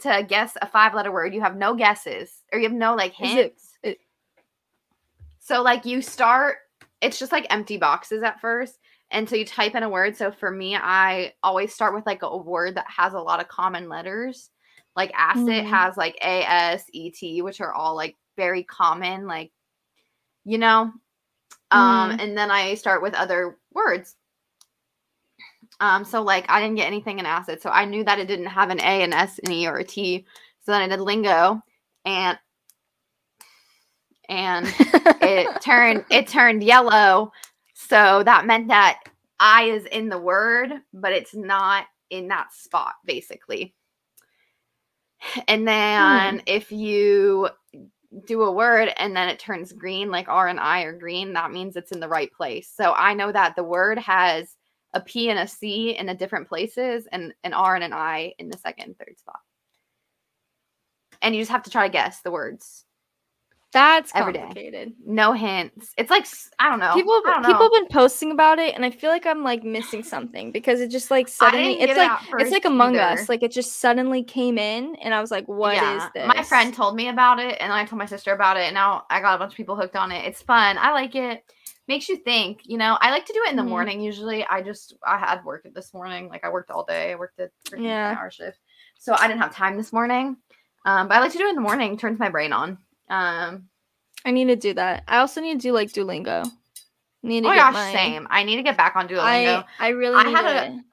to 0.00 0.24
guess 0.26 0.56
a 0.62 0.66
five-letter 0.66 1.12
word. 1.12 1.34
You 1.34 1.40
have 1.42 1.56
no 1.56 1.74
guesses, 1.74 2.32
or 2.52 2.58
you 2.58 2.64
have 2.68 2.76
no 2.76 2.94
like 2.94 3.12
Is 3.20 3.30
it- 3.30 3.34
hints. 3.36 3.78
it- 3.82 3.98
so 5.40 5.62
like 5.62 5.84
you 5.84 6.00
start, 6.02 6.56
it's 7.02 7.18
just 7.18 7.32
like 7.32 7.46
empty 7.50 7.76
boxes 7.76 8.22
at 8.22 8.40
first. 8.40 8.78
And 9.10 9.28
so 9.28 9.36
you 9.36 9.44
type 9.44 9.74
in 9.74 9.82
a 9.82 9.88
word. 9.88 10.16
So 10.16 10.30
for 10.30 10.50
me, 10.50 10.76
I 10.76 11.32
always 11.42 11.72
start 11.72 11.94
with 11.94 12.04
like 12.06 12.22
a 12.22 12.36
word 12.36 12.76
that 12.76 12.86
has 12.88 13.14
a 13.14 13.20
lot 13.20 13.40
of 13.40 13.48
common 13.48 13.88
letters. 13.88 14.50
Like 14.96 15.12
acid 15.14 15.64
Mhm. 15.64 15.66
has 15.68 15.96
like 15.96 16.16
A 16.22 16.42
S 16.44 16.84
E 16.92 17.10
T, 17.10 17.40
which 17.42 17.60
are 17.60 17.72
all 17.72 17.94
like 17.94 18.16
very 18.36 18.64
common, 18.64 19.26
like 19.26 19.50
you 20.44 20.58
know. 20.58 20.92
Um, 21.70 22.10
and 22.18 22.36
then 22.36 22.50
I 22.50 22.74
start 22.74 23.02
with 23.02 23.14
other 23.14 23.58
words. 23.72 24.16
Um, 25.80 26.04
so 26.04 26.22
like 26.22 26.46
I 26.48 26.60
didn't 26.60 26.76
get 26.76 26.86
anything 26.86 27.18
in 27.18 27.26
acid, 27.26 27.62
so 27.62 27.70
I 27.70 27.84
knew 27.84 28.02
that 28.04 28.18
it 28.18 28.26
didn't 28.26 28.46
have 28.46 28.70
an 28.70 28.80
A, 28.80 29.02
an 29.02 29.12
S, 29.12 29.38
an 29.44 29.52
E, 29.52 29.66
or 29.68 29.78
a 29.78 29.84
T. 29.84 30.26
So 30.60 30.72
then 30.72 30.82
I 30.82 30.88
did 30.88 31.00
lingo, 31.00 31.62
and 32.04 32.38
and 34.28 34.66
it 35.22 35.48
turned 35.62 36.04
it 36.10 36.26
turned 36.26 36.62
yellow 36.62 37.32
so 37.80 38.22
that 38.24 38.46
meant 38.46 38.68
that 38.68 39.00
i 39.38 39.62
is 39.64 39.84
in 39.86 40.08
the 40.08 40.18
word 40.18 40.72
but 40.92 41.12
it's 41.12 41.34
not 41.34 41.86
in 42.10 42.28
that 42.28 42.52
spot 42.52 42.94
basically. 43.04 43.74
And 45.46 45.62
hmm. 45.62 45.66
then 45.66 46.42
if 46.46 46.70
you 46.70 47.48
do 48.26 48.42
a 48.42 48.52
word 48.52 48.88
and 48.96 49.14
then 49.14 49.28
it 49.28 49.38
turns 49.38 49.72
green 49.72 50.10
like 50.10 50.28
r 50.28 50.48
and 50.48 50.58
i 50.58 50.82
are 50.82 50.96
green 50.96 51.34
that 51.34 51.52
means 51.52 51.76
it's 51.76 51.92
in 51.92 52.00
the 52.00 52.08
right 52.08 52.32
place. 52.32 52.72
So 52.74 52.92
i 52.92 53.14
know 53.14 53.32
that 53.32 53.56
the 53.56 53.64
word 53.64 53.98
has 53.98 54.56
a 54.94 55.00
p 55.00 55.28
and 55.28 55.38
a 55.38 55.46
c 55.46 55.90
in 55.90 56.06
the 56.06 56.14
different 56.14 56.48
places 56.48 57.06
and 57.12 57.34
an 57.44 57.52
r 57.52 57.74
and 57.74 57.84
an 57.84 57.92
i 57.92 58.32
in 58.38 58.48
the 58.48 58.58
second 58.58 58.86
and 58.86 58.98
third 58.98 59.18
spot. 59.18 59.40
And 61.20 61.34
you 61.34 61.42
just 61.42 61.50
have 61.50 61.64
to 61.64 61.70
try 61.70 61.86
to 61.88 61.92
guess 61.92 62.20
the 62.20 62.30
words 62.30 62.84
That's 63.72 64.10
Every 64.14 64.32
day. 64.32 64.38
complicated. 64.40 64.94
no 65.04 65.32
hints. 65.34 65.92
It's 65.98 66.10
like 66.10 66.26
I 66.58 66.70
don't 66.70 66.80
know. 66.80 66.94
People 66.94 67.20
don't 67.22 67.44
people 67.44 67.52
know. 67.52 67.64
have 67.64 67.72
been 67.72 67.88
posting 67.88 68.32
about 68.32 68.58
it 68.58 68.74
and 68.74 68.82
I 68.82 68.90
feel 68.90 69.10
like 69.10 69.26
I'm 69.26 69.44
like 69.44 69.62
missing 69.62 70.02
something 70.02 70.52
because 70.52 70.80
it 70.80 70.90
just 70.90 71.10
like 71.10 71.28
suddenly 71.28 71.72
it's 71.74 71.92
get 71.94 71.96
it 71.96 72.00
like 72.00 72.20
it's 72.40 72.50
like 72.50 72.64
Among 72.64 72.96
either. 72.96 73.20
Us. 73.20 73.28
Like 73.28 73.42
it 73.42 73.52
just 73.52 73.78
suddenly 73.80 74.22
came 74.22 74.56
in 74.56 74.96
and 75.02 75.12
I 75.12 75.20
was 75.20 75.30
like, 75.30 75.46
"What 75.46 75.74
is 75.74 75.82
Yeah, 75.82 76.08
this? 76.14 76.26
My 76.34 76.42
friend 76.42 76.72
told 76.72 76.96
me 76.96 77.08
about 77.08 77.38
it, 77.40 77.58
and 77.60 77.70
I 77.70 77.84
told 77.84 77.98
my 77.98 78.06
sister 78.06 78.32
about 78.32 78.56
it, 78.56 78.62
and 78.64 78.74
now 78.74 79.04
I 79.10 79.20
got 79.20 79.34
a 79.34 79.38
bunch 79.38 79.52
of 79.52 79.56
people 79.58 79.76
hooked 79.76 79.96
on 79.96 80.12
it. 80.12 80.24
It's 80.24 80.40
fun. 80.40 80.78
I 80.78 80.92
like 80.92 81.14
it. 81.14 81.44
Makes 81.88 82.08
you 82.08 82.16
think. 82.16 82.60
You 82.64 82.78
know, 82.78 82.96
I 83.02 83.10
like 83.10 83.26
to 83.26 83.32
do 83.34 83.42
it 83.46 83.50
in 83.50 83.56
the 83.56 83.62
Mhm. 83.62 83.68
morning. 83.68 84.00
Usually, 84.00 84.46
I 84.46 84.62
just 84.62 84.94
I 85.06 85.18
had 85.18 85.44
work 85.44 85.66
this 85.74 85.92
morning. 85.92 86.28
Like 86.28 86.42
I 86.44 86.48
worked 86.48 86.70
all 86.70 86.84
day. 86.84 87.12
I 87.12 87.16
worked 87.16 87.38
a 87.38 87.50
Yeah. 87.78 88.16
hour 88.18 88.30
shift, 88.30 88.58
so 88.96 89.14
I 89.14 89.28
didn't 89.28 89.40
have 89.42 89.54
time 89.54 89.76
this 89.76 89.92
morning. 89.92 90.38
Um, 90.86 91.08
but 91.08 91.18
I 91.18 91.20
like 91.20 91.32
to 91.32 91.38
do 91.38 91.44
it 91.46 91.50
in 91.50 91.54
the 91.54 91.60
morning. 91.60 91.98
Turns 91.98 92.18
my 92.18 92.30
brain 92.30 92.54
on. 92.54 92.78
Um, 93.10 93.68
I 94.24 94.30
need 94.30 94.46
to 94.46 94.56
do 94.56 94.74
that. 94.74 95.04
I 95.08 95.18
also 95.18 95.40
need 95.40 95.60
to 95.60 95.68
do 95.68 95.72
like 95.72 95.88
Duolingo. 95.92 96.44
Need 97.22 97.42
to 97.42 97.48
oh 97.48 97.52
get 97.52 97.58
gosh, 97.58 97.74
my, 97.74 97.92
same. 97.92 98.26
I 98.30 98.42
need 98.44 98.56
to 98.56 98.62
get 98.62 98.76
back 98.76 98.94
on 98.96 99.08
Duolingo. 99.08 99.64
I 99.64 99.64
I 99.78 99.88
really 99.90 100.16
I 100.16 100.22
need 100.24 100.36
had 100.36 100.42
to- 100.42 100.72
a- 100.72 100.84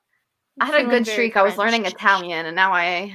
I 0.61 0.65
had 0.67 0.85
a 0.85 0.89
good 0.89 1.05
streak. 1.05 1.35
I 1.35 1.43
was 1.43 1.57
learning 1.57 1.85
Italian, 1.85 2.45
and 2.45 2.55
now 2.55 2.71
I 2.71 3.13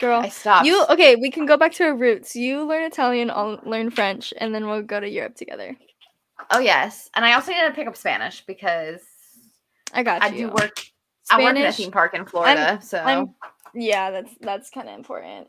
Girl, 0.00 0.20
I 0.20 0.30
stopped. 0.30 0.66
you 0.66 0.84
okay? 0.88 1.16
We 1.16 1.30
can 1.30 1.44
go 1.46 1.56
back 1.56 1.72
to 1.74 1.84
our 1.84 1.94
roots. 1.94 2.34
You 2.34 2.64
learn 2.66 2.84
Italian, 2.84 3.30
I'll 3.30 3.60
learn 3.64 3.90
French, 3.90 4.32
and 4.38 4.54
then 4.54 4.66
we'll 4.66 4.82
go 4.82 4.98
to 4.98 5.08
Europe 5.08 5.36
together. 5.36 5.76
Oh 6.50 6.58
yes, 6.58 7.10
and 7.14 7.24
I 7.24 7.34
also 7.34 7.52
need 7.52 7.60
to 7.60 7.72
pick 7.72 7.86
up 7.86 7.96
Spanish 7.96 8.42
because 8.46 9.00
I 9.92 10.02
got 10.02 10.22
I 10.22 10.28
you. 10.28 10.48
do 10.48 10.54
work. 10.54 10.80
I 11.30 11.42
work 11.42 11.56
in 11.56 11.62
a 11.62 11.72
theme 11.72 11.90
park 11.92 12.14
in 12.14 12.24
Florida, 12.24 12.80
so 12.82 12.98
I'm- 12.98 13.34
Yeah, 13.74 14.10
that's 14.10 14.34
that's 14.40 14.70
kind 14.70 14.88
of 14.88 14.94
important. 14.96 15.46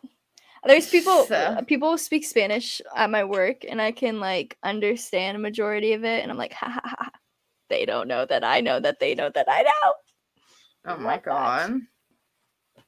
There's 0.66 0.90
people 0.90 1.26
So- 1.26 1.62
people 1.68 1.98
speak 1.98 2.26
Spanish 2.26 2.82
at 2.96 3.10
my 3.10 3.24
work, 3.24 3.66
and 3.68 3.82
I 3.82 3.92
can 3.92 4.20
like 4.20 4.58
understand 4.64 5.36
a 5.38 5.40
majority 5.40 5.94
of 5.94 6.04
it, 6.04 6.22
and 6.24 6.32
I'm 6.32 6.38
like, 6.38 6.54
ha 6.54 6.70
ha 6.70 6.82
ha. 6.84 7.10
They 7.70 7.86
don't 7.86 8.08
know 8.08 8.26
that 8.26 8.44
I 8.44 8.62
know 8.62 8.80
that 8.80 9.00
they 9.00 9.16
know 9.16 9.30
that 9.34 9.48
I 9.50 9.64
know. 9.64 9.94
oh 10.86 10.98
my 10.98 11.16
that. 11.16 11.24
god. 11.24 11.82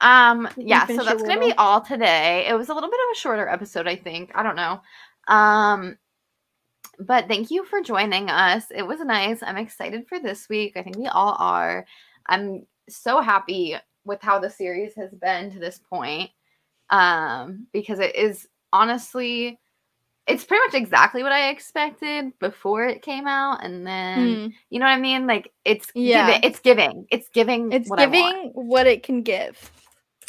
Um. 0.02 0.50
Yeah. 0.58 0.86
So 0.88 1.04
that's 1.04 1.24
gonna 1.24 1.40
be 1.40 1.54
all 1.54 1.82
today. 1.82 2.46
It 2.48 2.54
was 2.54 2.70
a 2.70 2.74
little 2.74 2.90
bit 2.90 3.00
of 3.10 3.16
a 3.16 3.20
shorter 3.20 3.48
episode, 3.48 3.88
I 3.88 3.96
think. 3.96 4.32
I 4.36 4.44
don't 4.44 4.56
know. 4.58 4.82
Um. 5.28 5.98
But 7.00 7.28
thank 7.28 7.52
you 7.52 7.66
for 7.66 7.82
joining 7.82 8.30
us. 8.30 8.66
It 8.74 8.84
was 8.84 9.00
nice. 9.02 9.44
I'm 9.44 9.58
excited 9.58 10.08
for 10.08 10.20
this 10.20 10.48
week. 10.48 10.78
I 10.78 10.84
think 10.84 10.98
we 10.98 11.08
all 11.08 11.36
are. 11.40 11.86
I'm 12.28 12.66
so 12.88 13.20
happy 13.22 13.76
with 14.06 14.22
how 14.22 14.40
the 14.40 14.50
series 14.50 14.94
has 14.96 15.14
been 15.14 15.52
to 15.52 15.60
this 15.60 15.80
point. 15.80 16.30
Um, 16.90 17.68
because 17.74 18.00
it 18.00 18.16
is 18.16 18.48
honestly 18.74 19.60
it's 20.28 20.44
pretty 20.44 20.64
much 20.66 20.74
exactly 20.74 21.22
what 21.22 21.32
I 21.32 21.50
expected 21.50 22.38
before 22.40 22.86
it 22.86 23.04
came 23.04 23.28
out, 23.28 23.64
and 23.64 23.86
then 23.86 24.18
Mm. 24.18 24.54
you 24.72 24.80
know 24.80 24.86
what 24.86 24.94
I 24.94 25.00
mean. 25.00 25.28
Like 25.28 25.52
it's 25.66 25.88
Yeah. 25.94 26.26
giving, 26.26 26.44
it's 26.44 26.60
giving, 26.60 27.08
it's 27.12 27.30
giving. 27.30 27.72
It's 27.72 27.90
what 27.90 28.00
giving 28.00 28.52
what 28.54 28.88
it 28.88 29.04
can 29.04 29.22
give. 29.22 29.72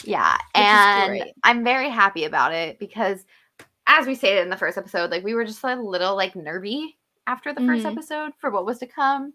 Yeah, 0.05 0.37
and. 0.55 1.33
I'm 1.45 1.65
very 1.65 1.89
happy 1.89 2.25
about 2.25 2.53
it 2.53 2.79
because, 2.79 3.25
as 3.87 4.07
we 4.07 4.15
stated 4.15 4.43
in 4.43 4.51
the 4.51 4.57
first 4.57 4.77
episode, 4.77 5.11
like 5.11 5.25
we 5.25 5.33
were 5.35 5.45
just 5.47 5.65
a 5.65 5.75
little 5.77 6.15
like 6.15 6.37
nervy 6.37 6.99
after 7.27 7.55
the 7.55 7.63
first 7.63 7.87
Mhm. 7.87 7.93
episode 7.93 8.33
for 8.39 8.51
what 8.51 8.67
was 8.67 8.79
to 8.81 8.87
come, 8.87 9.33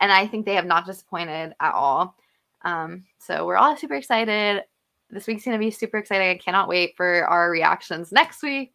and 0.00 0.10
I 0.10 0.26
think 0.26 0.46
they 0.46 0.54
have 0.54 0.64
not 0.66 0.86
disappointed 0.86 1.54
at 1.60 1.74
all. 1.74 2.16
Um, 2.62 3.04
so 3.18 3.44
we're 3.46 3.56
all 3.56 3.76
super 3.76 3.94
excited. 3.94 4.64
This 5.10 5.26
week's 5.26 5.44
gonna 5.44 5.58
be 5.58 5.70
super 5.70 5.98
exciting. 5.98 6.28
I 6.28 6.36
cannot 6.36 6.68
wait 6.68 6.96
for 6.96 7.24
our 7.26 7.50
reactions 7.50 8.12
next 8.12 8.42
week. 8.42 8.74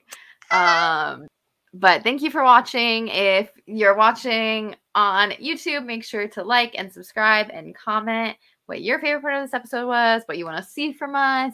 Um, 0.51 1.27
but 1.73 2.03
thank 2.03 2.21
you 2.21 2.29
for 2.29 2.43
watching. 2.43 3.07
If 3.07 3.51
you're 3.65 3.95
watching 3.95 4.75
on 4.95 5.31
YouTube, 5.31 5.85
make 5.85 6.03
sure 6.03 6.27
to 6.29 6.43
like 6.43 6.75
and 6.77 6.91
subscribe 6.91 7.49
and 7.51 7.75
comment 7.75 8.37
what 8.65 8.81
your 8.81 8.99
favorite 8.99 9.21
part 9.21 9.35
of 9.35 9.43
this 9.43 9.53
episode 9.53 9.87
was, 9.87 10.23
what 10.25 10.37
you 10.37 10.45
want 10.45 10.57
to 10.57 10.63
see 10.63 10.93
from 10.93 11.15
us, 11.15 11.53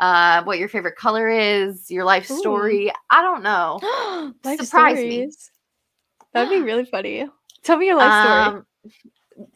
uh, 0.00 0.42
what 0.44 0.58
your 0.58 0.68
favorite 0.68 0.96
color 0.96 1.28
is, 1.28 1.90
your 1.90 2.04
life 2.04 2.30
Ooh. 2.30 2.38
story. 2.38 2.92
I 3.10 3.22
don't 3.22 3.42
know. 3.42 3.80
life 4.44 4.60
Surprise 4.60 4.98
me. 4.98 5.30
That'd 6.32 6.50
be 6.50 6.60
really 6.60 6.84
funny. 6.84 7.26
Tell 7.62 7.76
me 7.76 7.86
your 7.86 7.96
life 7.96 8.22
story. 8.22 8.40
Um, 8.40 8.66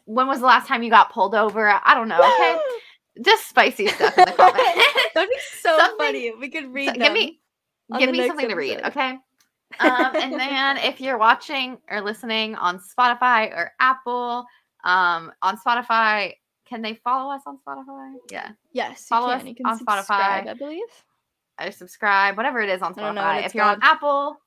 when 0.05 0.27
was 0.27 0.39
the 0.39 0.45
last 0.45 0.67
time 0.67 0.83
you 0.83 0.89
got 0.89 1.11
pulled 1.11 1.35
over? 1.35 1.69
I 1.69 1.93
don't 1.93 2.07
know. 2.07 2.17
Okay, 2.17 2.57
just 3.21 3.49
spicy 3.49 3.87
stuff 3.87 4.17
in 4.17 4.25
the 4.25 4.31
comments. 4.31 4.85
That'd 5.13 5.29
be 5.29 5.35
so 5.61 5.77
Something- 5.79 5.97
funny. 5.97 6.33
We 6.39 6.49
could 6.49 6.73
read 6.73 6.89
So 6.89 6.93
give 6.95 7.13
me 7.13 7.39
give 7.97 8.11
me 8.11 8.27
something 8.27 8.49
to 8.49 8.55
read, 8.55 8.81
okay? 8.85 9.17
Um, 9.79 10.15
and 10.15 10.33
then 10.33 10.77
if 10.77 10.99
you're 10.99 11.19
watching 11.19 11.77
or 11.91 12.01
listening 12.01 12.55
on 12.55 12.79
Spotify 12.79 13.51
or 13.55 13.71
Apple, 13.79 14.43
um, 14.83 15.31
on 15.43 15.59
Spotify, 15.59 16.33
can 16.65 16.81
they 16.81 16.95
follow 16.95 17.31
us 17.31 17.43
on 17.45 17.59
Spotify? 17.59 18.15
Yeah, 18.31 18.49
Yes, 18.73 19.05
Follow 19.07 19.29
us. 19.29 19.43
On 19.43 19.79
Spotify. 19.79 20.47
I 20.47 20.55
believe. 20.57 20.87
or 21.63 21.69
subscribe, 21.71 22.35
whatever 22.35 22.59
it 22.61 22.69
is 22.69 22.81
on 22.81 22.93
I 22.97 23.01
don't 23.01 23.13
know 23.15 23.21
what 23.21 23.43
Spotify. 23.43 23.45
If 23.45 23.53
you're 23.53 23.63
on. 23.63 23.79
Apple, 23.83 24.37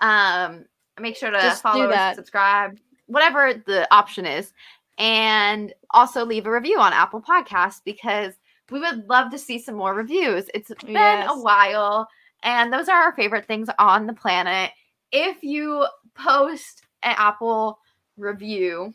um, 0.00 0.66
make 1.00 1.16
sure 1.16 1.30
to 1.30 1.38
Just 1.40 1.62
follow 1.62 1.88
or 1.90 2.14
subscribe, 2.14 2.78
whatever 3.06 3.54
the 3.54 3.88
option 3.92 4.26
is, 4.26 4.52
and 4.98 5.72
also 5.92 6.24
leave 6.24 6.46
a 6.46 6.50
review 6.50 6.78
on 6.78 6.92
Apple 6.92 7.20
Podcasts 7.22 7.80
because 7.84 8.34
we 8.70 8.80
would 8.80 9.08
love 9.08 9.30
to 9.30 9.38
see 9.38 9.58
some 9.58 9.76
more 9.76 9.94
reviews. 9.94 10.50
It's 10.52 10.68
been 10.84 10.94
Yes. 10.94 11.30
a 11.32 11.38
while, 11.40 12.08
and 12.42 12.72
those 12.72 12.88
are 12.88 13.00
our 13.00 13.12
favorite 13.12 13.46
things 13.46 13.68
on 13.78 14.06
the 14.06 14.12
planet. 14.12 14.72
If 15.12 15.42
you 15.42 15.86
post 16.14 16.82
an 17.02 17.14
Apple 17.16 17.78
review 18.16 18.92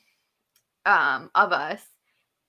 um, 0.86 1.32
of 1.34 1.52
us 1.54 1.82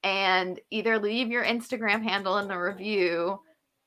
and 0.02 0.60
either 0.70 0.98
leave 0.98 1.28
your 1.28 1.44
Instagram 1.44 2.02
handle 2.02 2.38
in 2.38 2.48
the 2.48 2.58
review 2.58 3.40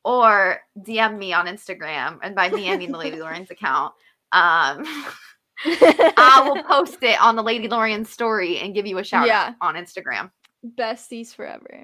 or 0.03 0.61
DM 0.80 1.18
me 1.18 1.34
on 1.34 1.45
Instagram, 1.47 2.20
and 2.24 2.34
by 2.34 2.49
me 2.49 2.72
I 2.72 2.78
mean 2.78 2.91
the 2.91 2.97
Lady 2.97 3.18
Lorians 3.22 3.51
account. 3.51 3.93
Um, 4.32 4.86
I 5.66 6.43
will 6.47 6.64
post 6.68 6.97
it 7.01 7.20
on 7.22 7.36
the 7.36 7.43
Lady 7.43 7.68
Lorian 7.68 8.05
story 8.05 8.58
and 8.60 8.74
give 8.74 8.86
you 8.86 8.97
a 8.97 9.03
shout 9.03 9.28
Yeah. 9.28 9.53
out 9.62 9.76
on 9.76 9.76
Instagram. 9.76 10.32
Besties 10.78 11.34
forever. 11.36 11.84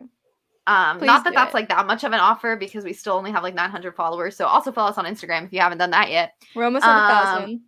Um, 0.65 0.99
Please 0.99 1.07
not 1.07 1.23
that 1.25 1.33
that's 1.33 1.51
it. 1.51 1.55
like 1.55 1.69
that 1.69 1.85
much 1.87 2.03
of 2.03 2.13
an 2.13 2.19
offer 2.19 2.55
because 2.55 2.83
we 2.85 2.93
still 2.93 3.13
only 3.15 3.31
have 3.31 3.43
like 3.43 3.53
900 3.55 3.95
followers. 3.95 4.35
So 4.37 4.45
also 4.45 4.71
follow 4.71 4.89
us 4.91 4.97
on 4.97 5.05
Instagram 5.05 5.45
if 5.45 5.51
you 5.53 5.59
haven't 5.59 5.77
done 5.79 5.91
that 5.91 6.09
yet. 6.09 6.33
We're 6.55 6.63
almost 6.65 6.85
at 6.85 6.89
a 6.89 7.01
Um, 7.01 7.09
thousand. 7.09 7.61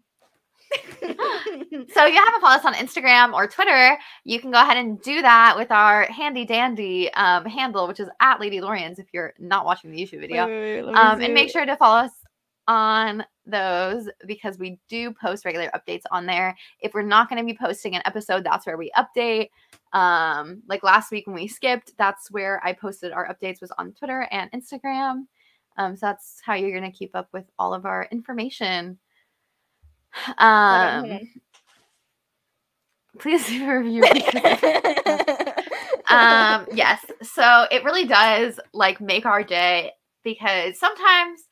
So 1.93 2.06
if 2.06 2.14
you 2.14 2.20
haven't 2.20 2.41
followed 2.41 2.56
us 2.58 2.66
on 2.66 2.74
Instagram 2.74 3.34
or 3.34 3.47
Twitter, 3.47 3.97
you 4.24 4.39
can 4.39 4.51
go 4.51 4.62
ahead 4.62 4.78
and 4.78 5.01
do 5.01 5.22
that 5.22 5.56
with 5.58 5.72
our 5.72 6.03
handy 6.06 6.45
dandy 6.45 7.12
um, 7.14 7.45
handle, 7.45 7.88
which 7.88 7.99
is 7.99 8.10
at 8.22 8.39
Lady 8.39 8.60
Lorians 8.60 8.97
if 8.99 9.06
you're 9.14 9.34
not 9.39 9.66
watching 9.66 9.91
the 9.91 9.97
YouTube 9.97 10.22
video. 10.22 10.47
Wait, 10.47 10.82
wait, 10.82 10.86
wait, 10.88 10.95
um, 10.95 11.22
and 11.22 11.34
make 11.34 11.49
sure 11.49 11.66
to 11.66 11.76
follow 11.78 11.97
us 12.06 12.12
on 12.68 13.26
those 13.45 14.09
because 14.26 14.57
we 14.57 14.80
do 14.89 15.13
post 15.13 15.45
regular 15.45 15.70
updates 15.76 16.03
on 16.11 16.26
there. 16.26 16.55
If 16.80 16.93
we're 16.93 17.03
not 17.03 17.30
going 17.30 17.39
to 17.39 17.45
be 17.45 17.57
posting 17.57 17.95
an 17.95 18.01
episode, 18.05 18.43
that's 18.43 18.66
where 18.66 18.78
we 18.78 18.91
update. 18.97 19.49
Um, 19.93 20.61
like 20.68 20.84
last 20.84 21.11
week 21.11 21.28
when 21.28 21.36
we 21.36 21.47
skipped, 21.47 21.93
that's 21.97 22.32
where 22.32 22.61
I 22.66 22.74
posted 22.74 23.11
our 23.11 23.28
updates 23.28 23.61
was 23.61 23.72
on 23.78 23.93
Twitter 23.93 24.28
and 24.32 24.51
Instagram. 24.51 25.26
Um, 25.78 25.95
so 25.95 26.05
that's 26.07 26.41
how 26.43 26.53
you're 26.53 26.78
going 26.78 26.91
to 26.91 26.97
keep 26.97 27.16
up 27.16 27.30
with 27.34 27.45
all 27.59 27.74
of 27.74 27.86
our 27.86 28.07
information. 28.11 28.97
Hold 30.11 30.38
on, 30.39 31.09
hold 31.09 31.22
Um, 31.22 31.30
please 33.20 33.49
leave 33.49 33.61
a 33.68 33.80
review. 33.80 34.03
um 36.07 36.68
yes 36.72 37.03
so 37.24 37.66
it 37.72 37.84
really 37.84 38.05
does 38.05 38.59
like 38.74 39.01
make 39.01 39.26
our 39.26 39.41
day 39.41 39.91
because 40.24 40.78
sometimes 40.78 41.44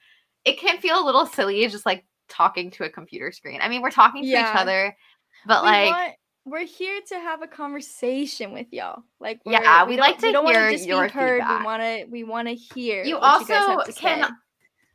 it 0.45 0.59
can 0.59 0.77
feel 0.79 1.01
a 1.01 1.05
little 1.05 1.25
silly 1.25 1.65
just 1.67 1.85
like 1.85 2.05
talking 2.29 2.71
to 2.71 2.83
a 2.83 2.89
computer 2.89 3.31
screen 3.31 3.59
i 3.61 3.67
mean 3.69 3.81
we're 3.81 3.91
talking 3.91 4.23
to 4.23 4.27
Yeah. 4.27 4.49
each 4.51 4.57
other 4.57 4.95
but 5.45 5.63
We 5.63 5.69
like 5.69 5.91
want- 5.91 6.13
we're 6.45 6.65
here 6.65 6.99
to 7.07 7.15
have 7.15 7.41
a 7.41 7.47
conversation 7.47 8.51
with 8.51 8.67
y'all. 8.71 9.01
Like, 9.21 9.39
Yeah, 9.45 9.85
we 9.85 9.95
don't- 9.95 10.05
like 10.05 10.17
to 10.17 10.25
we 10.27 10.31
don't 10.33 10.45
hear 10.45 10.71
just 10.71 10.83
be 10.83 10.89
your 10.89 11.07
heard. 11.07 11.39
feedback. 11.39 11.59
We 11.59 11.65
want 11.65 11.81
to. 11.81 12.05
We 12.11 12.23
want 12.25 12.47
to 12.49 12.53
hear. 12.53 13.01
You 13.05 13.17
what 13.17 13.39
you 13.43 13.47
guys 13.47 13.61
also 13.61 13.77
have 13.79 13.85
to 13.85 13.93
can 13.93 14.23
say. 14.25 14.29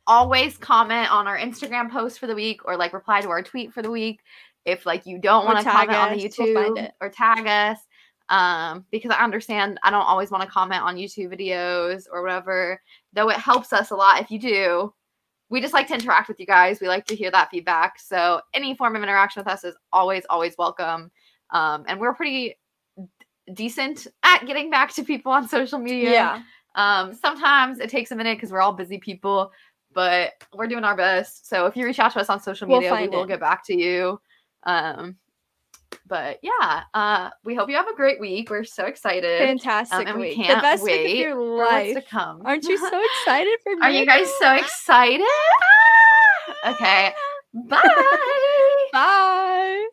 always 0.05 0.57
comment 0.57 1.11
on 1.11 1.27
our 1.27 1.37
instagram 1.39 1.89
post 1.91 2.19
for 2.19 2.27
the 2.27 2.35
week 2.35 2.61
or 2.65 2.77
like 2.77 2.93
reply 2.93 3.21
to 3.21 3.29
our 3.29 3.41
tweet 3.41 3.73
for 3.73 3.81
the 3.81 3.89
week 3.91 4.21
if 4.65 4.85
like 4.85 5.05
you 5.05 5.17
don't 5.19 5.45
want 5.45 5.57
to 5.57 5.63
tag 5.63 5.87
comment 5.89 5.97
on 6.11 6.17
the 6.17 6.25
us, 6.27 6.37
we'll 6.37 6.47
youtube 6.75 6.91
or 7.01 7.09
tag 7.09 7.45
us 7.47 7.79
um 8.29 8.85
because 8.91 9.11
i 9.11 9.23
understand 9.23 9.79
i 9.83 9.89
don't 9.91 10.01
always 10.05 10.29
want 10.31 10.43
to 10.43 10.49
comment 10.49 10.81
on 10.83 10.95
youtube 10.97 11.33
videos 11.35 12.03
or 12.11 12.21
whatever 12.23 12.81
though 13.13 13.29
it 13.29 13.37
helps 13.37 13.71
us 13.73 13.91
a 13.91 13.95
lot 13.95 14.21
if 14.21 14.29
you 14.31 14.39
do 14.39 14.93
we 15.49 15.59
just 15.61 15.73
like 15.73 15.87
to 15.87 15.93
interact 15.93 16.27
with 16.27 16.39
you 16.39 16.45
guys 16.45 16.79
we 16.79 16.87
like 16.87 17.05
to 17.05 17.15
hear 17.15 17.31
that 17.31 17.49
feedback 17.49 17.99
so 17.99 18.39
any 18.53 18.75
form 18.75 18.95
of 18.95 19.03
interaction 19.03 19.39
with 19.41 19.47
us 19.51 19.63
is 19.63 19.75
always 19.91 20.23
always 20.29 20.55
welcome 20.57 21.11
um 21.51 21.83
and 21.87 21.99
we're 21.99 22.13
pretty 22.13 22.55
d- 22.97 23.05
decent 23.53 24.07
at 24.23 24.45
getting 24.45 24.69
back 24.69 24.93
to 24.93 25.03
people 25.03 25.31
on 25.31 25.47
social 25.47 25.79
media 25.79 26.11
Yeah. 26.11 26.41
um, 26.75 27.13
sometimes 27.13 27.79
it 27.79 27.89
takes 27.89 28.11
a 28.11 28.15
minute 28.15 28.37
because 28.37 28.51
we're 28.51 28.61
all 28.61 28.73
busy 28.73 28.99
people, 28.99 29.51
but 29.91 30.33
we're 30.53 30.67
doing 30.67 30.83
our 30.83 30.95
best. 30.95 31.47
So 31.49 31.65
if 31.65 31.75
you 31.75 31.83
reach 31.83 31.97
out 31.97 32.11
to 32.13 32.19
us 32.19 32.29
on 32.29 32.39
social 32.39 32.67
We'll 32.67 32.79
media, 32.81 32.95
we 32.95 33.07
will 33.07 33.23
it. 33.23 33.27
get 33.29 33.39
back 33.39 33.65
to 33.65 33.75
you. 33.75 34.21
Um, 34.63 35.15
but 36.07 36.39
yeah, 36.41 36.83
uh, 36.93 37.29
we 37.43 37.55
hope 37.55 37.69
you 37.69 37.75
have 37.75 37.87
a 37.87 37.95
great 37.95 38.19
week. 38.19 38.49
We're 38.49 38.63
so 38.63 38.85
excited 38.85 39.39
Fantastic 39.39 40.07
and 40.07 40.17
we 40.17 40.29
week. 40.29 40.37
The 40.37 40.43
can't 40.43 40.61
best 40.61 40.83
week 40.83 40.91
wait 40.93 41.11
of 41.13 41.17
your 41.19 41.35
life. 41.57 41.95
to 41.95 42.01
come. 42.01 42.41
Aren't 42.45 42.63
you 42.65 42.77
so 42.77 43.01
excited 43.19 43.57
for 43.63 43.75
me? 43.75 43.81
Are 43.83 43.91
you 43.91 44.05
guys 44.05 44.27
so 44.39 44.53
excited? 44.55 45.25
Okay, 46.65 47.13
bye. 47.53 47.79
Bye. 48.91 49.87